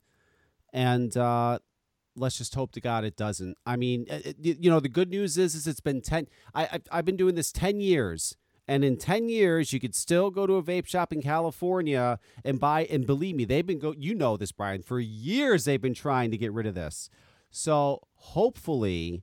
[0.74, 1.60] And uh,
[2.14, 3.56] let's just hope to God it doesn't.
[3.64, 6.26] I mean, it, it- you know, the good news is, is it's been ten.
[6.54, 8.36] I, I I've been doing this ten years,
[8.68, 12.60] and in ten years, you could still go to a vape shop in California and
[12.60, 12.84] buy.
[12.84, 13.94] And believe me, they've been go.
[13.96, 14.82] You know this, Brian.
[14.82, 17.08] For years, they've been trying to get rid of this.
[17.50, 19.22] So hopefully,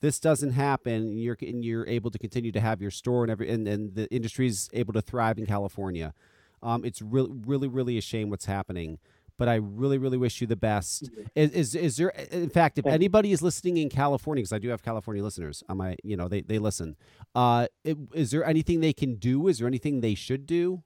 [0.00, 0.92] this doesn't happen.
[0.94, 3.94] And you're and you're able to continue to have your store and every and, and
[3.94, 6.14] the industry's able to thrive in California.
[6.62, 8.98] Um, it's really, really, really a shame what's happening.
[9.38, 11.10] But I really, really wish you the best.
[11.34, 12.08] Is, is is there?
[12.30, 15.76] In fact, if anybody is listening in California, because I do have California listeners on
[15.76, 16.96] my, you know, they they listen.
[17.34, 19.46] Uh, it, is there anything they can do?
[19.48, 20.82] Is there anything they should do?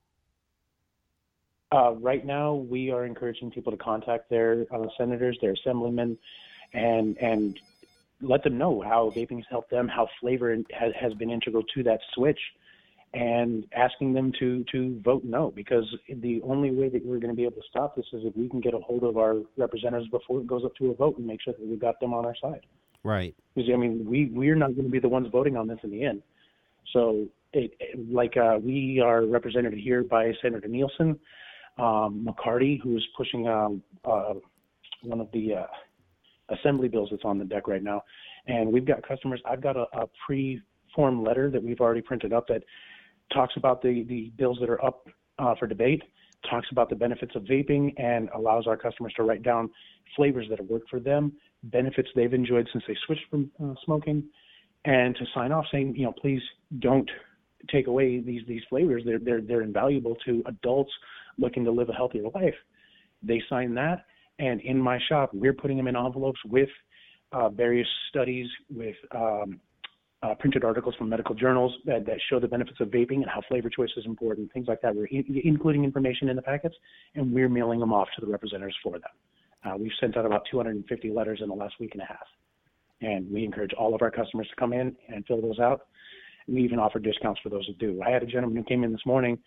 [1.73, 6.19] Uh, right now, we are encouraging people to contact their uh, senators, their assemblymen,
[6.73, 7.59] and and
[8.23, 11.83] let them know how vaping has helped them, how flavor has, has been integral to
[11.83, 12.39] that switch,
[13.15, 17.37] and asking them to to vote no because the only way that we're going to
[17.37, 20.09] be able to stop this is if we can get a hold of our representatives
[20.11, 22.25] before it goes up to a vote and make sure that we've got them on
[22.25, 22.65] our side.
[23.03, 23.35] Right.
[23.55, 25.91] Because I mean, we we're not going to be the ones voting on this in
[25.91, 26.23] the end.
[26.93, 27.73] So, it,
[28.11, 31.19] like uh, we are represented here by Senator Nielsen,
[31.79, 34.35] um, McCarty, who's pushing um, uh,
[35.03, 35.67] one of the uh,
[36.51, 38.03] assembly bills that's on the deck right now,
[38.47, 39.41] and we've got customers.
[39.45, 42.63] I've got a, a pre-form letter that we've already printed up that
[43.33, 45.07] talks about the the bills that are up
[45.39, 46.03] uh, for debate,
[46.49, 49.71] talks about the benefits of vaping, and allows our customers to write down
[50.17, 51.33] flavors that have worked for them,
[51.65, 54.25] benefits they've enjoyed since they switched from uh, smoking,
[54.85, 56.43] and to sign off saying, you know, please
[56.81, 57.11] don't
[57.71, 59.03] take away these these flavors.
[59.05, 60.93] They're they're they're invaluable to adults
[61.39, 62.55] looking to live a healthier life.
[63.23, 64.07] They sign that,
[64.41, 66.69] and in my shop, we're putting them in envelopes with
[67.33, 69.61] uh, various studies, with um,
[70.23, 73.43] uh, printed articles from medical journals that, that show the benefits of vaping and how
[73.49, 74.97] flavor choice is important, things like that.
[74.97, 76.75] We're in, including information in the packets,
[77.15, 79.11] and we're mailing them off to the representatives for them.
[79.65, 82.27] Uh, we've sent out about 250 letters in the last week and a half,
[83.03, 85.83] and we encourage all of our customers to come in and fill those out.
[86.49, 88.01] We even offer discounts for those that do.
[88.05, 89.39] I had a gentleman who came in this morning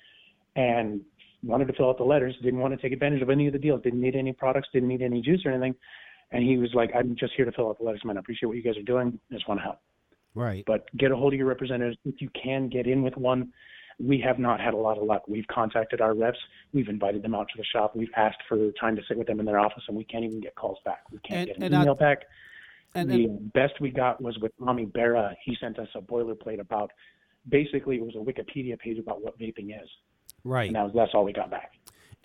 [0.55, 1.01] and
[1.43, 3.59] wanted to fill out the letters, didn't want to take advantage of any of the
[3.59, 5.75] deals, didn't need any products, didn't need any juice or anything.
[6.31, 8.17] And he was like, I'm just here to fill out the letters, man.
[8.17, 9.19] I appreciate what you guys are doing.
[9.29, 9.79] I just want to help.
[10.35, 10.63] Right.
[10.65, 13.51] But get a hold of your representatives if you can get in with one.
[13.99, 15.27] We have not had a lot of luck.
[15.27, 16.39] We've contacted our reps.
[16.73, 17.95] We've invited them out to the shop.
[17.95, 20.39] We've asked for time to sit with them in their office, and we can't even
[20.39, 21.03] get calls back.
[21.11, 22.23] We can't And- get an and I- email back.
[22.95, 25.35] And, the and best we got was with Ami Bera.
[25.43, 26.91] He sent us a boilerplate about
[27.49, 29.89] basically it was a Wikipedia page about what vaping is,
[30.43, 30.67] right.
[30.67, 31.71] and that was that's all we got back.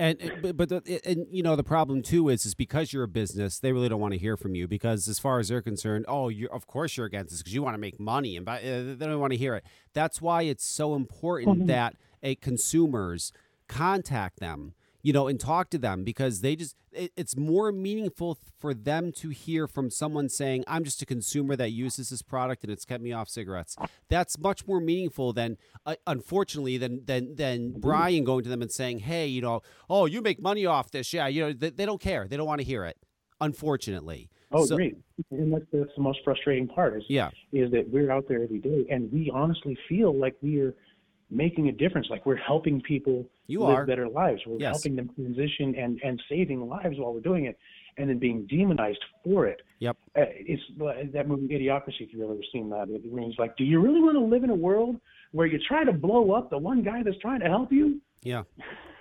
[0.01, 3.09] And but, but the, and you know the problem too is is because you're a
[3.09, 6.05] business, they really don't want to hear from you because as far as they're concerned,
[6.07, 8.59] oh, you of course you're against this because you want to make money and buy,
[8.59, 9.65] uh, they don't want to hear it.
[9.95, 13.33] That's why it's so important that a consumers
[13.69, 18.39] contact them, you know, and talk to them because they just it, it's more meaningful
[18.59, 22.65] for them to hear from someone saying, "I'm just a consumer that uses this product
[22.65, 23.77] and it's kept me off cigarettes."
[24.09, 28.73] That's much more meaningful than, uh, unfortunately, than than than Brian going to them and
[28.73, 31.87] saying, "Hey, you know, oh, you make money off this." Yeah, you know, they, they
[31.87, 32.27] don't care.
[32.27, 32.97] They don't want to hear it.
[33.41, 34.29] Unfortunately.
[34.51, 34.97] Oh, So- great!
[35.31, 37.31] And that's that's the most frustrating part is Yeah.
[37.53, 40.75] is that we're out there every day, and we honestly feel like we are
[41.31, 42.09] making a difference.
[42.11, 43.87] Like we're helping people You live are.
[43.87, 44.43] better lives.
[44.47, 44.77] We're Yes.
[44.77, 47.59] helping them transition and and saving lives while we're doing it,
[47.97, 49.63] and then being demonized for it.
[49.81, 49.97] Yep.
[50.17, 50.63] Uh, it's
[51.13, 52.03] that movie Idiocracy.
[52.03, 54.51] If you've ever seen that, it means like, do you really want to live in
[54.51, 55.01] a world
[55.33, 58.01] where you try to blow up the one guy that's trying to help you?
[58.23, 58.43] Yeah.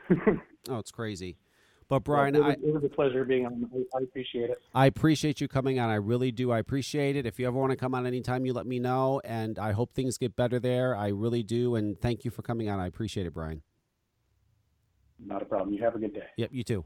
[0.70, 1.38] Oh, it's crazy.
[1.88, 3.70] But Brian, it, I, was, it was a pleasure being on.
[3.74, 4.58] I, I appreciate it.
[4.76, 5.90] I appreciate you coming on.
[5.90, 6.52] I really do.
[6.52, 7.26] I appreciate it.
[7.26, 9.22] If you ever want to come on anytime, you let me know.
[9.24, 10.94] And I hope things get better there.
[10.94, 11.76] I really do.
[11.76, 12.82] And thank you for coming on.
[12.82, 13.62] I appreciate it, Brian.
[15.24, 15.74] Not a problem.
[15.74, 16.28] You have a good day.
[16.38, 16.86] Yep, you too.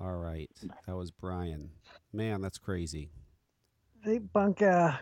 [0.00, 0.50] All right.
[0.86, 1.70] That was Brian.
[2.12, 3.10] Man, that's crazy.
[4.02, 4.98] Hey, Bunka.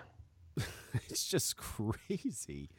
[1.09, 2.71] It's just crazy.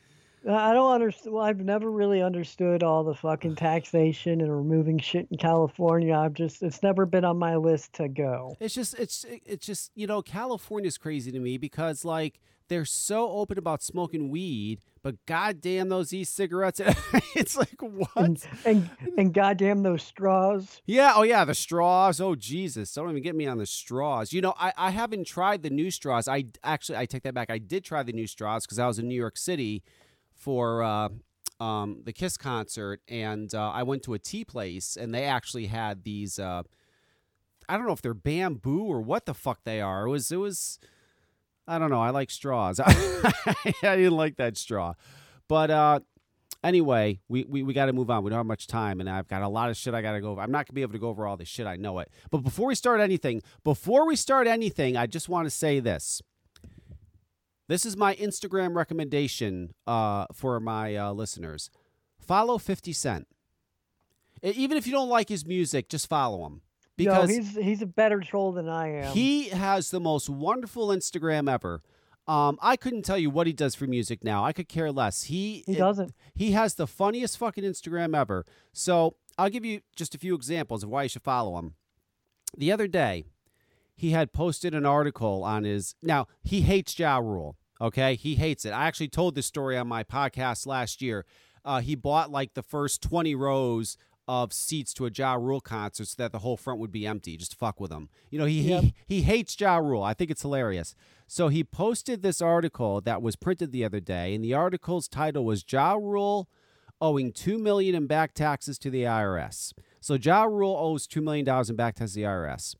[0.49, 1.34] I don't understand.
[1.34, 6.16] Well, I've never really understood all the fucking taxation and removing shit in California.
[6.16, 8.55] I've just, it's never been on my list to go.
[8.59, 13.30] It's just it's it's just you know California's crazy to me because like they're so
[13.30, 16.80] open about smoking weed, but goddamn those e-cigarettes,
[17.36, 18.09] it's like what?
[18.16, 20.82] And, and, and goddamn those straws.
[20.86, 22.20] Yeah, oh yeah, the straws.
[22.20, 24.34] Oh Jesus, don't even get me on the straws.
[24.34, 26.28] You know, I, I haven't tried the new straws.
[26.28, 27.49] I actually I take that back.
[27.49, 29.84] I did try the new straws because I was in New York City
[30.34, 31.09] for uh,
[31.59, 35.68] um, the Kiss concert, and uh, I went to a tea place, and they actually
[35.68, 36.39] had these.
[36.39, 36.63] Uh,
[37.68, 40.07] I don't know if they're bamboo or what the fuck they are.
[40.07, 40.80] It was it was.
[41.68, 42.01] I don't know.
[42.01, 42.80] I like straws.
[42.86, 44.93] I didn't like that straw,
[45.47, 45.99] but uh,
[46.63, 48.24] anyway, we, we, we got to move on.
[48.24, 50.22] We don't have much time, and I've got a lot of shit I got to
[50.22, 50.41] go over.
[50.41, 51.68] I'm not going to be able to go over all this shit.
[51.68, 52.11] I know it.
[52.32, 56.22] But before we start anything, before we start anything, I just want to say this.
[57.68, 61.70] This is my Instagram recommendation uh, for my uh, listeners.
[62.20, 63.28] Follow 50 Cent.
[64.43, 66.61] Even if you don't like his music, just follow him.
[66.97, 69.13] Because he's he's a better troll than I am.
[69.13, 71.81] he has the most wonderful Instagram ever.
[72.27, 74.43] Um, I couldn't tell you what he does for music now.
[74.43, 75.23] I could care less.
[75.23, 76.13] He he doesn't.
[76.33, 78.45] he has the funniest fucking Instagram ever.
[78.73, 81.75] So I'll give you just a few examples of why you should follow him.
[82.57, 83.25] The other day,
[83.95, 85.95] he had posted an article on his.
[86.01, 87.57] Now he hates Ja Rule.
[87.81, 88.71] Okay, he hates it.
[88.71, 91.25] I actually told this story on my podcast last year.
[91.65, 93.97] Uh, he bought like the first twenty rows
[94.28, 97.38] of seats to a Ja Rule concert so that the whole front would be empty,
[97.38, 98.09] just to fuck with him.
[98.30, 98.84] You know, he Yep.
[98.84, 100.03] he, he hates Ja Rule.
[100.03, 100.95] I think it's hilarious.
[101.28, 105.45] So he posted this article that was printed the other day, and the article's title
[105.45, 106.47] was Ja Rule
[107.01, 109.73] owing 2 million in back taxes to the IRS.
[109.99, 112.76] So Ja Rule owes two million dollars in back taxes to the IRS.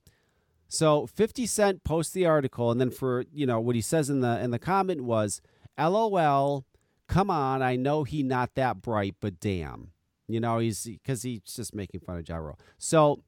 [0.68, 4.22] So 50 Cent posts the article, and then for you know what he says in
[4.22, 5.42] the in the comment was,
[5.78, 6.66] "LOL,
[7.08, 9.92] come on, I know he not that bright, but damn,
[10.28, 13.24] you know he's because he's just making fun of Ja Rule." So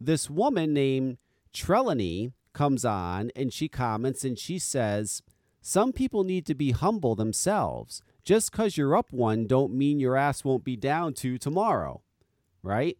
[0.00, 1.18] this woman named
[1.52, 5.22] Trelawney comes on and she comments and she says,
[5.60, 8.02] "Some people need to be humble themselves.
[8.24, 12.02] Just because you're up one, don't mean your ass won't be down two tomorrow."
[12.62, 12.98] Right?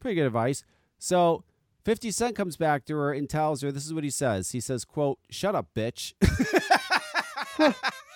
[0.00, 0.64] Pretty good advice.
[0.98, 1.44] So
[1.84, 4.50] 50 Cent comes back to her and tells her this is what he says.
[4.52, 6.14] He says, quote, shut up, bitch.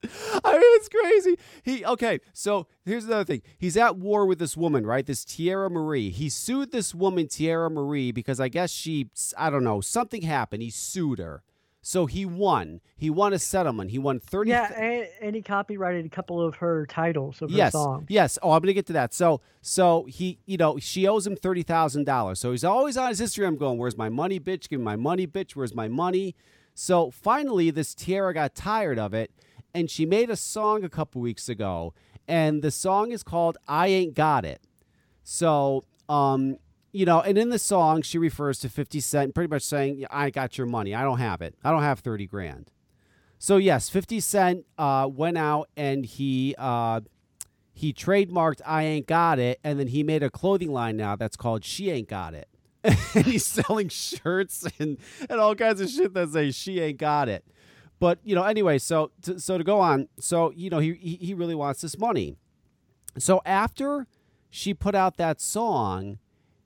[0.44, 1.38] I mean, it's crazy.
[1.64, 2.20] He okay.
[2.32, 3.42] So here's another thing.
[3.58, 5.04] He's at war with this woman, right?
[5.04, 6.12] This Teairra Marí.
[6.12, 10.62] He sued this woman, Teairra Marí, because I guess she, I don't know, something happened.
[10.62, 11.42] He sued her,
[11.82, 12.80] so he won.
[12.96, 13.90] He won a settlement.
[13.90, 14.50] He won thirty.
[14.50, 18.06] Yeah, and, and he copyrighted a couple of her titles of her yes, songs.
[18.08, 18.38] yes.
[18.40, 19.12] Oh, I'm gonna get to that.
[19.12, 22.38] So, so he, you know, she owes him thirty thousand dollars.
[22.38, 24.68] So he's always on his Instagram going, "Where's my money, bitch?
[24.68, 25.56] Give me my money, bitch.
[25.56, 26.36] Where's my money?"
[26.74, 29.32] So finally, this Teairra got tired of it,
[29.74, 31.94] and she made a song a couple weeks ago,
[32.26, 34.62] and the song is called "I Ain't Got It."
[35.22, 36.56] So, um,
[36.92, 40.30] you know, and in the song, she refers to Fifty Cent, pretty much saying, "I
[40.30, 40.94] got your money.
[40.94, 41.54] I don't have it.
[41.62, 42.70] I don't have thirty grand."
[43.38, 47.00] So yes, Fifty Cent uh, went out and he uh,
[47.72, 51.36] he trademarked "I Ain't Got It," and then he made a clothing line now that's
[51.36, 52.48] called "She Ain't Got It,"
[52.84, 54.98] and he's selling shirts and
[55.30, 57.44] and all kinds of shit that say "She Ain't Got It."
[58.00, 61.34] But you know, anyway, so to, so to go on, so you know, he, he
[61.34, 62.36] really wants this money.
[63.18, 64.06] So after
[64.50, 66.18] she put out that song,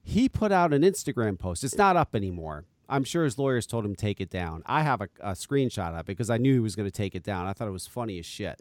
[0.03, 1.65] he put out an Instagram post.
[1.65, 2.65] It's not up anymore.
[2.89, 4.63] I'm sure his lawyers told him take it down.
[4.67, 7.15] I have a, a screenshot of it because I knew he was going to take
[7.15, 7.47] it down.
[7.47, 8.61] I thought it was funny as shit.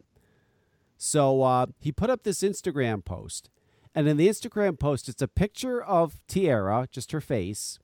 [0.98, 3.50] So uh, he put up this Instagram post,
[3.94, 7.80] and in the Instagram post, it's a picture of Teairra, just her face,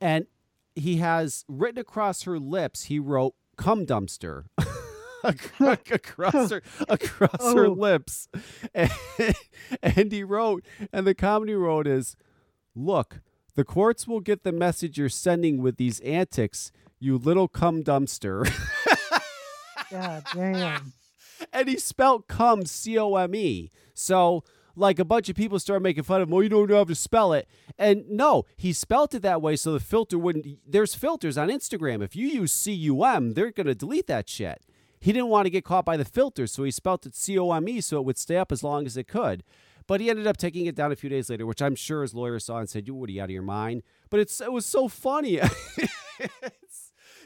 [0.00, 0.26] and
[0.76, 2.84] he has written across her lips.
[2.84, 4.44] He wrote "cum dumpster."
[5.24, 7.72] across her across her Oh.
[7.72, 8.28] lips
[8.74, 8.90] and,
[9.82, 12.14] and he wrote and the comedy wrote is
[12.74, 13.20] look
[13.54, 18.44] the courts will get the message you're sending with these antics you little cum dumpster
[19.90, 20.92] God damn.
[21.54, 24.44] and he spelled cum c-o-m-e so
[24.76, 26.84] like a bunch of people started making fun of him oh you don't know how
[26.84, 27.48] to spell it
[27.78, 32.02] and no he spelt it that way so the filter wouldn't there's filters on instagram
[32.02, 34.62] if you use c-u-m they're going to delete that shit
[35.00, 37.98] he didn't want to get caught by the filters so he spelt it c-o-m-e so
[37.98, 39.42] it would stay up as long as it could
[39.86, 42.14] but he ended up taking it down a few days later which i'm sure his
[42.14, 44.52] lawyer saw and said you what are you out of your mind but it's it
[44.52, 45.40] was so funny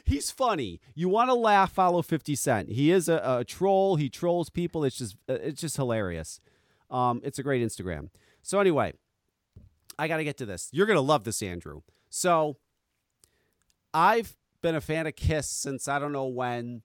[0.05, 0.81] he's funny.
[0.95, 1.71] You want to laugh?
[1.71, 2.69] Follow Fifty Cent.
[2.69, 3.95] He is a, a troll.
[3.95, 4.83] He trolls people.
[4.83, 6.39] It's just uh, it's just hilarious.
[6.89, 8.09] Um, it's a great Instagram.
[8.41, 8.93] So anyway,
[9.97, 10.69] I got to get to this.
[10.71, 11.81] You're gonna love this, Andrew.
[12.09, 12.57] So
[13.93, 16.81] I've been a fan of Kiss since I don't know when.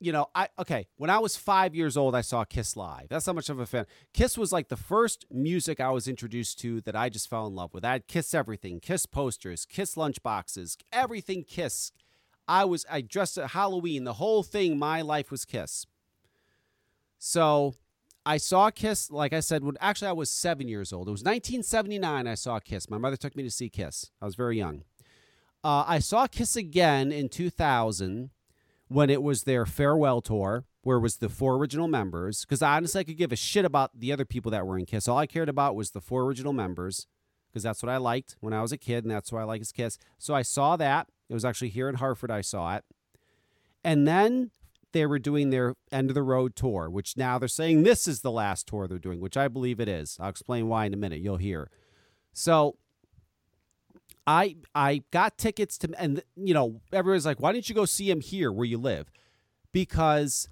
[0.00, 0.86] You know, I okay.
[0.96, 3.08] When I was five years old, I saw Kiss live.
[3.08, 3.84] That's how much of a fan.
[4.12, 7.56] Kiss was like the first music I was introduced to that I just fell in
[7.56, 7.84] love with.
[7.84, 11.90] I had Kiss everything, Kiss posters, Kiss lunchboxes, everything Kiss.
[12.46, 14.04] I was I dressed at Halloween.
[14.04, 15.84] The whole thing, my life was Kiss.
[17.18, 17.74] So
[18.28, 21.08] I saw Kiss, like I said, when actually I was seven years old.
[21.08, 22.26] It was 1979.
[22.26, 22.90] I saw Kiss.
[22.90, 24.10] My mother took me to see Kiss.
[24.20, 24.82] I was very young.
[25.64, 28.28] Uh, I saw Kiss again in 2000
[28.88, 32.44] when it was their farewell tour, where it was the four original members.
[32.44, 35.08] Because honestly, I could give a shit about the other people that were in Kiss.
[35.08, 37.06] All I cared about was the four original members,
[37.48, 39.62] because that's what I liked when I was a kid, and that's why I like
[39.62, 39.96] is Kiss.
[40.18, 41.06] So I saw that.
[41.30, 42.30] It was actually here in Hartford.
[42.30, 42.84] I saw it,
[43.82, 44.50] and then
[44.92, 48.20] they were doing their end of the road tour, which now they're saying this is
[48.20, 50.16] the last tour they're doing, which I believe it is.
[50.20, 51.20] I'll explain why in a minute.
[51.20, 51.70] You'll hear.
[52.32, 52.76] So
[54.26, 58.10] I I got tickets to and you know everyone's like why didn't you go see
[58.10, 59.10] him here where you live?
[59.72, 60.48] Because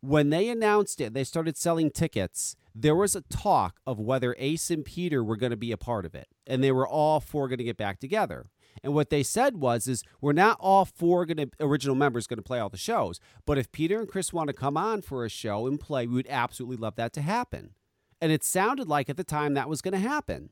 [0.00, 2.56] when they announced it, they started selling tickets.
[2.74, 6.06] There was a talk of whether Ace and Peter were going to be a part
[6.06, 8.48] of it, and they were all four going to get back together.
[8.82, 12.42] And what they said was, is we're not all four to original members going to
[12.42, 15.28] play all the shows, but if Peter and Chris want to come on for a
[15.28, 17.74] show and play, we would absolutely love that to happen.
[18.20, 20.50] And it sounded like at the time that was going to happen.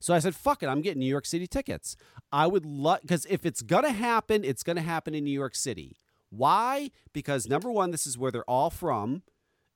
[0.00, 1.96] So I said, fuck it, I'm getting New York City tickets.
[2.30, 5.32] I would love, because if it's going to happen, it's going to happen in New
[5.32, 5.96] York City.
[6.30, 6.90] Why?
[7.12, 9.22] Because number one, this is where they're all from.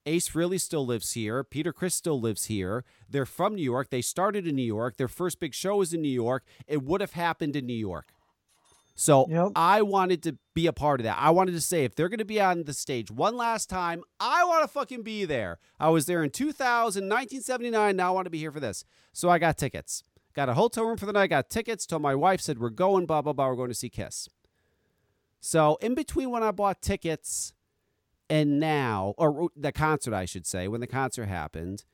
[0.07, 1.44] Ace really still lives here.
[1.44, 2.84] Peter Criss still lives here.
[3.09, 3.90] They're from New York.
[3.90, 4.96] They started in New York.
[4.96, 6.44] Their first big show was in New York.
[6.66, 8.09] It would have happened in New York.
[8.94, 9.53] So Yep.
[9.57, 11.16] I wanted to be a part of that.
[11.18, 14.03] I wanted to say if they're going to be on the stage one last time,
[14.20, 15.59] I want to fucking be there.
[15.80, 17.96] I was there in 2000, 1979.
[17.96, 18.84] Now I want to be here for this.
[19.12, 20.03] So I got tickets.
[20.34, 21.28] Got a hotel room for the night.
[21.28, 21.86] Got tickets.
[21.86, 23.07] Told my wife, said we're going.
[23.07, 23.48] Blah blah blah.
[23.48, 24.28] We're going to see Kiss.
[25.40, 27.53] So in between when I bought tickets
[28.32, 31.84] and now, or the concert, I should say, when the concert happened,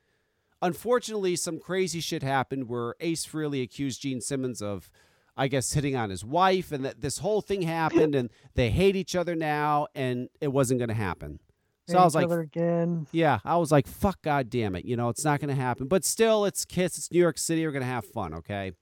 [0.63, 4.89] unfortunately, some crazy shit happened where Ace Frehley accused Gene Simmons of,
[5.37, 8.95] I guess, hitting on his wife, and that this whole thing happened, and they hate
[8.95, 11.41] each other now, and it wasn't going to happen.
[11.89, 13.09] So I was like, again.
[13.11, 14.85] yeah, I was like, fuck, god damn it.
[14.85, 15.89] You know, it's not going to happen.
[15.89, 16.99] But still, it's Kiss.
[16.99, 17.67] It's New York City.
[17.67, 18.75] We're going to have fun, okay?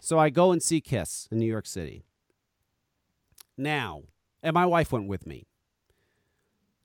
[0.00, 2.04] So I go and see Kiss in New York City.
[3.56, 4.02] Now,
[4.40, 5.48] and my wife went with me.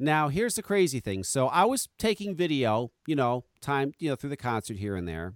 [0.02, 1.24] Now, here's the crazy thing.
[1.24, 5.08] So I was taking video, you know, time, you know, through the concert here and
[5.08, 5.36] there.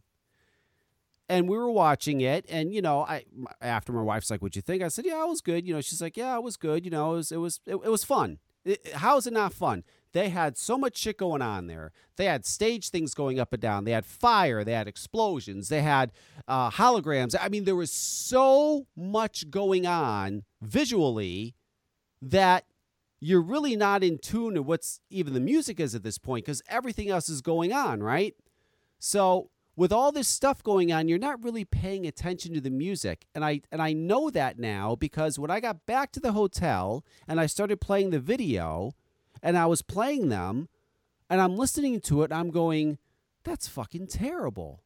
[1.30, 3.26] And we were watching it, and you know, I
[3.59, 5.82] after my wife's like, "What'd you think?" I said, "Yeah, it was good." You know,
[5.82, 8.03] she's like, "Yeah, it was good." You know, it was it was it, it was
[8.03, 8.38] fun.
[8.63, 9.84] It- how is it not fun?
[10.13, 11.91] They had so much shit going on there.
[12.16, 13.86] They had stage things going up and down.
[13.86, 14.63] They had fire.
[14.63, 15.70] They had explosions.
[15.70, 16.11] They had
[16.47, 17.36] uh, holograms.
[17.39, 21.55] I mean, there was so much going on visually
[22.22, 22.66] that
[23.26, 26.62] you're really not in tune to what's even the music is at this point because
[26.70, 28.36] everything else is going on, right?
[29.00, 33.26] So with all this stuff going on, you're not really paying attention to the music.
[33.34, 37.04] And I and I know that now because when I got back to the hotel
[37.28, 38.92] and I started playing the video
[39.42, 40.70] and I was playing them
[41.28, 43.00] and I'm listening to it, I'm going,
[43.44, 44.84] that's fucking terrible.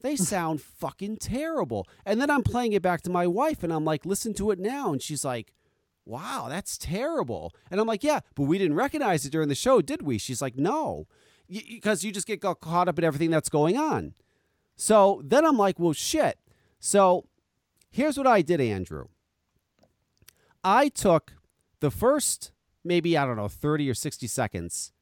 [0.00, 1.88] They sound fucking terrible.
[2.06, 4.60] And then I'm playing it back to my wife and I'm like, listen to it
[4.60, 4.92] now.
[4.92, 5.52] And she's like,
[6.04, 7.52] wow, that's terrible.
[7.70, 10.18] And I'm like, yeah, but we didn't recognize it during the show, did we?
[10.18, 11.06] She's like, no,
[11.48, 14.14] because you just get caught up in everything that's going on.
[14.76, 16.38] So then I'm like, well, shit.
[16.78, 17.26] So
[17.90, 19.06] here's what I did, Andrew.
[20.62, 21.34] I took
[21.80, 22.52] the first,
[22.82, 24.92] maybe, I don't know, 30 or 60 seconds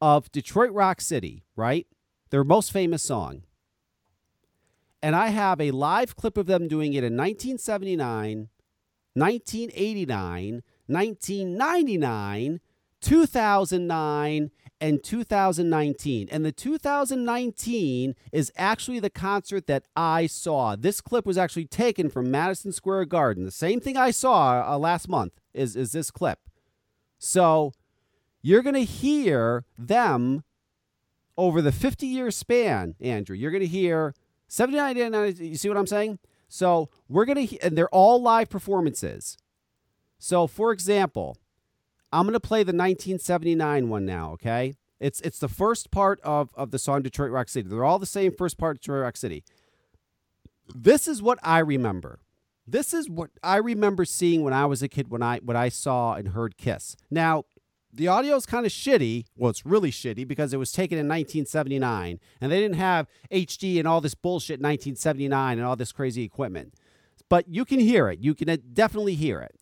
[0.00, 1.86] of Detroit Rock City, right?
[2.30, 3.42] Their most famous song.
[5.02, 8.48] And I have a live clip of them doing it in 1979,
[9.14, 12.60] 1989, 1999,
[13.00, 14.50] 2009,
[14.80, 16.28] and 2019.
[16.30, 20.74] And the 2019 is actually the concert that I saw.
[20.76, 23.44] This clip was actually taken from Madison Square Garden.
[23.44, 26.38] The same thing I saw uh, last month is, is this clip.
[27.18, 27.72] So
[28.42, 30.44] you're going to hear them
[31.36, 33.36] over the 50 year span, Andrew.
[33.36, 34.14] You're going to hear
[34.48, 36.18] 79, 89, you see what I'm saying?
[36.50, 39.38] So we're going to, and they're all live performances.
[40.18, 41.38] So for example,
[42.12, 44.74] I'm going to play the 1979 one now, okay?
[44.98, 47.68] It's it's the first part of, of the song Detroit Rock City.
[47.68, 49.44] They're all the same first part of Detroit Rock City.
[50.74, 52.18] This is what I remember.
[52.66, 55.70] This is what I remember seeing when I was a kid when I when I
[55.70, 56.96] saw and heard Kiss.
[57.10, 57.44] Now,
[57.92, 59.24] the audio is kind of shitty.
[59.36, 63.78] Well, it's really shitty because it was taken in 1979 and they didn't have HD
[63.78, 66.74] and all this bullshit in 1979 and all this crazy equipment.
[67.28, 68.20] But you can hear it.
[68.20, 69.56] You can definitely hear it.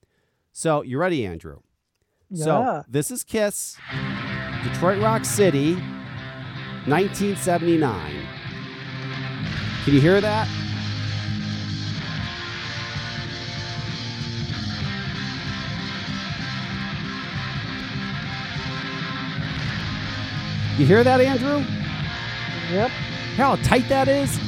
[0.52, 1.60] So, you ready, Andrew?
[2.30, 2.44] Yeah.
[2.44, 3.76] So this is Kiss,
[4.62, 5.74] Detroit Rock City,
[6.86, 8.26] 1979.
[9.84, 10.67] Can you hear that?
[20.78, 21.64] You hear that, Andrew?
[22.70, 22.90] Yep.
[23.36, 24.38] How tight that is?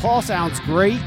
[0.00, 1.00] Paul sounds great.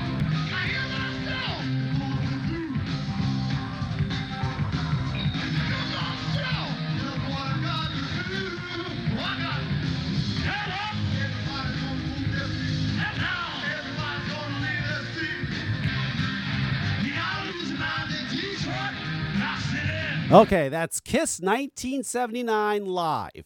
[20.36, 23.46] Okay, that's Kiss 1979 live.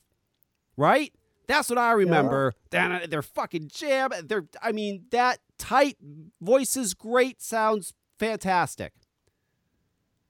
[0.75, 1.13] Right?
[1.47, 2.53] That's what I remember.
[2.69, 4.11] They're, they're fucking jam.
[4.23, 5.97] They're I mean, that tight
[6.41, 8.93] voice is great, sounds fantastic.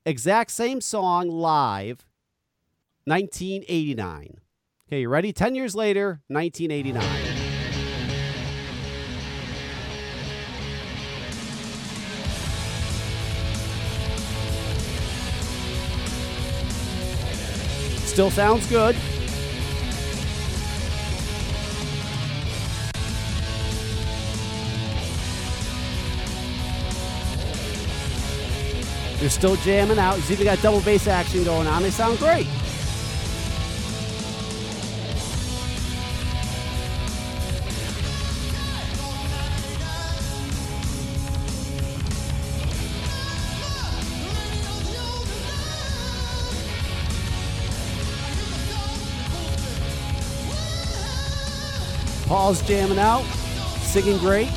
[0.05, 2.05] Exact same song live
[3.05, 4.39] 1989.
[4.87, 5.31] Okay, you ready?
[5.33, 7.28] 10 years later, 1989.
[18.19, 18.97] Still sounds good.
[29.19, 30.17] They're still jamming out.
[30.17, 31.81] He's even got double bass action going on.
[31.81, 32.47] They sound great.
[52.29, 53.23] Paul's jamming out,
[53.81, 54.51] singing great.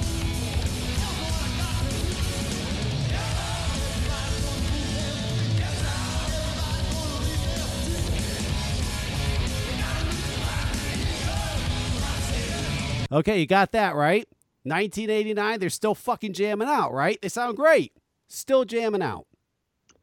[13.11, 14.29] Okay, you got that right.
[14.65, 17.19] 1989, they're still fucking jamming out, right?
[17.23, 17.95] They sound great.
[18.29, 19.27] Still jamming out.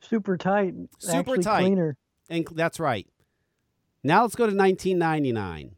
[0.02, 0.74] Super tight.
[0.98, 1.62] Super actually tight.
[1.66, 1.98] Cleaner.
[2.32, 3.06] And that's right.
[4.04, 5.76] Now let's go to 1999.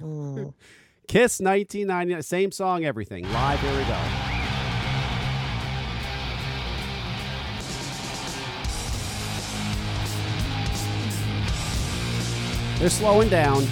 [0.00, 0.54] Mm.
[1.10, 3.28] Kiss 1999, same song, everything.
[3.32, 4.00] Live, here we go.
[12.78, 13.66] They're slowing down.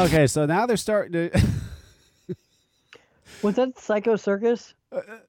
[0.00, 1.30] Okay, so now they're starting to.
[3.42, 4.74] Was that Psycho Circus?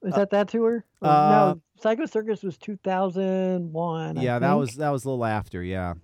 [0.02, 0.84] Is that that tour?
[1.02, 4.18] Or uh, no, Psycho Circus was 2001.
[4.18, 5.62] I yeah, that was that was a little after.
[5.62, 5.94] Yeah,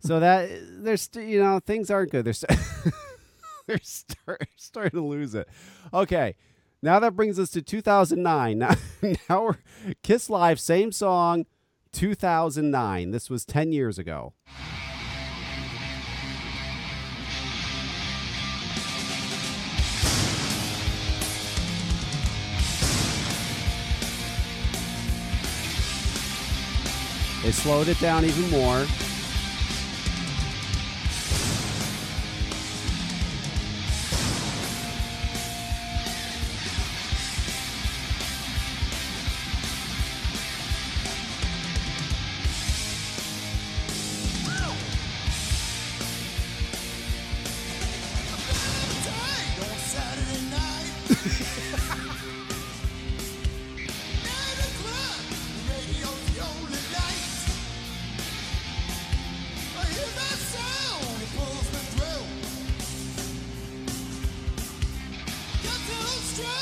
[0.00, 0.50] so that
[0.82, 2.24] there's st- you know things aren't good.
[2.24, 2.58] They're st-
[3.66, 5.48] they're start, starting to lose it.
[5.92, 6.34] Okay,
[6.82, 8.58] now that brings us to 2009.
[8.58, 8.74] Now
[9.28, 9.56] now we're
[10.02, 11.46] Kiss Live, same song,
[11.92, 13.10] 2009.
[13.12, 14.34] This was 10 years ago.
[27.44, 28.86] They slowed it down even more.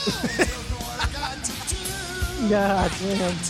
[2.50, 3.36] God damn.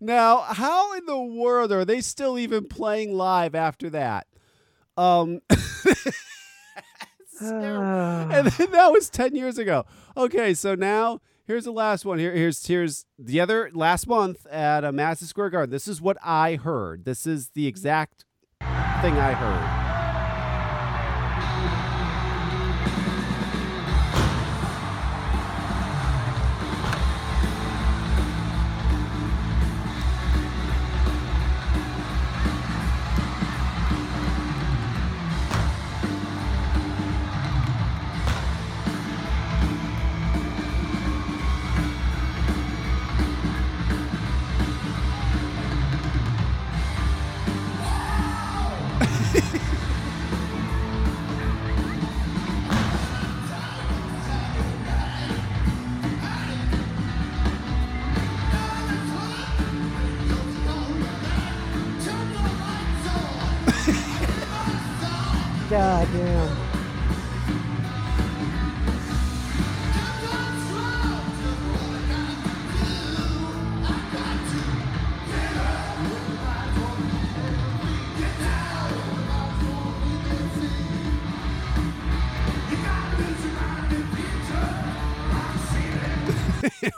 [0.00, 4.28] Now, how in the world are they still even playing live after that?
[4.96, 5.40] Um,
[7.40, 9.84] and then that was 10 years ago.
[10.16, 12.20] Okay, so now here's the last one.
[12.20, 15.70] Here, here's here's the other last month at a Madison Square Garden.
[15.70, 17.04] This is what I heard.
[17.04, 18.24] This is the exact
[18.60, 19.87] thing I heard.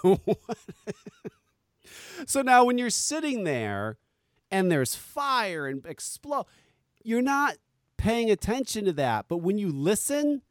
[2.27, 3.99] so now when you're sitting there
[4.51, 6.47] and there's fire and explode,
[7.03, 7.57] you're not
[7.97, 9.27] paying attention to that.
[9.29, 10.43] But when you listen,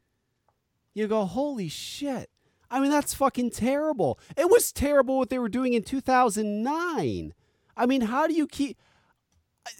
[0.94, 2.30] you go, holy shit.
[2.70, 4.18] I mean, that's fucking terrible.
[4.36, 7.34] It was terrible what they were doing in 2009.
[7.76, 8.78] I mean, how do you keep.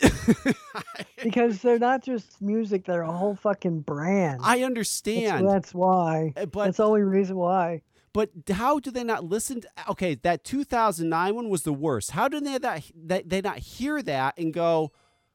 [1.23, 4.41] because they're not just music; they're a whole fucking brand.
[4.45, 5.49] I understand.
[5.49, 6.35] that's why.
[6.37, 7.83] uh, But that's the only reason why.
[8.13, 9.61] But how do they not listen?
[9.61, 12.13] To, okay, that 2009 one was the worst.
[12.13, 14.93] How did they that they, they not hear that and go,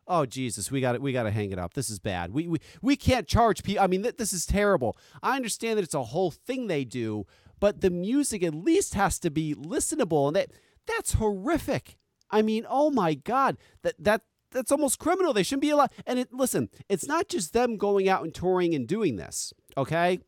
[0.08, 1.02] "Oh Jesus, we got it.
[1.02, 1.74] We got to hang it up.
[1.74, 2.34] This is bad.
[2.34, 3.84] We we we can't charge people.
[3.84, 4.98] I mean, th- this is terrible.
[5.24, 7.26] I understand that it's a whole thing they do,
[7.60, 10.52] but the music at least has to be listenable, and that
[10.86, 11.98] that's horrific.
[12.30, 14.22] I mean, oh my God, that that
[14.52, 15.34] that's almost criminal.
[15.34, 15.92] They shouldn't be allowed.
[16.06, 19.54] And it, listen, it's not just them going out and touring and doing this.
[19.78, 20.20] Okay,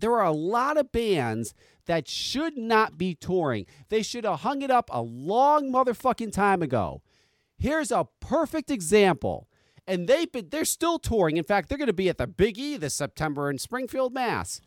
[0.00, 1.54] there are a lot of bands
[1.86, 3.66] that should not be touring.
[3.88, 7.02] They should have hung it up a long motherfucking time ago.
[7.56, 9.48] Here's a perfect example.
[9.86, 11.38] And they've been they're still touring.
[11.38, 14.60] In fact, they're going to be at the Big E this September in Springfield, Mass.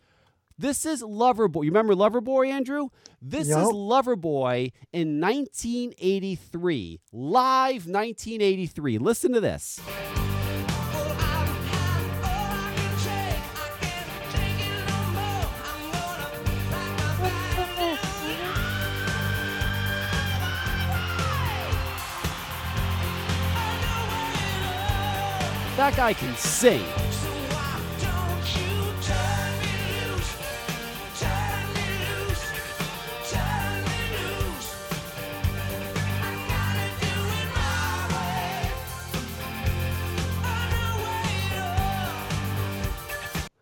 [0.57, 1.63] This is Loverboy.
[1.63, 2.89] You remember Loverboy, Andrew?
[3.21, 6.99] This is Loverboy in 1983.
[7.11, 8.97] Live 1983.
[8.97, 9.79] Listen to this.
[25.81, 26.79] That guy can sing.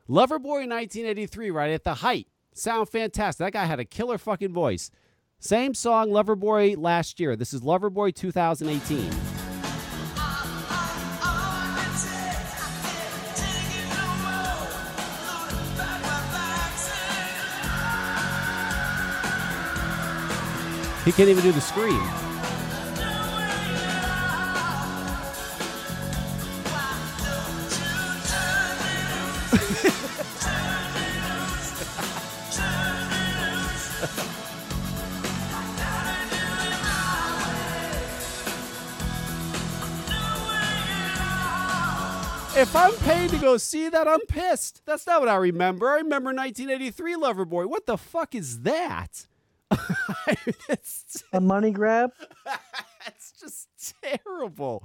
[0.09, 2.27] Loverboy in 1983, right at the height.
[2.53, 3.45] Sound fantastic.
[3.45, 4.91] That guy had a killer fucking voice.
[5.39, 7.37] Same song, Loverboy last year.
[7.37, 9.38] This is Loverboy 2018.
[21.09, 21.89] He can't even do the scream.
[42.55, 44.83] If I'm paid to go see that, I'm pissed.
[44.85, 45.89] That's not what I remember.
[45.89, 47.67] I remember 1983 Loverboy.
[47.67, 49.25] What the fuck is that?
[51.33, 52.11] A money grab.
[53.07, 53.67] it's just
[54.11, 54.83] terrible.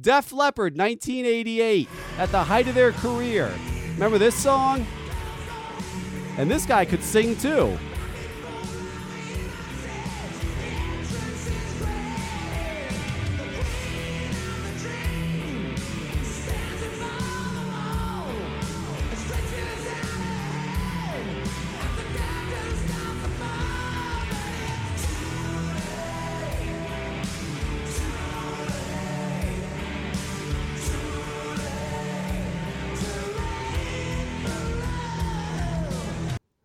[0.00, 3.52] Def Leppard, 1988, at the height of their career.
[3.92, 4.86] Remember this song?
[6.36, 7.78] And this guy could sing too.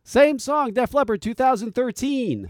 [0.10, 2.49] Same song, Def Leppard 2013.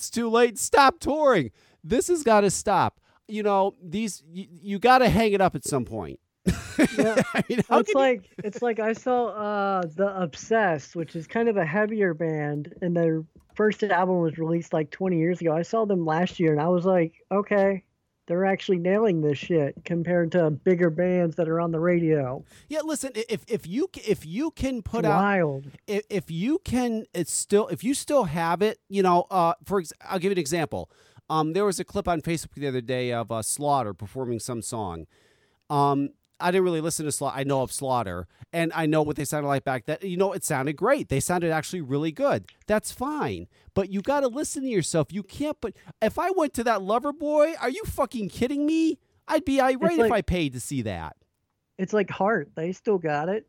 [0.09, 0.57] It's too late.
[0.57, 1.51] Stop touring.
[1.83, 2.99] This has got to stop.
[3.27, 6.19] You know, these you, you got to hang it up at some point.
[6.97, 7.21] Yeah.
[7.35, 11.27] I mean, it's can you- like it's like I saw uh the Obsessed, which is
[11.27, 13.23] kind of a heavier band, and their
[13.53, 15.55] first album was released like 20 years ago.
[15.55, 17.83] I saw them last year, and I was like, okay,
[18.29, 22.45] they're actually nailing this shit compared to bigger bands that are on the radio.
[22.69, 23.11] yeah, listen.
[23.15, 25.65] If if you if you can It's put out wild.
[25.87, 29.79] if, if you can it's still if you still have it you know uh for
[29.79, 30.89] ex- i'll give you an example
[31.29, 34.61] um there was a clip on facebook the other day of uh, slaughter performing some
[34.61, 35.05] song
[35.69, 37.37] um I didn't really listen to Slaughter.
[37.37, 39.97] I know of Slaughter, and I know what they sounded like back then.
[40.01, 41.09] You know, it sounded great.
[41.09, 42.45] They sounded actually really good.
[42.67, 43.47] That's fine.
[43.73, 45.11] But you got to listen to yourself.
[45.11, 45.57] You can't.
[45.61, 48.99] But if I went to that Lover Boy, are you fucking kidding me?
[49.27, 51.15] I'd be irate if I paid to see that.
[51.77, 52.51] It's like Heart.
[52.55, 53.47] They still got it.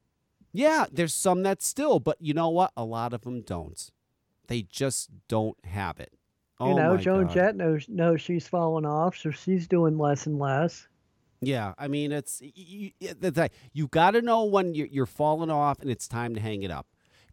[0.52, 2.72] Yeah, there's some that still, but you know what?
[2.76, 3.90] A lot of them don't.
[4.48, 6.12] They just don't have it.
[6.58, 7.34] Oh you know, Joan God.
[7.34, 10.86] Jett knows knows she's falling off, so she's doing less and less.
[11.40, 12.90] Yeah, I mean, it's you,
[13.72, 16.70] you got to know when you're, you're falling off and it's time to hang it
[16.70, 16.86] up.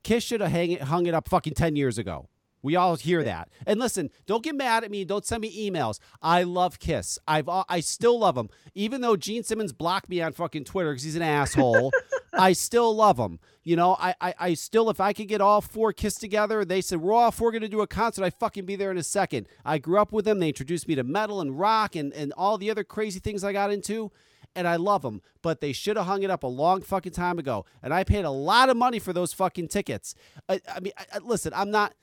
[0.03, 2.29] Kiss should have hung it up fucking ten years ago.
[2.61, 3.49] We all hear that.
[3.65, 5.05] And listen, don't get mad at me.
[5.05, 5.99] Don't send me emails.
[6.21, 7.19] I love Kiss.
[7.27, 11.03] I've I still love them, even though Gene Simmons blocked me on fucking Twitter because
[11.03, 11.91] he's an asshole.
[12.33, 13.39] I still love him.
[13.63, 16.81] You know, I, I I still if I could get all four Kiss together, they
[16.81, 18.23] said we're all four gonna do a concert.
[18.23, 19.47] I fucking be there in a second.
[19.63, 20.39] I grew up with them.
[20.39, 23.53] They introduced me to metal and rock and and all the other crazy things I
[23.53, 24.11] got into
[24.55, 27.37] and I love them, but they should have hung it up a long fucking time
[27.37, 27.65] ago.
[27.83, 30.15] And I paid a lot of money for those fucking tickets.
[30.49, 31.93] I, I mean, I- listen, I'm not,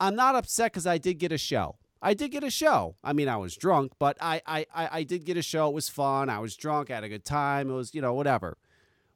[0.00, 1.76] I'm not upset because I did get a show.
[2.02, 2.96] I did get a show.
[3.04, 5.68] I mean, I was drunk, but I, I, I, I did get a show.
[5.68, 6.30] It was fun.
[6.30, 6.90] I was drunk.
[6.90, 7.70] I had a good time.
[7.70, 8.56] It was, you know, whatever.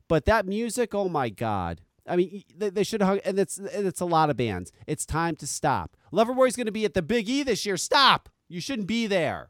[0.07, 1.81] But that music, oh my god.
[2.07, 4.71] I mean, they, they should have and it's, and it's a lot of bands.
[4.87, 5.97] It's time to stop.
[6.13, 7.79] Loverboy's going to be at the Big E this year.
[7.79, 8.29] Stop.
[8.49, 9.49] You shouldn't be there.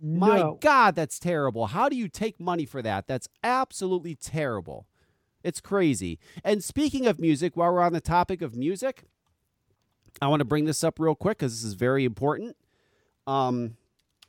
[0.00, 0.52] My.
[0.60, 1.68] God, that's terrible.
[1.68, 3.08] How do you take money for that?
[3.08, 4.86] That's absolutely terrible.
[5.42, 6.20] It's crazy.
[6.44, 9.04] And speaking of music, while we're on the topic of music,
[10.20, 12.56] I want to bring this up real quick because this is very important.
[13.26, 13.76] Um,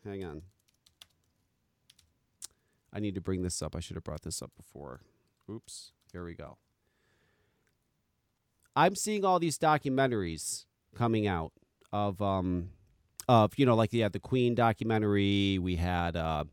[0.03, 0.41] hang on.
[2.93, 3.75] I need to bring this up.
[3.75, 5.01] I should have brought this up before.
[5.49, 5.91] Oops.
[6.11, 6.57] Here we go.
[8.75, 10.65] I'm seeing all these documentaries
[10.95, 11.51] coming out
[11.93, 12.69] of um
[13.27, 15.57] of you know like yeah the Queen documentary.
[15.57, 16.45] We had uh,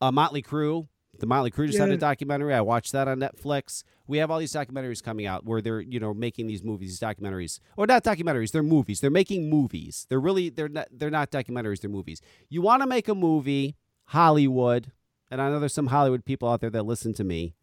[0.00, 0.88] uh Motley Crue.
[1.18, 2.54] The Motley Crue just had a documentary.
[2.54, 3.84] I watched that on Netflix.
[4.06, 7.00] We have all these documentaries coming out where they're you know making these movies, these
[7.00, 8.50] documentaries, or not documentaries.
[8.50, 9.00] They're movies.
[9.00, 10.06] They're making movies.
[10.08, 11.80] They're really they're not they're not documentaries.
[11.80, 12.20] They're movies.
[12.48, 13.76] You want to make a movie,
[14.06, 14.90] Hollywood,
[15.30, 17.54] and I know there's some Hollywood people out there that listen to me.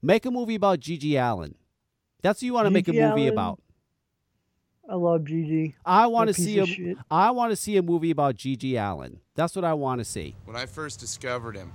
[0.00, 1.56] Make a movie about GG Allin.
[2.22, 3.28] That's what you want to make a movie Allin?
[3.28, 3.60] about.
[4.88, 5.74] I love GG.
[5.84, 6.96] I want to see of a shit.
[7.10, 9.20] I want to see a movie about GG Allin.
[9.34, 10.36] That's what I want to see.
[10.44, 11.72] When I first discovered him,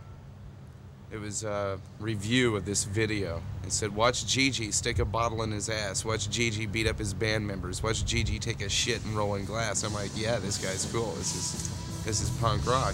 [1.12, 3.42] it was a review of this video.
[3.64, 6.04] It said, Watch GG stick a bottle in his ass.
[6.04, 7.82] Watch GG beat up his band members.
[7.82, 9.84] Watch GG take a shit and roll in glass.
[9.84, 11.12] I'm like, yeah, this guy's cool.
[11.14, 12.94] This is this is punk rock.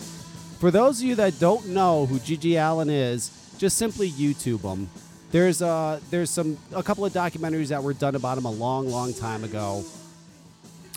[0.60, 4.90] For those of you that don't know who GG Allin is, just simply YouTube him.
[5.32, 8.90] There's uh there's some a couple of documentaries that were done about him a long
[8.90, 9.84] long time ago.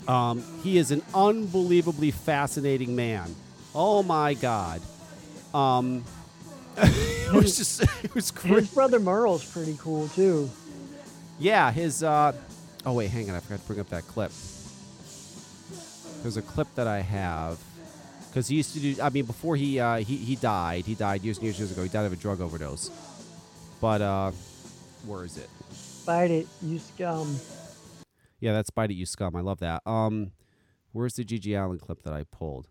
[0.07, 3.35] Um, he is an unbelievably fascinating man.
[3.75, 4.83] Oh my god.
[5.55, 6.05] Um,
[6.79, 10.51] it was just it was His brother Merle's pretty cool too.
[11.39, 12.33] Yeah, his uh
[12.85, 14.33] oh wait, hang on, I forgot to bring up that clip.
[16.23, 17.59] There's a clip that I have
[18.29, 19.01] because he used to do.
[19.01, 21.83] I mean, before he uh, he he died, he died years and years, years ago.
[21.83, 22.91] He died of a drug overdose.
[23.81, 24.33] But uh,
[25.07, 25.49] where is it?
[26.05, 27.39] Bite it, you scum.
[28.41, 29.35] Yeah, that's Bite It You Scum.
[29.35, 29.83] I love that.
[29.87, 30.33] Um,
[30.93, 32.69] where's the GG Allin clip that I pulled?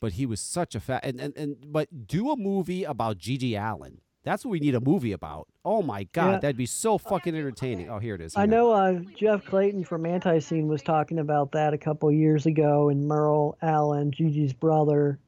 [0.00, 3.52] But he was such a fat and, and, and but do a movie about GG
[3.60, 4.00] Allin.
[4.22, 5.48] That's what we need a movie about.
[5.64, 6.38] Oh my god, Yeah.
[6.40, 7.88] that'd be so fucking entertaining.
[7.88, 8.36] Oh, here it is.
[8.36, 12.88] I know uh, Jeff Clayton from Antiseen was talking about that a couple years ago,
[12.90, 15.18] and Merle Allin, GG's brother,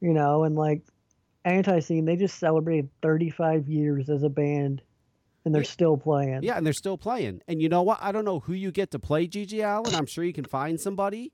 [0.00, 0.82] you know, and like
[1.46, 4.82] Antiseen, they just celebrated 35 years as a band,
[5.44, 5.68] and they're Yeah.
[5.68, 6.42] still playing.
[6.42, 7.42] Yeah, and they're still playing.
[7.48, 7.98] And you know what?
[8.00, 9.94] I don't know who you get to play GG Allin.
[9.94, 11.32] I'm sure you can find somebody.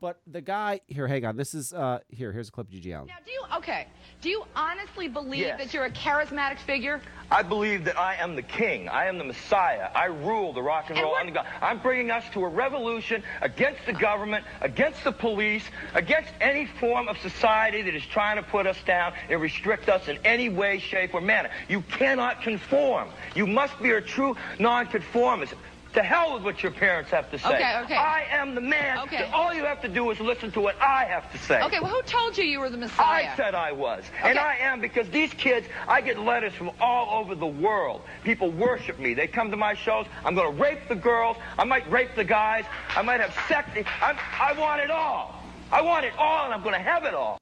[0.00, 1.36] But the guy here, hang on.
[1.36, 2.32] This is uh here.
[2.32, 3.06] Here's a clip of GG Allin.
[3.08, 3.86] Now, do you okay?
[4.22, 5.58] Do you honestly believe Yes.
[5.58, 7.02] that you're a charismatic figure?
[7.30, 8.88] I believe that I am the king.
[8.88, 9.88] I am the Messiah.
[9.94, 11.48] I rule the rock and And roll what- underground.
[11.60, 15.64] I'm bringing us to a revolution against the government, against the police,
[15.94, 20.08] against any form of society that is trying to put us down and restrict us
[20.08, 21.50] in any way, shape, or manner.
[21.68, 23.10] You cannot conform.
[23.34, 25.54] You must be a true nonconformist.
[25.94, 27.48] To hell with what your parents have to say.
[27.48, 27.96] Okay, okay.
[27.96, 28.98] I am the man.
[28.98, 29.28] Okay.
[29.32, 31.60] all you have to do is listen to what I have to say.
[31.62, 33.28] Okay, well, who told you you were the Messiah?
[33.32, 34.04] I said I was.
[34.22, 38.02] And I am because these kids, I get letters from all over the world.
[38.22, 39.14] People worship me.
[39.14, 40.06] They come to my shows.
[40.24, 41.36] I'm going to rape the girls.
[41.58, 42.66] I might rape the guys.
[42.90, 43.68] I might have sex.
[44.00, 45.42] I'm, I want it all.
[45.72, 47.38] I want it all, and I'm going to have it all.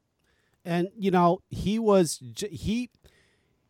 [0.64, 2.90] And you know, he was he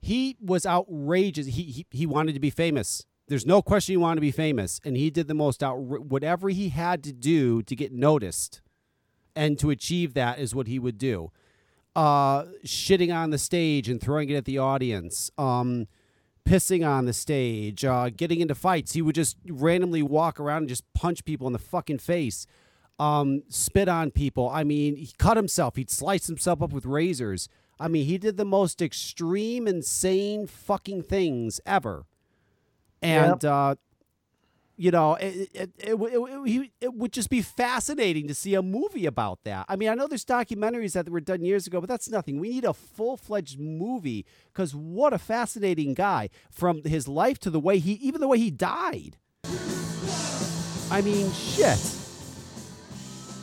[0.00, 1.46] he was outrageous.
[1.46, 3.06] He he, he wanted to be famous.
[3.28, 6.48] There's no question he wanted to be famous, and he did the most out whatever
[6.48, 8.62] he had to do to get noticed,
[9.36, 11.30] and to achieve that is what he would do.
[11.94, 15.30] Uh, shitting on the stage and throwing it at the audience.
[15.36, 15.88] Um,
[16.48, 18.92] pissing on the stage, uh, getting into fights.
[18.92, 22.46] He would just randomly walk around and just punch people in the fucking face,
[22.98, 24.48] um, spit on people.
[24.48, 25.76] I mean, he cut himself.
[25.76, 27.48] He'd slice himself up with razors.
[27.78, 32.06] I mean, he did the most extreme, insane fucking things ever.
[33.02, 33.74] And uh,
[34.76, 38.62] you know, it it, it, it, it, it would just be fascinating to see a
[38.62, 39.66] movie about that.
[39.68, 42.38] I mean, I know there's documentaries that were done years ago, but that's nothing.
[42.38, 47.50] We need a full fledged movie because what a fascinating guy from his life to
[47.50, 49.16] the way he, even the way he died.
[50.90, 51.78] I mean, shit.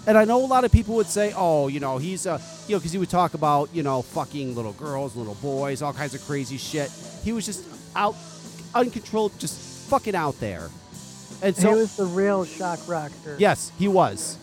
[0.08, 2.76] And I know a lot of people would say, "Oh, you know, he's a, you
[2.76, 6.14] know, because he would talk about, you know, fucking little girls, little boys, all kinds
[6.14, 6.92] of crazy shit."
[7.24, 7.66] He was just
[7.96, 8.16] out,
[8.76, 10.70] uncontrolled, just fucking out there.
[11.42, 13.36] And so, he was the real shock rocker.
[13.40, 14.38] yes, he was.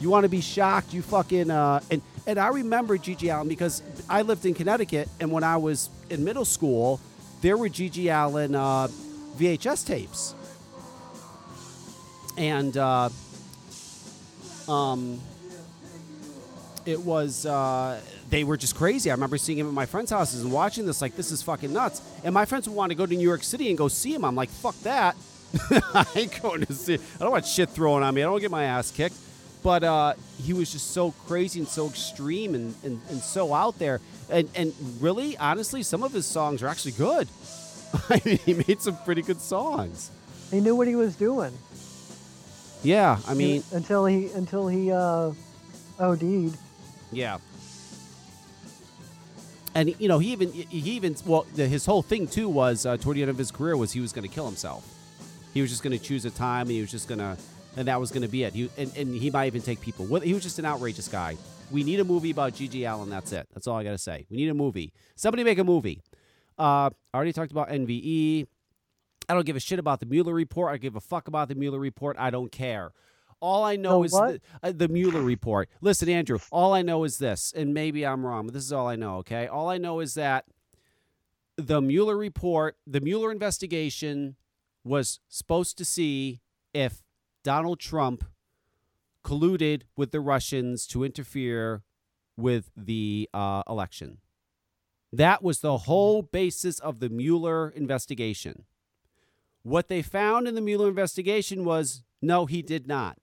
[0.00, 0.94] You want to be shocked?
[0.94, 5.32] You fucking uh, and and I remember GG Allin because I lived in Connecticut, and
[5.32, 7.00] when I was in middle school,
[7.40, 8.88] there were GG Allin uh,
[9.36, 10.34] VHS tapes,
[12.36, 13.08] and uh,
[14.68, 15.20] um,
[16.88, 18.00] it was uh,
[18.30, 19.10] they were just crazy.
[19.10, 21.72] I remember seeing him at my friends' houses and watching this like this is fucking
[21.72, 22.00] nuts.
[22.24, 24.24] And my friends would want to go to New York City and go see him.
[24.24, 25.14] I'm like, fuck that.
[25.70, 26.94] I ain't going to see.
[26.94, 28.22] I don't want shit thrown on me.
[28.22, 29.16] I don't get my ass kicked.
[29.62, 33.78] But uh, he was just so crazy and so extreme and, and, and so out
[33.78, 34.00] there.
[34.30, 37.28] And and really, honestly, some of his songs are actually good.
[38.08, 40.10] I mean, he made some pretty good songs.
[40.50, 41.52] He knew what he was doing.
[42.82, 45.32] Yeah, I mean, until he until he uh,
[45.98, 46.56] OD'd.
[47.12, 47.38] Yeah.
[49.74, 53.16] And you know, he even he even well, his whole thing too was uh, toward
[53.16, 54.86] the end of his career was he was going to kill himself.
[55.54, 57.36] He was just going to choose a time, and he was just going to,
[57.76, 58.54] and that was going to be it.
[58.54, 60.06] He and, and he might even take people.
[60.20, 61.36] He was just an outrageous guy.
[61.70, 63.10] We need a movie about GG Allin.
[63.10, 63.46] That's it.
[63.52, 64.26] That's all I got to say.
[64.30, 64.92] We need a movie.
[65.16, 66.00] Somebody make a movie.
[66.58, 68.46] Uh, I already talked about NVE.
[69.28, 70.72] I don't give a shit about the Mueller report.
[70.72, 72.16] I give a fuck about the Mueller report.
[72.18, 72.92] I don't care.
[73.40, 75.68] All I know The is the, uh, the Mueller report.
[75.80, 78.88] Listen, Andrew, all I know is this, and maybe I'm wrong, but this is all
[78.88, 79.46] I know, okay?
[79.46, 80.44] All I know is that
[81.56, 84.36] the Mueller report, the Mueller investigation
[84.84, 86.40] was supposed to see
[86.72, 87.02] if
[87.44, 88.24] Donald Trump
[89.24, 91.82] colluded with the Russians to interfere
[92.36, 94.18] with the uh, election.
[95.12, 98.64] That was the whole basis of the Mueller investigation.
[99.62, 103.18] What they found in the Mueller investigation was no, he did not.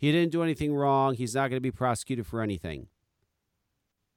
[0.00, 1.14] He didn't do anything wrong.
[1.14, 2.86] He's not going to be prosecuted for anything.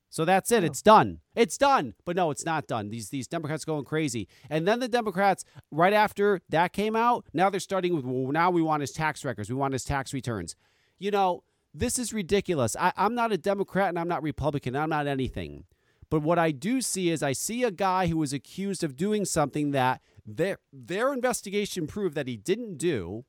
[0.10, 0.64] So that's it.
[0.64, 0.68] Oh.
[0.68, 1.20] It's done.
[1.36, 1.96] It's done.
[2.06, 2.90] But no, it's not done.
[2.90, 4.30] These these Democrats going crazy.
[4.50, 8.50] And then the Democrats, right after that came out, now they're starting with well, now
[8.50, 9.50] we want his tax records.
[9.50, 10.56] We want his tax returns.
[11.00, 11.44] You know,
[11.74, 12.78] this is ridiculous.
[12.80, 14.76] I, I'm not a Democrat and I'm not Republican.
[14.76, 15.66] I'm not anything.
[16.10, 19.26] But what I do see is I see a guy who was accused of doing
[19.26, 23.26] something that their their investigation proved that he didn't do.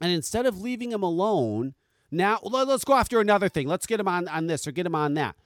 [0.00, 1.74] And instead of leaving him alone,
[2.10, 3.68] now let- let's go after another thing.
[3.68, 5.36] Let's get him on, on this or get him on that.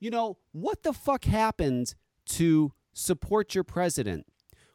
[0.00, 1.94] You know, what the fuck happened
[2.30, 4.26] to support your president?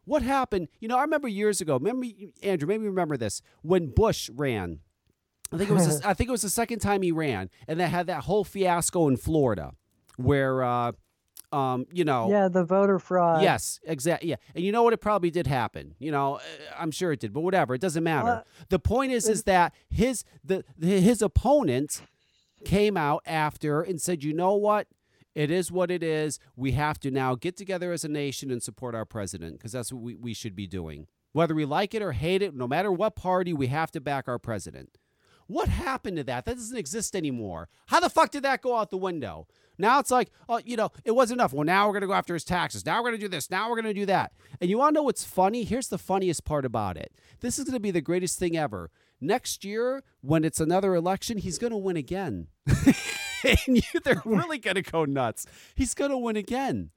[0.06, 0.68] What happened?
[0.80, 2.06] You know, I remember years ago, remember
[2.44, 4.80] Andrew, maybe remember this, when Bush ran.
[5.52, 7.88] I think it was I think it was the second time he ran, and they
[7.88, 9.74] had that whole fiasco in Florida
[10.18, 10.92] where uh
[11.56, 13.42] um, you know, Yeah, the voter fraud.
[13.42, 14.30] Yes, exactly.
[14.30, 14.94] Yeah, and you know what?
[14.94, 15.96] It probably did happen.
[16.00, 16.42] You know, uh,
[16.78, 17.74] I'm sure it did, but whatever.
[17.74, 18.26] It doesn't matter.
[18.26, 22.02] Well, the point is, is that his the his opponent
[22.66, 24.88] came out after and said, you know what?
[25.34, 26.40] It is what it is.
[26.56, 29.92] We have to now get together as a nation and support our president because that's
[29.92, 31.08] what we, we should be doing.
[31.34, 34.28] Whether we like it or hate it, no matter what party, we have to back
[34.30, 34.98] our president.
[35.48, 36.46] What happened to that?
[36.46, 37.70] That doesn't exist anymore.
[37.88, 39.48] How the fuck did that go out the window?
[39.78, 41.54] Now it's like, oh, you know, it wasn't enough.
[41.54, 42.86] Well, now we're going to go after his taxes.
[42.86, 43.52] Now we're going to do this.
[43.52, 44.32] Now we're going to do that.
[44.60, 45.64] And you want to know what's funny?
[45.64, 47.12] Here's the funniest part about it.
[47.42, 48.90] This is going to be the greatest thing ever.
[49.22, 52.48] Next year, when it's another election, he's going to win again.
[52.68, 55.46] and you, they're really going to go nuts.
[55.76, 56.92] He's going to win again.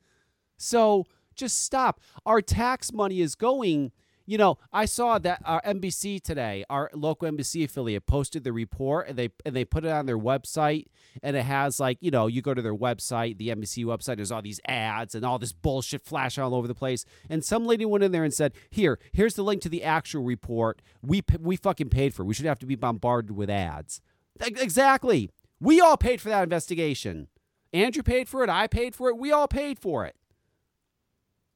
[0.56, 2.00] So just stop.
[2.24, 3.92] Our tax money is going.
[4.28, 9.08] You know, I saw that our NBC today, our local NBC affiliate, posted the report
[9.08, 10.84] and they and they put it on their website.
[11.22, 14.30] And it has like, you know, you go to their website, the NBC website, there's
[14.30, 17.06] all these ads and all this bullshit flashing all over the place.
[17.30, 20.22] And some lady went in there and said, "Here, here's the link to the actual
[20.22, 20.82] report.
[21.02, 22.20] We we fucking paid for.
[22.20, 22.26] it.
[22.26, 24.02] We should have to be bombarded with ads."
[24.44, 25.30] Exactly.
[25.58, 27.28] We all paid for that investigation.
[27.72, 28.50] Andrew paid for it.
[28.50, 29.16] I paid for it.
[29.16, 30.16] We all paid for it.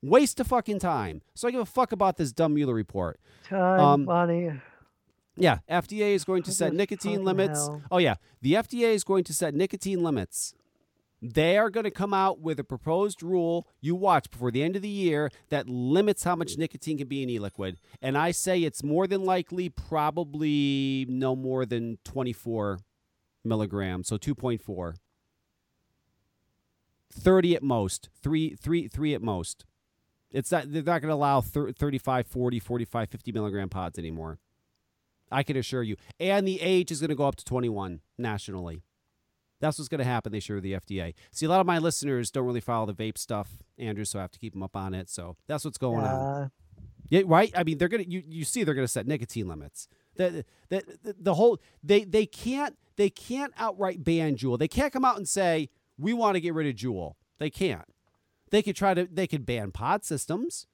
[0.03, 1.23] Waste of fucking time.
[1.35, 3.21] So I give a fuck about this dumb Mueller report.
[3.45, 4.61] Time, Um, money.
[5.37, 7.59] Yeah, FDA is going to set nicotine limits.
[7.69, 7.83] hell?
[7.91, 10.55] Oh yeah, the FDA is going to set nicotine limits.
[11.25, 13.67] They are going to come out with a proposed rule.
[13.81, 17.23] You watch before the end of the year that limits how much nicotine can be
[17.23, 22.81] in e-liquid, and I say it's more than likely, probably no more than 24
[23.45, 24.95] milligrams, so 2.4.
[27.13, 29.65] 30 at most, three, three, three at most.
[30.33, 34.39] It's not they're not going to allow thir- 35, 40, 45, 50 milligram pods anymore.
[35.31, 35.97] I can assure you.
[36.21, 38.83] And the age is going to go up to 21 nationally.
[39.61, 41.15] That's what's going to happen this year with the FDA.
[41.31, 44.23] See, a lot of my listeners don't really follow the vape stuff, Andrew, so I
[44.23, 45.09] have to keep them up on it.
[45.09, 46.43] So that's what's going on.
[46.43, 46.49] Uh,
[47.09, 47.53] Yeah, right.
[47.55, 49.87] I mean, they're gonna you, you see they're gonna set nicotine limits.
[50.17, 54.59] The, the the the whole they they can't they can't outright ban Juul.
[54.59, 57.15] They can't come out and say we want to get rid of Juul.
[57.39, 57.85] They can't.
[58.53, 60.67] They could try to they could ban pod systems.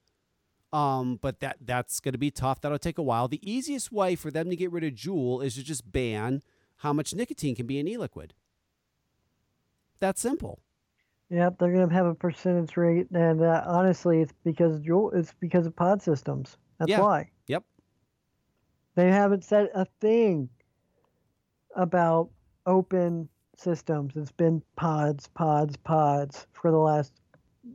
[0.71, 2.61] Um, but that that's going to be tough.
[2.61, 3.27] That'll take a while.
[3.27, 6.43] The easiest way for them to get rid of Juul is to just ban
[6.77, 8.35] how much nicotine can be in e-liquid.
[9.99, 10.59] That's simple.
[11.31, 15.65] Yep, they're gonna have a percentage rate, and uh, honestly, it's because Juul, it's because
[15.65, 16.57] of pod systems.
[16.77, 17.01] That's Yeah.
[17.01, 17.63] why Yep.
[18.95, 20.49] they haven't said a thing
[21.75, 22.29] about
[22.65, 24.15] open systems.
[24.15, 27.13] It's been pods, pods, pods for the last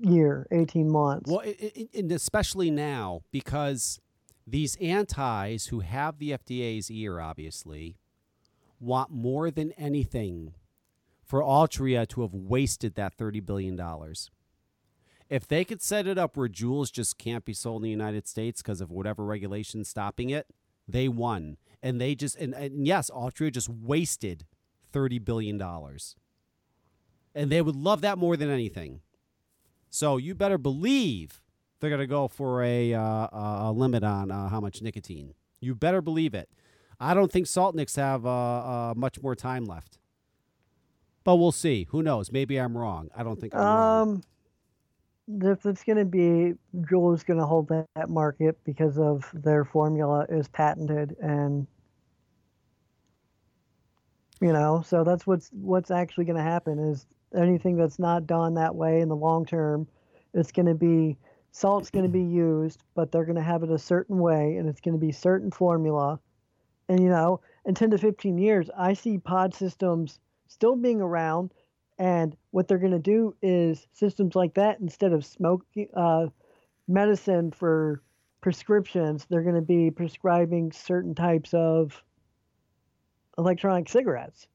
[0.00, 1.30] year, eighteen months.
[1.30, 1.42] Well,
[1.94, 4.00] and especially now because
[4.46, 7.96] these antis who have the FDA's ear, obviously,
[8.78, 10.54] want more than anything
[11.24, 14.30] for Altria to have wasted that thirty billion dollars.
[15.30, 18.28] If they could set it up where Juuls just can't be sold in the United
[18.28, 20.46] States because of whatever regulation stopping it,
[20.86, 21.56] they won.
[21.82, 24.44] And they just and, and yes, Altria just wasted
[24.92, 26.16] thirty billion dollars.
[27.34, 29.00] And they would love that more than anything.
[29.94, 31.40] So you better believe
[31.78, 35.34] they're going to go for a, uh, a limit on uh, how much nicotine.
[35.60, 36.48] You better believe it.
[36.98, 38.30] I don't think salt nicks have uh,
[38.90, 40.00] uh, much more time left.
[41.22, 41.86] But we'll see.
[41.90, 42.32] Who knows?
[42.32, 43.08] Maybe I'm wrong.
[43.16, 44.22] I don't think I'm wrong.
[45.28, 48.98] Um, if it's going to be, Juul is going to hold that, that market because
[48.98, 51.68] of their formula is patented, and
[54.40, 58.54] you know, so that's what's what's actually going to happen is anything that's not done
[58.54, 59.86] that way in the long term,
[60.32, 61.16] it's going to be
[61.52, 64.68] salt's going to be used, but they're going to have it a certain way, and
[64.68, 66.18] it's going to be certain formula,
[66.88, 71.52] and you know, in 10 to 15 years, I see pod systems still being around
[71.98, 76.26] and what they're going to do is systems like that instead of smoking uh,
[76.88, 78.02] medicine for
[78.40, 82.02] prescriptions they're going to be prescribing certain types of
[83.38, 84.48] electronic cigarettes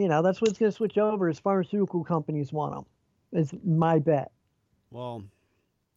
[0.00, 2.86] you know that's what's going to switch over as pharmaceutical companies want them
[3.32, 4.32] is my bet
[4.90, 5.24] Well,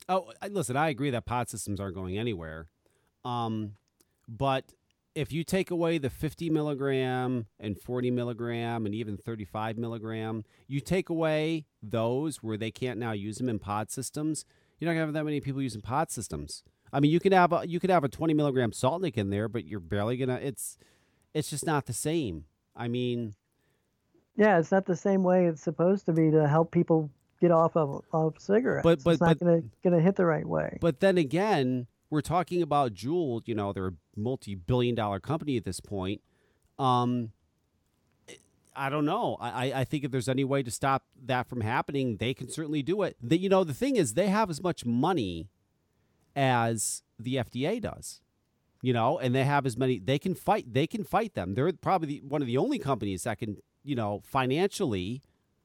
[0.09, 2.67] oh, listen, I agree that pod systems aren't going anywhere.
[3.23, 3.73] Um,
[4.27, 4.73] but
[5.15, 10.81] if you take away the 50 milligram and 40 milligram and even 35 milligram, you
[10.81, 14.45] take away those where they can't now use them in pod systems.
[14.79, 16.63] You're not gonna have that many people using pod systems.
[16.91, 19.29] I mean, you can have a you could have a 20 milligram salt nick in
[19.29, 20.39] there, but you're barely gonna.
[20.43, 20.77] It's
[21.33, 22.45] it's just not the same.
[22.75, 23.35] I mean,
[24.35, 27.09] yeah it's not the same way it's supposed to be to help people
[27.41, 30.15] get off of, of cigarettes But- but- it's not but- going to going to hit
[30.15, 33.41] the right way But then again, we're talking about Juul.
[33.47, 36.21] You know, they're a multi-billion-dollar company at this point.
[36.77, 37.31] Um,
[38.75, 39.35] I don't know.
[39.39, 42.49] I, I- I think if there's any way to stop that from happening, they can
[42.49, 43.17] certainly do it.
[43.21, 45.49] The, you know, the thing is, they have as much money
[46.35, 48.21] as the FDA does.
[48.81, 49.97] You know, and they have as many.
[49.97, 50.73] They can fight.
[50.73, 51.53] They can fight them.
[51.53, 55.21] They're probably the, one of the only companies that can, you know, financially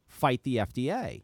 [0.06, 1.22] fight the FDA.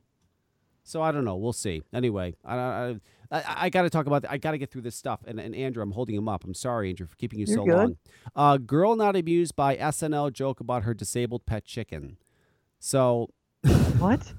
[0.82, 1.36] So I don't know.
[1.36, 1.82] We'll see.
[1.94, 2.96] Anyway, I I,
[3.30, 4.26] I, I got to talk about.
[4.28, 5.20] I got to get through this stuff.
[5.26, 6.44] And, and Andrew, I'm holding him up.
[6.44, 7.74] I'm sorry, Andrew, for keeping you You're so good.
[7.74, 7.96] long.
[8.36, 12.18] Uh, girl not amused by SNL joke about her disabled pet chicken.
[12.78, 13.30] So
[13.98, 14.34] what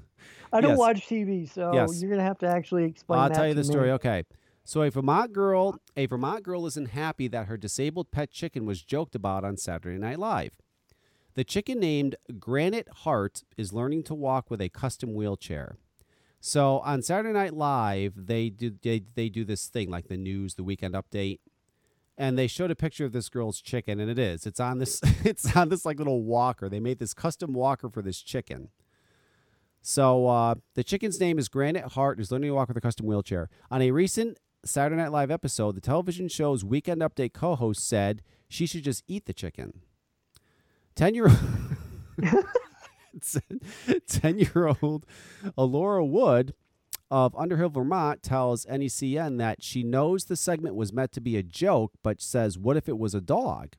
[0.52, 0.78] i don't Yes.
[0.78, 2.00] watch tv so Yes.
[2.00, 3.66] you're going to have to actually explain I'll tell you the me.
[3.66, 3.90] story.
[3.90, 4.22] Okay.
[4.62, 8.82] So a Vermont girl, a Vermont girl isn't happy that her disabled pet chicken was
[8.82, 10.52] joked about on Saturday Night Live.
[11.36, 15.76] The chicken named Granite Heart is learning to walk with a custom wheelchair.
[16.40, 20.54] So on Saturday Night Live, they do they, they do this thing like the news,
[20.54, 21.40] the weekend update,
[22.16, 25.02] and they showed a picture of this girl's chicken, and it is it's on this
[25.24, 26.70] it's on this like little walker.
[26.70, 28.70] They made this custom walker for this chicken.
[29.82, 32.18] So uh, the chicken's name is Granite Heart.
[32.18, 33.50] Is learning to walk with a custom wheelchair.
[33.70, 38.66] On a recent Saturday Night Live episode, the television show's Weekend Update co-host said she
[38.66, 39.82] should just eat the chicken.
[40.96, 41.30] Ten year
[44.08, 45.06] ten year old
[45.56, 46.54] Alora Wood
[47.10, 51.42] of Underhill, Vermont, tells NECN that she knows the segment was meant to be a
[51.42, 53.74] joke, but says, "What if it was a dog?"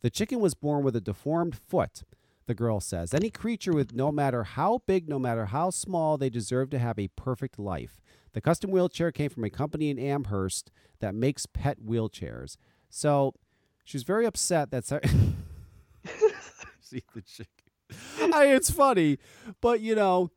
[0.00, 2.02] The chicken was born with a deformed foot
[2.48, 3.14] the girl says.
[3.14, 6.98] Any creature with no matter how big, no matter how small, they deserve to have
[6.98, 8.00] a perfect life.
[8.32, 12.56] The custom wheelchair came from a company in Amherst that makes pet wheelchairs.
[12.88, 13.34] So
[13.84, 14.88] she's very upset that.
[16.90, 18.34] Sar- See the chicken.
[18.34, 19.18] I, it's funny,
[19.60, 20.30] but you know,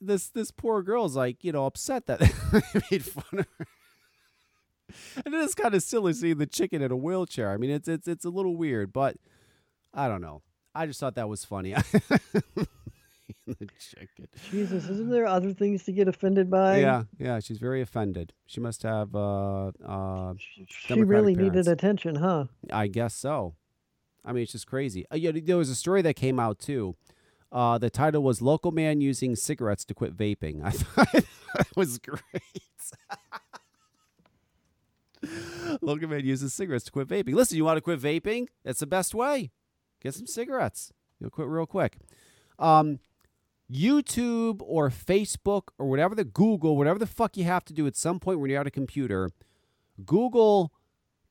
[0.00, 2.20] this this poor girl's like, you know, upset that
[2.52, 3.66] they made fun of her.
[5.24, 7.50] And it is kind of silly seeing the chicken in a wheelchair.
[7.50, 9.16] I mean, it's it's it's a little weird, but
[9.94, 10.42] I don't know.
[10.74, 11.74] I just thought that was funny.
[13.46, 14.28] the chicken.
[14.50, 16.80] Jesus, isn't there other things to get offended by?
[16.80, 17.40] Yeah, yeah.
[17.40, 18.32] She's very offended.
[18.46, 19.14] She must have.
[19.14, 22.44] uh uh She really Democratic needed attention, huh?
[22.70, 23.54] I guess so.
[24.24, 25.04] I mean, it's just crazy.
[25.12, 26.96] Uh, yeah, there was a story that came out too.
[27.50, 31.98] Uh, the title was "Local Man Using Cigarettes to Quit Vaping." I thought that was
[31.98, 32.20] great.
[35.80, 37.34] Local man uses cigarettes to quit vaping.
[37.34, 38.48] Listen, you want to quit vaping?
[38.64, 39.50] That's the best way.
[40.00, 40.92] Get some cigarettes.
[41.20, 41.98] You'll quit real quick.
[42.58, 42.98] Um,
[43.70, 47.96] YouTube or Facebook or whatever the Google, whatever the fuck you have to do at
[47.96, 49.30] some point when you're at a computer,
[50.04, 50.72] Google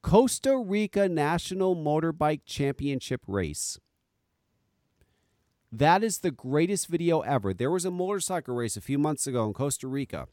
[0.02, 3.80] Costa Rica National Motorbike Championship Race.
[5.72, 7.54] That is the greatest video ever.
[7.54, 10.28] There was a motorcycle race a few months ago in Costa Rica.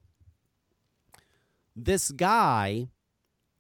[1.77, 2.89] This guy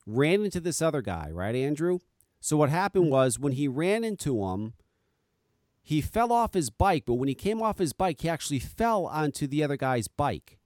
[0.06, 1.98] ran into this other guy, right, Andrew?
[2.40, 3.12] So what happened mm-hmm.
[3.12, 4.72] was when he ran into him,
[5.82, 9.06] he fell off his bike, but when he came off his bike, he actually fell
[9.06, 10.57] onto the other guy's bike.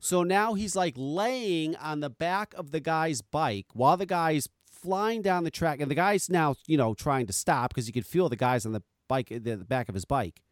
[0.00, 4.48] So now he's like laying on the back of the guy's bike while the guy's
[4.82, 7.92] flying down the track, and the guy's now, you know, trying to stop because he
[7.92, 10.42] could feel the guys on the bike, uh, the the back of his bike.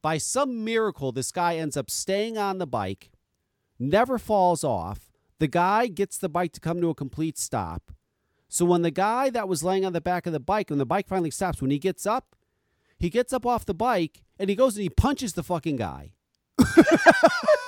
[0.00, 3.10] By some miracle, this guy ends up staying on the bike,
[3.78, 5.10] never falls off.
[5.40, 7.92] The guy gets the bike to come to a complete stop.
[8.48, 10.86] So when the guy that was laying on the back of the bike, when the
[10.86, 12.34] bike finally stops, when he gets up,
[12.98, 16.12] he gets up off the bike and he goes and he punches the fucking guy.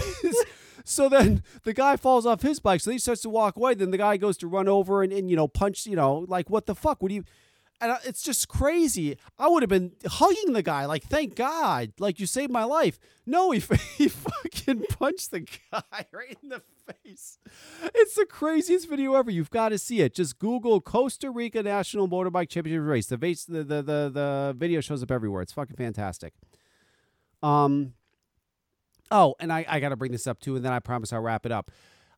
[0.84, 2.80] so then the guy falls off his bike.
[2.80, 3.74] So he starts to walk away.
[3.74, 6.50] Then the guy goes to run over and, and you know, punch, you know, like,
[6.50, 7.02] what the fuck?
[7.02, 7.24] Would you.
[7.80, 9.18] And it's just crazy.
[9.40, 13.00] I would have been hugging the guy, like, thank God, like you saved my life.
[13.26, 13.60] No, he,
[13.96, 15.82] he fucking punched the guy
[16.12, 17.38] right in the face.
[17.92, 19.32] It's the craziest video ever.
[19.32, 20.14] You've got to see it.
[20.14, 23.06] Just Google Costa Rica National Motorbike Championship Race.
[23.06, 25.42] The, the, the, the, the video shows up everywhere.
[25.42, 26.34] It's fucking fantastic.
[27.42, 27.94] Um,
[29.12, 31.20] oh, and I, I got to bring this up too, and then I promise I'll
[31.20, 31.70] wrap it up.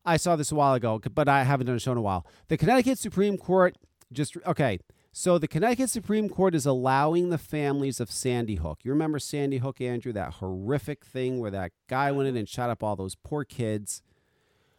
[0.03, 2.25] I saw this a while ago, but I haven't done a show in a while.
[2.47, 3.75] The Connecticut Supreme Court
[4.11, 4.79] just okay.
[5.11, 8.79] So the Connecticut Supreme Court is allowing the families of Sandy Hook.
[8.83, 10.11] You remember Sandy Hook, Andrew?
[10.11, 14.01] That horrific thing where that guy went in and shot up all those poor kids.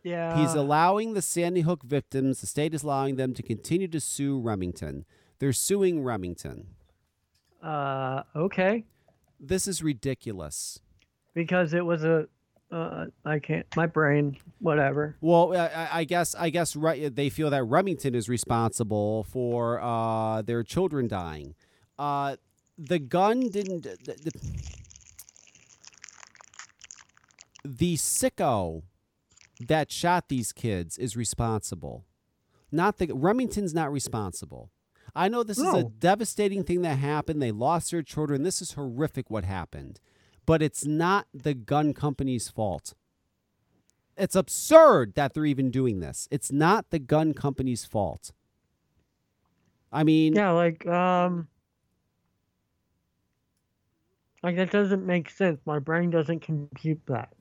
[0.02, 0.36] Yeah.
[0.38, 2.40] He's allowing the Sandy Hook victims.
[2.40, 5.05] The state is allowing them to continue to sue Remington.
[5.38, 6.68] They're suing Remington.
[7.62, 8.84] uh, okay.
[9.40, 10.80] This is ridiculous.
[11.36, 12.26] Because it was a.
[12.72, 13.64] Uh, I can't.
[13.76, 14.38] My brain.
[14.58, 15.16] Whatever.
[15.20, 20.40] Well, I- I, guess I guess right, they feel that Remington is responsible for uh,
[20.42, 21.54] their children dying.
[21.98, 22.36] Uh,
[22.76, 23.84] the gun didn't.
[23.84, 24.32] The, the,
[27.64, 28.82] the sicko
[29.60, 32.04] that shot these kids is responsible.
[32.72, 34.70] Not the Remington's not responsible.
[35.14, 37.40] I know this is a devastating thing that happened.
[37.40, 38.42] They lost their children.
[38.42, 40.00] This is horrific what happened.
[40.47, 42.94] But it's not the gun company's fault.
[44.16, 46.27] It's absurd that they're even doing this.
[46.31, 48.32] It's not the gun company's fault.
[49.93, 51.48] I mean, Yeah, like um.
[54.43, 55.60] Like that doesn't make sense.
[55.66, 57.32] My brain doesn't compute that.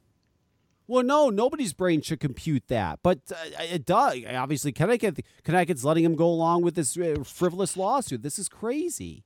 [0.88, 4.22] well, no, nobody's brain should compute that, but uh, it does.
[4.28, 8.24] Obviously, Connecticut, Connecticut's letting him go along with this uh, frivolous lawsuit.
[8.24, 9.24] This is crazy.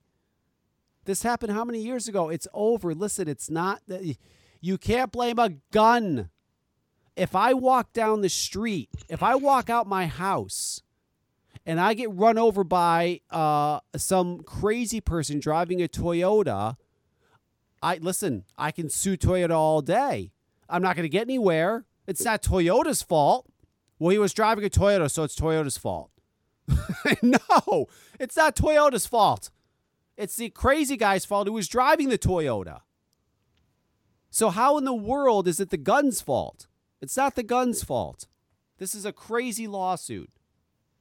[1.10, 2.30] This happened how many years ago?
[2.30, 2.94] It's over.
[2.94, 3.82] Listen, it's not.
[3.88, 4.16] That
[4.62, 6.30] you can't blame a gun.
[7.16, 10.84] If I walk down the street, if I walk out my house,
[11.66, 16.76] and I get run over by uh, some crazy person driving a Toyota,
[17.82, 18.44] I listen.
[18.56, 20.32] I can sue Toyota all day.
[20.70, 21.86] I'm not going to get anywhere.
[22.06, 23.48] It's not Toyota's fault.
[23.98, 26.12] Well, he was driving a Toyota, so it's Toyota's fault.
[27.24, 27.88] no,
[28.20, 29.50] it's not Toyota's fault.
[30.20, 32.82] It's the crazy guy's fault who was driving the Toyota.
[34.30, 36.68] So, how in the world is it the gun's fault?
[37.02, 38.28] It's not the gun's fault.
[38.80, 40.30] This is a crazy lawsuit.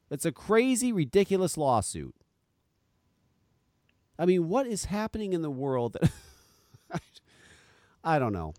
[0.09, 2.15] It's a crazy, ridiculous lawsuit.
[4.17, 5.97] I mean, what is happening in the world?
[6.01, 7.03] That
[8.05, 8.55] I don't know.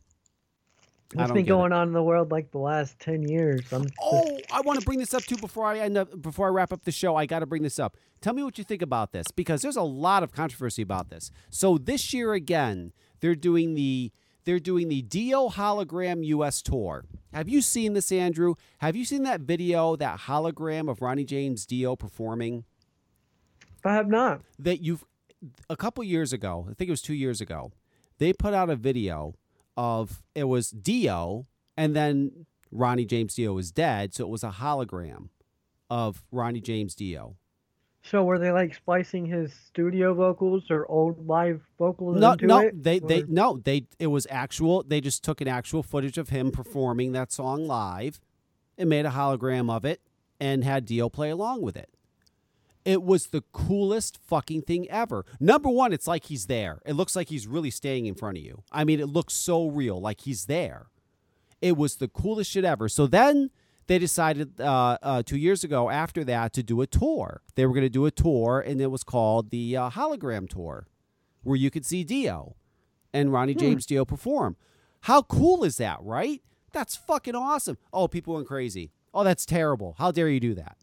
[1.13, 1.55] What's been get it.
[1.55, 3.61] going on in the world like the last ten years?
[3.73, 6.47] I'm just- Oh, I want to bring this up too before I end up before
[6.47, 7.15] I wrap up the show.
[7.15, 7.97] I got to bring this up.
[8.21, 11.31] Tell me what you think about this because there's a lot of controversy about this.
[11.49, 14.11] So this year again, they're doing the
[14.45, 17.05] they're doing the Dio hologram US tour.
[17.33, 18.55] Have you seen this, Andrew?
[18.79, 22.65] Have you seen that video, that hologram of Ronnie James Dio performing?
[23.85, 24.41] I have not.
[24.57, 25.05] that you've
[25.69, 27.71] a couple years ago, I think it was two years ago,
[28.17, 29.35] they put out a video
[29.79, 31.47] of it was Dio,
[31.77, 35.29] and then Ronnie James Dio was dead, so it was a hologram
[35.89, 37.37] of Ronnie James Dio.
[38.03, 42.59] So were they like splicing his studio vocals or old live vocals No, into no,
[42.59, 42.83] it?
[42.83, 44.83] they they no, they it was actual.
[44.83, 48.19] They just took an actual footage of him performing that song live,
[48.77, 50.01] and made a hologram of it,
[50.41, 51.89] and had Dio play along with it.
[52.89, 55.23] It was the coolest fucking thing ever.
[55.39, 56.81] Number one, it's like he's there.
[56.87, 58.63] It looks like he's really staying in front of you.
[58.71, 60.87] I mean, it looks so real, like he's there.
[61.61, 62.89] It was the coolest shit ever.
[62.89, 63.51] So then
[63.85, 67.43] they decided uh, uh, two years ago after that to do a tour.
[67.53, 70.87] They were going to do a tour, and it was called the uh, Hologram Tour,
[71.43, 72.55] where you could see Dio
[73.13, 74.55] and Ronnie James Dio perform.
[75.01, 76.41] How cool is that, right?
[76.71, 77.77] That's fucking awesome.
[77.93, 78.93] Oh, people went crazy.
[79.13, 79.93] Oh, that's terrible.
[79.99, 80.78] How dare you do that?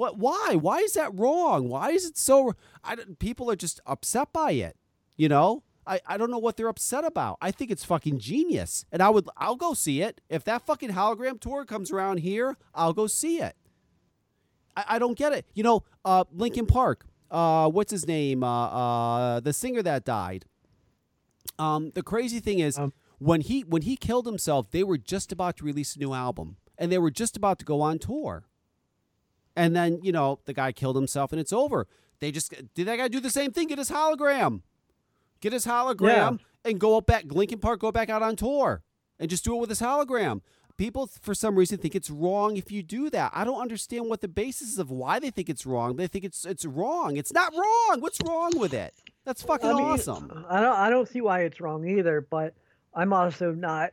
[0.00, 0.16] What?
[0.16, 0.56] Why?
[0.58, 1.68] Why is that wrong?
[1.68, 2.54] Why is it so?
[2.82, 4.74] I, people are just upset by it.
[5.18, 7.36] You know, I, I don't know what they're upset about.
[7.42, 10.92] I think it's fucking genius, and I would I'll go see it if that fucking
[10.92, 12.56] hologram tour comes around here.
[12.74, 13.56] I'll go see it.
[14.74, 15.44] I, I don't get it.
[15.52, 17.04] You know, uh, Linkin Park.
[17.30, 18.42] Uh, what's his name?
[18.42, 20.46] Uh, uh, the singer that died.
[21.58, 25.30] Um, the crazy thing is Um, when he when he killed himself, they were just
[25.30, 28.46] about to release a new album, and they were just about to go on tour.
[29.60, 31.86] And then you know the guy killed himself, and it's over.
[32.18, 33.68] They just did that guy do the same thing?
[33.68, 34.62] Get his hologram,
[35.42, 38.82] get his hologram, and go up back Linkin Park, go back out on tour,
[39.18, 40.40] and just do it with his hologram.
[40.78, 43.32] People, for some reason, think it's wrong if you do that.
[43.34, 45.96] I don't understand what the basis is of why they think it's wrong.
[45.96, 47.18] They think it's it's wrong.
[47.18, 48.00] It's not wrong.
[48.00, 48.94] What's wrong with it?
[49.26, 50.46] That's fucking I mean, awesome.
[50.48, 52.54] I don't I don't see why it's wrong either, but
[52.94, 53.92] I'm also not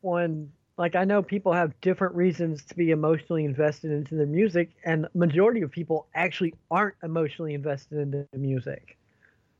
[0.00, 0.50] one
[0.80, 5.06] like I know people have different reasons to be emotionally invested into their music and
[5.12, 8.96] majority of people actually aren't emotionally invested into the music.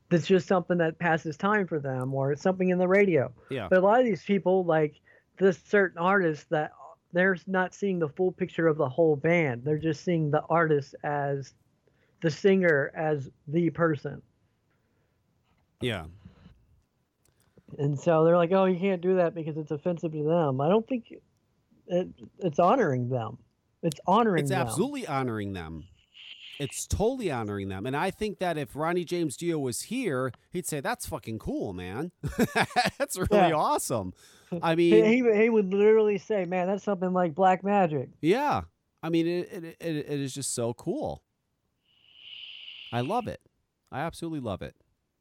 [0.08, 3.30] That's just something that passes time for them or it's something in the radio.
[3.50, 3.68] Yeah.
[3.68, 4.94] But a lot of these people like
[5.38, 6.72] this certain artist, that
[7.12, 9.62] they're not seeing the full picture of the whole band.
[9.62, 11.52] They're just seeing the artist as
[12.22, 14.22] the singer as the person.
[15.82, 16.06] Yeah.
[17.80, 20.68] And so they're like, "Oh, you can't do that because it's offensive to them." I
[20.68, 21.06] don't think
[21.86, 22.08] it,
[22.38, 23.38] it's honoring them.
[23.82, 24.60] It's honoring It's them.
[24.60, 25.84] absolutely honoring them.
[26.58, 27.86] It's totally honoring them.
[27.86, 31.72] And I think that if Ronnie James Dio was here, he'd say, That's fucking cool,
[31.72, 32.12] man.
[32.98, 33.52] that's really Yeah.
[33.54, 34.12] awesome.
[34.62, 38.62] I He, mean, he, he would literally say, "Man, that's something like black magic." yeah.
[39.02, 41.22] I mean, it, it, it, it is just so cool.
[42.92, 43.40] I love it.
[43.90, 44.74] I absolutely love it.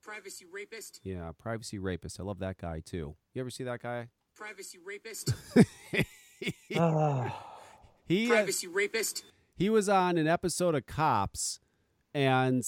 [0.10, 1.00] Privacy rapist.
[1.04, 2.20] Yeah, privacy rapist.
[2.20, 3.16] I love that guy too.
[3.34, 4.08] You ever see that guy?
[4.36, 5.34] Privacy rapist.
[8.08, 9.24] He uh, Privacy rapist.
[9.56, 11.60] he was on an episode of Cops,
[12.16, 12.64] and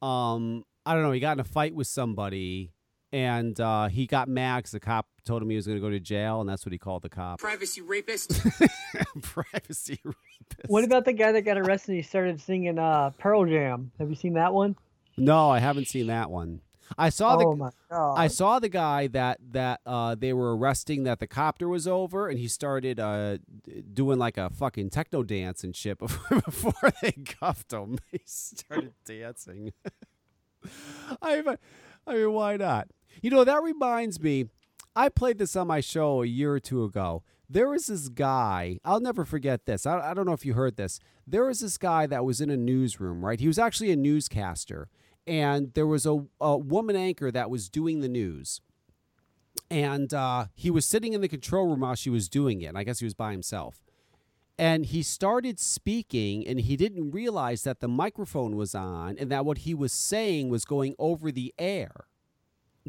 [0.00, 1.12] um, I don't know.
[1.12, 2.72] He got in a fight with somebody,
[3.12, 5.88] and uh, he got mad 'cause the cop told him he was going to go
[5.90, 7.38] to jail, and that's what he called the cop.
[7.38, 8.40] Privacy rapist.
[9.22, 10.66] Privacy rapist.
[10.66, 11.94] what about the guy that got arrested?
[11.94, 13.92] He started singing uh, Pearl Jam.
[14.00, 14.74] Have you seen that one?
[15.16, 16.60] No, I haven't seen that one.
[16.98, 17.56] I saw oh the.
[17.56, 17.70] my!
[17.90, 22.28] I saw the guy that that uh, they were arresting that the copter was over,
[22.28, 23.38] and he started uh,
[23.92, 27.98] doing like a fucking techno dance and shit before, before they cuffed him.
[28.10, 29.72] He started dancing.
[31.22, 31.56] I mean,
[32.06, 32.88] I mean, why not?
[33.22, 34.46] You know, that reminds me.
[34.94, 37.22] I played this on my show a year or two ago.
[37.48, 38.78] There was this guy.
[38.84, 39.86] I'll never forget this.
[39.86, 41.00] I, I don't know if you heard this.
[41.26, 43.40] There was this guy that was in a newsroom, right?
[43.40, 44.88] He was actually a newscaster,
[45.26, 48.60] and there was a, a woman anchor that was doing the news
[49.72, 52.66] and uh, he was sitting in the control room while she was doing it.
[52.66, 53.82] And I guess he was by himself.
[54.58, 59.46] And he started speaking, and he didn't realize that the microphone was on and that
[59.46, 62.04] what he was saying was going over the air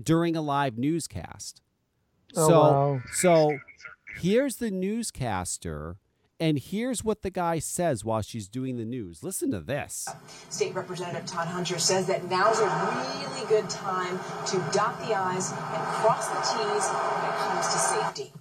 [0.01, 1.61] during a live newscast.
[2.35, 3.01] Oh, so, wow.
[3.13, 3.57] so
[4.17, 5.95] here's the newscaster,
[6.43, 9.23] and here's what the guy says while she's doing the news.
[9.23, 10.09] Listen to this.
[10.49, 15.51] State Representative Todd Hunter says that now's a really good time to dot the I's
[15.51, 18.33] and cross the T's when it comes to safety.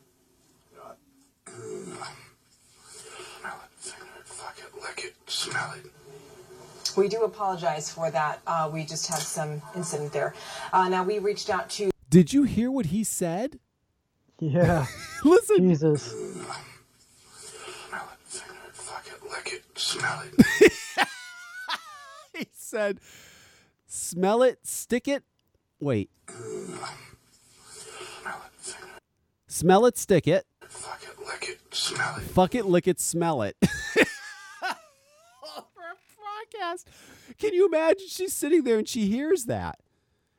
[4.24, 5.87] Fuck it, lick it, smell it.
[6.97, 8.41] We do apologize for that.
[8.49, 10.35] Uh, we just had some incident there.
[10.73, 13.61] Uh, now, we reached out to Did you hear what he said?
[14.41, 14.87] yeah,
[15.24, 15.69] Listen.
[15.69, 16.03] Jesus.
[16.03, 20.73] Smell it, fuck it, lick it, smell it.
[22.39, 23.01] he said,
[23.87, 25.25] smell it, stick it.
[25.81, 26.11] Wait.
[29.47, 30.47] Smell it, stick it.
[30.67, 32.23] Fuck it, lick it, smell it.
[32.23, 33.57] Fuck it, lick it, smell it.
[36.43, 36.85] Podcast.
[37.39, 39.79] Can you imagine she's sitting there and she hears that?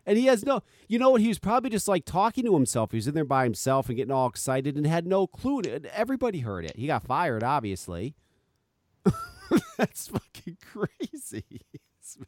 [0.06, 1.22] And he has no, you know what?
[1.22, 2.92] He was probably just like talking to himself.
[2.92, 5.60] He was in there by himself and getting all excited and had no clue.
[5.60, 6.76] And Everybody heard it.
[6.76, 8.16] He got fired, obviously.
[9.78, 11.44] That's fucking crazy.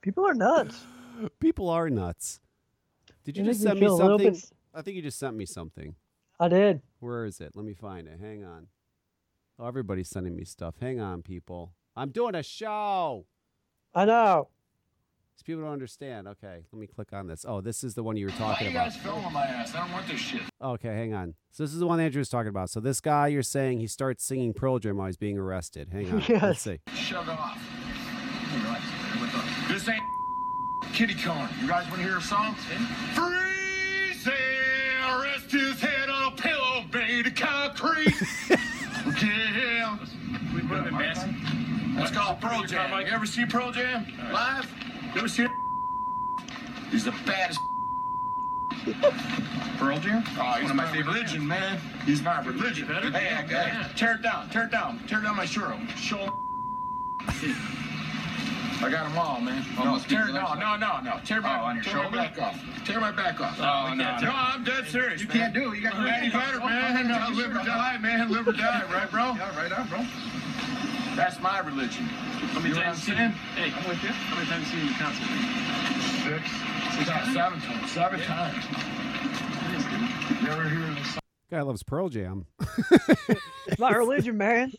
[0.00, 0.84] People are nuts.
[1.40, 2.40] People are nuts.
[3.24, 4.32] Did you just send me feel a little something?
[4.34, 5.94] bit- I think you just sent me something.
[6.38, 6.82] I did.
[6.98, 7.52] Where is it?
[7.54, 8.18] Let me find it.
[8.20, 8.66] Hang on.
[9.58, 10.74] Oh, everybody's sending me stuff.
[10.80, 11.72] Hang on, people.
[11.96, 13.26] I'm doing a show.
[13.94, 14.48] I know.
[15.36, 16.28] These people don't understand.
[16.28, 17.44] Okay, let me click on this.
[17.46, 18.76] Oh, this is the one you were talking about.
[18.76, 19.74] Why you guys filming my ass?
[19.74, 20.42] I don't want this shit.
[20.62, 21.34] Okay, hang on.
[21.50, 22.70] So this is the one Andrew was talking about.
[22.70, 25.88] So this guy, you're saying he starts singing Pearl Jam while he's being arrested.
[25.92, 26.22] Hang on.
[26.28, 26.42] Yes.
[26.42, 26.78] Let's see.
[26.94, 27.58] Shut off.
[29.68, 30.02] This ain't
[30.92, 31.48] kitty corn.
[31.60, 32.54] You guys want to hear a song?
[33.14, 34.28] Freeze!
[35.20, 38.14] Rest his head on a pillow made of concrete.
[39.20, 39.98] yeah.
[40.54, 41.94] We put him in Manson.
[41.96, 42.90] That's called Pearl Jam.
[43.00, 44.72] You ever see Pearl Jam live?
[45.14, 45.46] You ever see?
[46.90, 47.60] He's the baddest.
[49.78, 50.24] Pearl Jam?
[50.38, 51.14] Oh, he's one of my favorite.
[51.14, 51.78] Religion, man.
[52.04, 52.88] He's my religion.
[52.88, 54.50] Hey, hey, tear it down.
[54.50, 54.98] Tear it down.
[55.06, 55.76] Tear down my shirt.
[55.96, 56.34] Show.
[58.80, 59.64] I got them all, man.
[59.78, 61.20] No, tear, no, no, no, no.
[61.24, 62.16] Tear my, oh, on your tear shoulder?
[62.16, 62.84] my back off.
[62.84, 63.56] Tear my back off.
[63.60, 64.30] Oh, no, no.
[64.34, 65.22] I'm dead serious.
[65.22, 65.36] You man.
[65.36, 65.76] can't do it.
[65.76, 67.06] You got to Any better, man.
[67.06, 68.30] No, live or die, man.
[68.30, 69.34] Live or die, right, bro?
[69.34, 70.04] Yeah, right on, bro.
[71.16, 72.04] That's my religion.
[72.04, 73.30] How many times saying?
[73.54, 74.08] Hey, I'm with you.
[74.08, 75.28] How many times have you seen the concert?
[76.24, 76.50] Six.
[76.96, 77.32] Six times.
[77.32, 77.90] Seven times.
[77.92, 78.64] Seven times.
[80.42, 81.20] You ever hear the
[81.50, 82.46] Guy loves Pearl Jam.
[82.60, 84.72] It's my religion, man.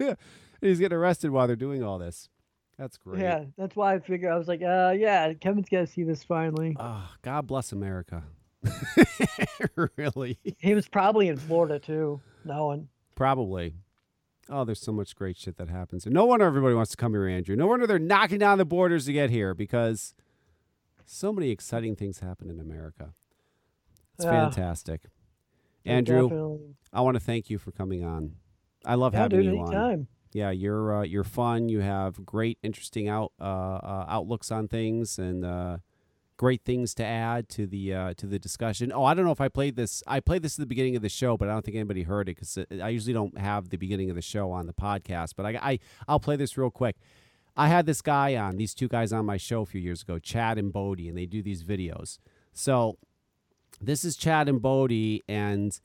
[0.00, 0.14] yeah.
[0.62, 2.30] he's getting arrested while they're doing all this.
[2.78, 3.20] That's great.
[3.20, 6.24] Yeah, that's why I figured I was like, uh, yeah, Kevin's got to see this
[6.24, 6.74] finally.
[6.80, 8.24] Oh, God bless America.
[9.96, 10.38] really?
[10.58, 12.20] He was probably in Florida too.
[12.44, 12.88] No one.
[13.14, 13.74] Probably.
[14.48, 16.04] Oh, there's so much great shit that happens.
[16.04, 17.54] And no wonder everybody wants to come here, Andrew.
[17.56, 20.14] No wonder they're knocking down the borders to get here because
[21.06, 23.14] so many exciting things happen in America.
[24.14, 24.30] It's Yeah.
[24.30, 25.02] fantastic.
[25.84, 26.74] Andrew, definitely.
[26.92, 28.36] I want to thank you for coming on.
[28.84, 29.74] I love Yeah, having dude, you on.
[29.74, 30.08] anytime.
[30.32, 31.68] Yeah, you're uh, you're fun.
[31.68, 35.78] You have great, interesting out uh, uh, outlooks on things and uh,
[36.36, 38.92] great things to add to the uh, to the discussion.
[38.92, 40.02] Oh, I don't know if I played this.
[40.06, 42.28] I played this at the beginning of the show, but I don't think anybody heard
[42.28, 45.34] it because I usually don't have the beginning of the show on the podcast.
[45.36, 45.78] But I, I
[46.08, 46.96] I'll play this real quick.
[47.56, 50.18] I had this guy on, these two guys on my show a few years ago,
[50.18, 52.18] Chad and Bodie, and they do these videos.
[52.54, 52.96] So
[53.80, 55.78] this is Chad and Bodie, and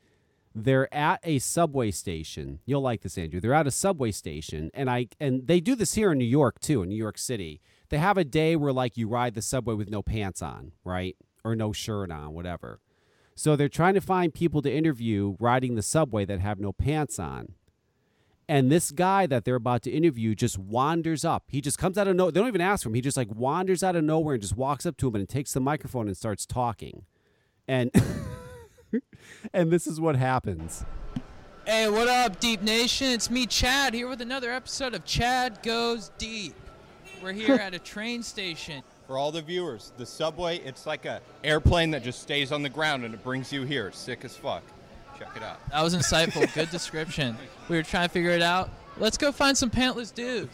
[0.56, 2.60] they're at a subway station.
[2.66, 3.40] You'll like this, Andrew.
[3.42, 6.60] They're at a subway station, and I and they do this here in New York
[6.60, 7.62] too, in New York City.
[7.90, 11.16] They have a day where like you ride the subway with no pants on, right,
[11.44, 12.80] or no shirt on, whatever.
[13.36, 17.20] So they're trying to find people to interview riding the subway that have no pants
[17.20, 17.54] on.
[18.50, 21.44] And this guy that they're about to interview just wanders up.
[21.50, 22.32] He just comes out of no.
[22.32, 22.96] They don't even ask for him.
[22.96, 25.54] He just like wanders out of nowhere and just walks up to him and takes
[25.54, 27.04] the microphone and starts talking.
[27.68, 27.92] And
[29.54, 30.86] and this is what happens.
[31.66, 33.08] Hey, what up, Deep Nation?
[33.08, 36.56] It's me, Chad, here with another episode of Chad Goes Deep.
[37.28, 38.82] We're here at a train station.
[39.08, 42.70] For all the viewers, the subway, it's like a airplane that just stays on the
[42.70, 43.92] ground and it brings you here.
[43.92, 44.64] Sick as fuck.
[45.20, 45.60] Check it out.
[45.72, 46.54] That was insightful.
[46.56, 47.36] Good description.
[47.68, 48.70] We were trying to figure it out.
[48.98, 50.54] Let's go find some pantless dudes.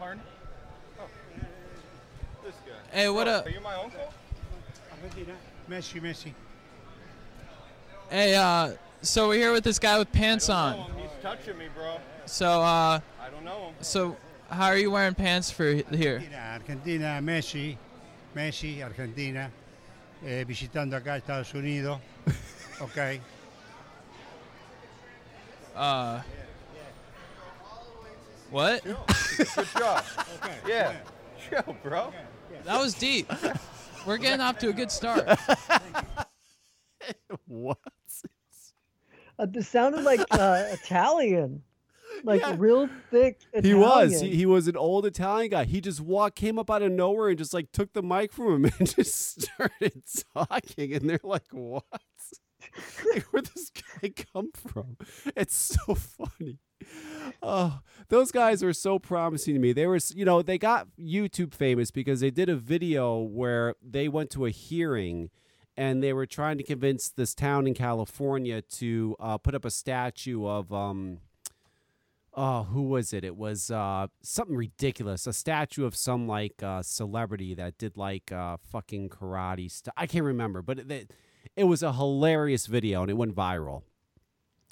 [0.00, 0.20] Pardon?
[0.98, 1.04] Oh.
[2.44, 2.72] This guy.
[2.96, 3.46] Hey, what Oh, up?
[3.46, 4.12] Are you my uncle?
[5.70, 6.32] Messi, Messi.
[8.10, 10.76] Hey, uh, so we're here with this guy with pants on.
[10.76, 10.96] Know him.
[10.98, 11.98] He's touching me, bro.
[12.26, 13.74] So, uh, I don't know him.
[13.80, 14.16] so
[14.52, 16.22] how are you wearing pants for here?
[16.52, 17.76] Argentina, Messi,
[18.36, 19.50] Messi, Argentina,
[20.24, 21.98] eh, visitando acá Estados Unidos.
[22.80, 23.20] ok.
[25.74, 26.20] Uh,
[28.50, 28.84] what?
[28.84, 30.04] Good job.
[30.66, 30.96] Yeah.
[31.48, 32.12] Chill, bro.
[32.64, 33.32] That was deep.
[34.06, 35.26] We're getting off to a good start.
[37.46, 37.78] what?
[39.38, 41.62] Uh, this sounded like uh, Italian,
[42.24, 43.40] like real thick.
[43.52, 43.64] Italian.
[43.64, 44.20] He was.
[44.20, 45.64] He, he was an old Italian guy.
[45.64, 48.64] He just walked, came up out of nowhere, and just like took the mic from
[48.64, 50.02] him and just started
[50.34, 50.92] talking.
[50.94, 51.84] And they're like, "What?
[53.12, 54.96] like, where'd this guy come from?"
[55.36, 56.58] It's so funny.
[57.42, 59.72] Oh, those guys were so promising to me.
[59.72, 64.08] They were, you know, they got YouTube famous because they did a video where they
[64.08, 65.30] went to a hearing
[65.76, 69.70] and they were trying to convince this town in California to uh, put up a
[69.70, 71.18] statue of um,
[72.34, 73.24] oh, who was it?
[73.24, 75.26] It was uh, something ridiculous.
[75.26, 79.94] A statue of some like uh, celebrity that did like uh, fucking karate stuff.
[79.96, 81.12] I can't remember, but it, it,
[81.56, 83.82] it was a hilarious video and it went viral.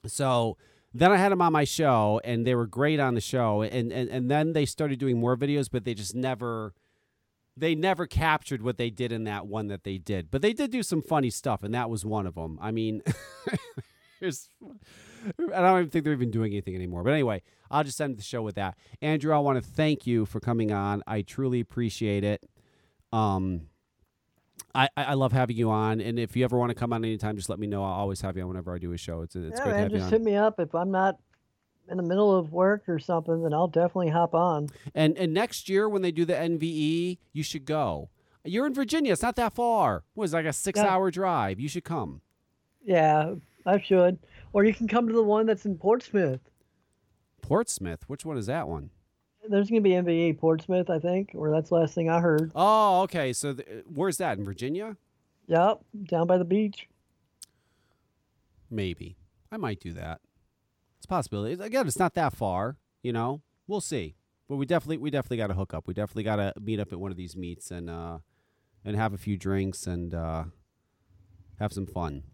[0.07, 0.57] So
[0.95, 3.63] then I had them on my show and they were great on the show.
[3.63, 6.75] And, and, and then they started doing more videos, but they just never
[7.57, 10.71] they never captured what they did in that one that they did, but they did
[10.71, 12.59] do some funny stuff, and that was one of them.
[12.61, 13.03] I mean,
[15.55, 17.03] I don't even think they're even doing anything anymore.
[17.03, 18.77] But anyway, I'll just end the show with that.
[19.03, 21.03] Andrew, I want to thank you for coming on.
[21.07, 22.49] I truly appreciate it.
[23.13, 23.63] Um,
[24.75, 27.37] I, I love having you on, and if you ever want to come on anytime,
[27.37, 27.83] just let me know.
[27.83, 29.23] I'll always have you on whenever I do a show.
[29.23, 30.13] It's it's yeah, great to man, have you just on.
[30.13, 31.19] hit me up if I'm not
[31.91, 34.69] in the middle of work or something, then I'll definitely hop on.
[34.95, 38.11] And and next year when they do the NVE, you should go.
[38.45, 39.13] You're in Virginia.
[39.13, 40.05] It's not that far.
[40.17, 41.61] It, like a six hour drive?
[41.61, 42.23] You should come.
[42.83, 43.35] Yeah,
[43.67, 44.19] I should.
[44.53, 46.41] Or you can come to the one that's in Portsmouth.
[47.43, 48.05] Portsmouth.
[48.09, 48.91] Which one is that one?
[49.49, 52.53] There's going to be MVE Portsmouth, I think, or that's the last thing I heard.
[52.55, 53.33] Oh, okay.
[53.33, 54.97] So th- where's that in Virginia?
[55.47, 56.89] Yep, down by the beach.
[58.71, 59.17] Maybe
[59.51, 60.21] I might do that.
[60.99, 61.61] It's a possibility.
[61.61, 62.77] Again, it's not that far.
[63.03, 64.15] You know, we'll see.
[64.49, 65.87] But we definitely we definitely got to hook up.
[65.89, 68.19] We definitely got to meet up at one of these meets and uh
[68.85, 70.45] and have a few drinks and uh
[71.59, 72.25] have some fun.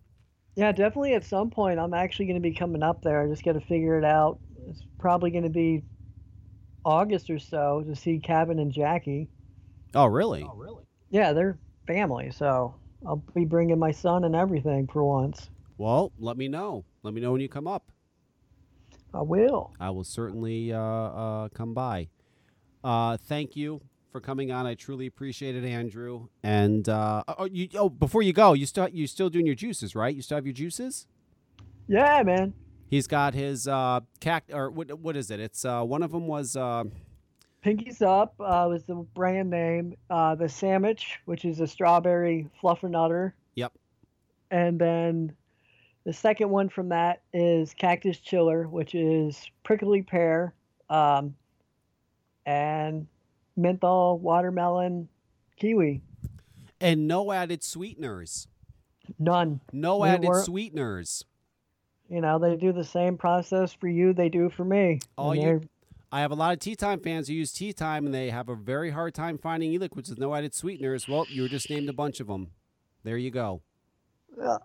[0.57, 3.23] Yeah, definitely at some point I'm actually going to be coming up there.
[3.23, 4.39] I just got to figure it out.
[4.69, 5.85] It's probably going to be
[6.85, 9.29] August or so to see Cabin and Jackie.
[9.95, 10.43] Oh, really?
[11.11, 12.75] Yeah, they're family, so
[13.07, 15.51] I'll be bringing my son and everything for once.
[15.77, 16.87] Well, let me know.
[17.03, 17.91] Let me know when you come up.
[19.13, 19.75] I will.
[19.79, 22.09] I will certainly uh, uh, come by.
[22.83, 23.83] Uh, thank you
[24.17, 24.65] for coming on.
[24.65, 26.29] I truly appreciate it, Andrew.
[26.43, 29.95] And uh, oh, you, oh, before you go, you still you still doing your juices,
[29.95, 30.15] right?
[30.15, 31.07] You still have your juices.
[31.87, 32.55] Yeah, man.
[32.89, 34.99] He's got his uh, cact or what?
[34.99, 35.39] What is it?
[35.39, 36.85] It's uh, one of them was uh,
[37.63, 39.95] Pinkies Up uh, was the brand name.
[40.09, 43.35] Uh, the Sandwich, which is a strawberry fluffernutter.
[43.55, 43.75] Yep.
[44.51, 45.37] And then
[46.05, 50.55] the second one from that is Cactus Chiller, which is prickly pear
[50.89, 51.35] um,
[52.47, 53.07] and
[53.57, 55.09] menthol, watermelon,
[55.59, 56.03] kiwi.
[56.81, 58.49] and no added sweeteners.
[59.19, 59.61] None.
[59.73, 61.25] No added sweeteners.
[62.09, 65.01] You know, they do the same process for you they do for me.
[65.17, 65.63] All you,
[66.13, 68.49] I have a lot of tea time fans who use tea time, and they have
[68.49, 71.09] a very hard time finding e-liquids with no added sweeteners.
[71.09, 72.53] Well, you were just named a bunch of them.
[73.03, 73.63] There you go.
[74.39, 74.59] Yeah.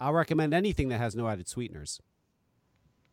[0.00, 2.00] I'll recommend anything that has no added sweeteners.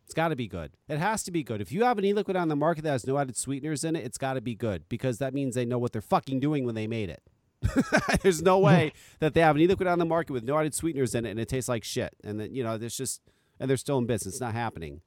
[0.04, 0.72] It's got to be good.
[0.88, 1.60] It has to be good.
[1.60, 4.04] If you have an e-liquid on the market that has no added sweeteners in it,
[4.04, 6.74] it's got to be good because that means they know what they're fucking doing when
[6.74, 7.22] they made it.
[8.22, 11.14] There's no way that they have an e-liquid on the market with no added sweeteners
[11.14, 12.14] in it and it tastes like shit.
[12.22, 13.22] And then you know, there's just
[13.58, 14.34] and they're still in business.
[14.34, 15.00] It's not happening.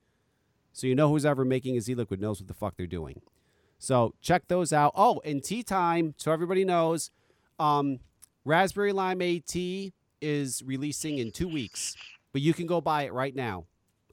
[0.73, 3.21] So you know who's ever making his e-liquid knows what the fuck they're doing.
[3.79, 4.93] So check those out.
[4.95, 7.11] Oh, and tea time, so everybody knows,
[7.59, 7.99] um,
[8.45, 11.95] raspberry limeade tea is releasing in two weeks,
[12.33, 13.65] but you can go buy it right now.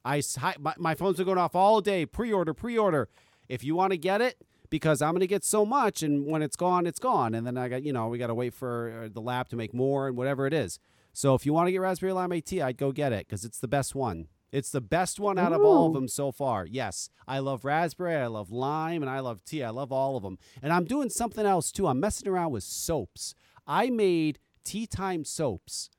[0.04, 0.22] I
[0.58, 2.06] my, my phones are going off all day.
[2.06, 3.08] Pre-order, pre-order.
[3.48, 6.42] If you want to get it, because I'm going to get so much, and when
[6.42, 9.04] it's gone, it's gone, and then I got you know we got to wait for
[9.04, 10.78] uh, the lab to make more and whatever it is.
[11.12, 13.60] So if you want to get raspberry Lime tea, I'd go get it because it's
[13.60, 14.26] the best one.
[14.50, 16.64] It's the best one out of all of them so far.
[16.64, 19.64] Yes, I love raspberry, I love lime, and I love tea.
[19.64, 20.38] I love all of them.
[20.62, 21.88] And I'm doing something else too.
[21.88, 23.34] I'm messing around with soaps.
[23.66, 25.90] I made tea time soaps.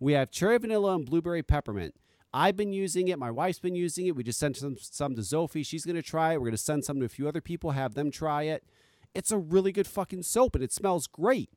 [0.00, 1.94] We have cherry vanilla and blueberry peppermint.
[2.32, 3.18] I've been using it.
[3.18, 4.14] My wife's been using it.
[4.14, 5.62] We just sent some some to Sophie.
[5.62, 6.40] She's gonna try it.
[6.40, 8.64] We're gonna send some to a few other people, have them try it.
[9.14, 11.50] It's a really good fucking soap, and it smells great.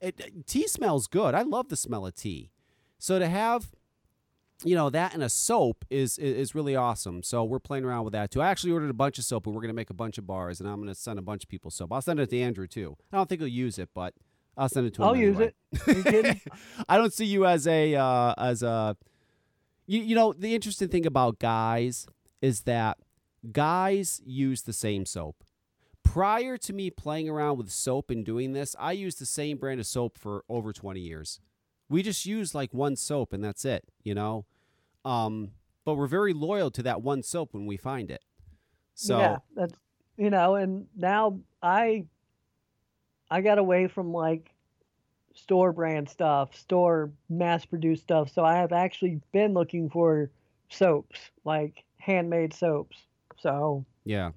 [0.00, 1.34] It, tea smells good.
[1.34, 2.50] I love the smell of tea.
[2.98, 3.70] So to have
[4.64, 7.22] you know that and a soap is, is is really awesome.
[7.22, 8.42] So we're playing around with that too.
[8.42, 10.60] I actually ordered a bunch of soap, and we're gonna make a bunch of bars,
[10.60, 11.92] and I'm gonna send a bunch of people soap.
[11.92, 12.96] I'll send it to Andrew too.
[13.12, 14.14] I don't think he'll use it, but
[14.56, 15.08] I'll send it to him.
[15.08, 15.52] I'll use anyway.
[15.72, 15.96] it.
[15.96, 16.40] You kidding?
[16.88, 18.96] I don't see you as a uh, as a
[19.88, 22.06] you, you know the interesting thing about guys
[22.40, 22.98] is that
[23.50, 25.42] guys use the same soap.
[26.04, 29.80] Prior to me playing around with soap and doing this, I used the same brand
[29.80, 31.40] of soap for over 20 years.
[31.88, 34.46] We just use like one soap and that's it, you know.
[35.04, 35.50] Um,
[35.84, 38.22] but we're very loyal to that one soap when we find it.
[38.94, 39.74] So yeah, that's
[40.16, 42.04] you know, and now I
[43.30, 44.50] I got away from like
[45.38, 48.30] store brand stuff, store mass produced stuff.
[48.30, 50.30] So I have actually been looking for
[50.68, 52.98] soaps, like handmade soaps.
[53.38, 54.32] So yeah.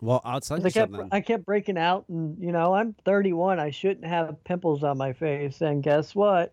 [0.00, 1.08] Well, I'll tell 'cause you I kept something.
[1.12, 3.58] I kept breaking out, and you know I'm 31.
[3.58, 6.52] I shouldn't have pimples on my face, and guess what?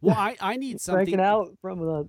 [0.00, 2.08] Well, I, I need something breaking out from the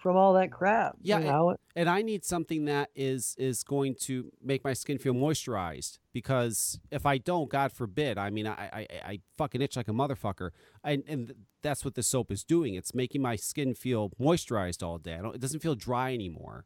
[0.00, 0.96] from all that crap.
[1.02, 1.56] Yeah, you and- know.
[1.76, 6.80] and I need something that is is going to make my skin feel moisturized because
[6.90, 10.50] if I don't, God forbid, I mean, I I, I fucking itch like a motherfucker,
[10.82, 12.74] and and that's what the soap is doing.
[12.74, 15.14] It's making my skin feel moisturized all day.
[15.14, 15.34] I don't.
[15.34, 16.64] It doesn't feel dry anymore.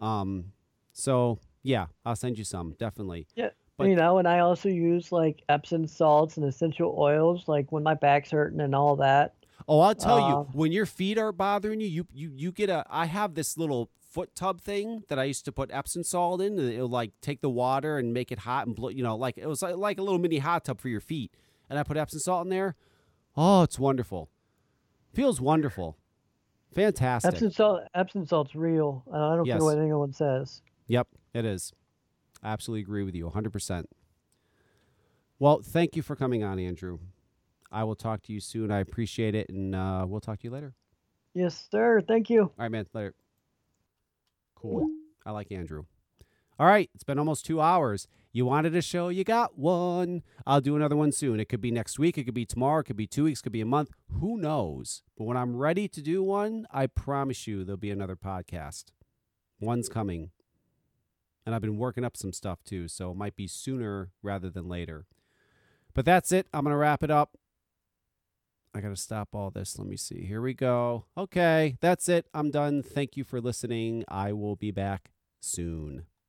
[0.00, 0.52] Um.
[0.92, 3.26] So Yeah, I'll send you some definitely.
[3.34, 3.50] Yeah.
[3.76, 7.82] But- you know, and I also use like Epsom salts and essential oils, like when
[7.82, 9.34] my back's hurting and all that.
[9.68, 12.68] Oh, I'll tell Uh, you, when your feet are bothering you, you you you get
[12.70, 12.84] a.
[12.88, 16.58] I have this little foot tub thing that I used to put Epsom salt in,
[16.58, 18.88] and it'll like take the water and make it hot and blow.
[18.90, 21.32] You know, like it was like, like a little mini hot tub for your feet,
[21.70, 22.76] and I put Epsom salt in there.
[23.36, 24.30] Oh, it's wonderful.
[25.12, 25.96] Feels wonderful.
[26.74, 27.32] Fantastic.
[27.34, 29.56] Epsom salt, Epsom salt's real, and I don't Yes.
[29.56, 30.60] care what anyone says.
[30.88, 31.72] Yep, it is.
[32.42, 33.86] I absolutely agree with you 100%.
[35.38, 36.98] Well, thank you for coming on, Andrew.
[37.70, 38.70] I will talk to you soon.
[38.70, 40.74] I appreciate it, and uh, we'll talk to you later.
[41.34, 42.00] Yes, sir.
[42.00, 42.42] Thank you.
[42.42, 42.86] All right, man.
[42.92, 43.14] Later.
[44.54, 44.88] Cool.
[45.24, 45.84] I like Andrew.
[46.58, 46.88] All right.
[46.94, 48.08] It's been almost two hours.
[48.36, 50.22] You wanted a show, you got one.
[50.46, 51.40] I'll do another one soon.
[51.40, 52.18] It could be next week.
[52.18, 52.80] It could be tomorrow.
[52.80, 53.40] It could be two weeks.
[53.40, 53.92] It could be a month.
[54.20, 55.02] Who knows?
[55.16, 58.86] But when I'm ready to do one, I promise you there'll be another podcast.
[59.58, 60.32] One's coming.
[61.46, 62.88] And I've been working up some stuff too.
[62.88, 65.06] So it might be sooner rather than later.
[65.94, 66.46] But that's it.
[66.52, 67.38] I'm going to wrap it up.
[68.76, 69.78] I got to stop all this.
[69.78, 70.26] Let me see.
[70.26, 71.06] Here we go.
[71.16, 72.26] Okay, that's it.
[72.34, 72.82] I'm done.
[72.82, 74.04] Thank you for listening.
[74.06, 76.04] I will be back soon.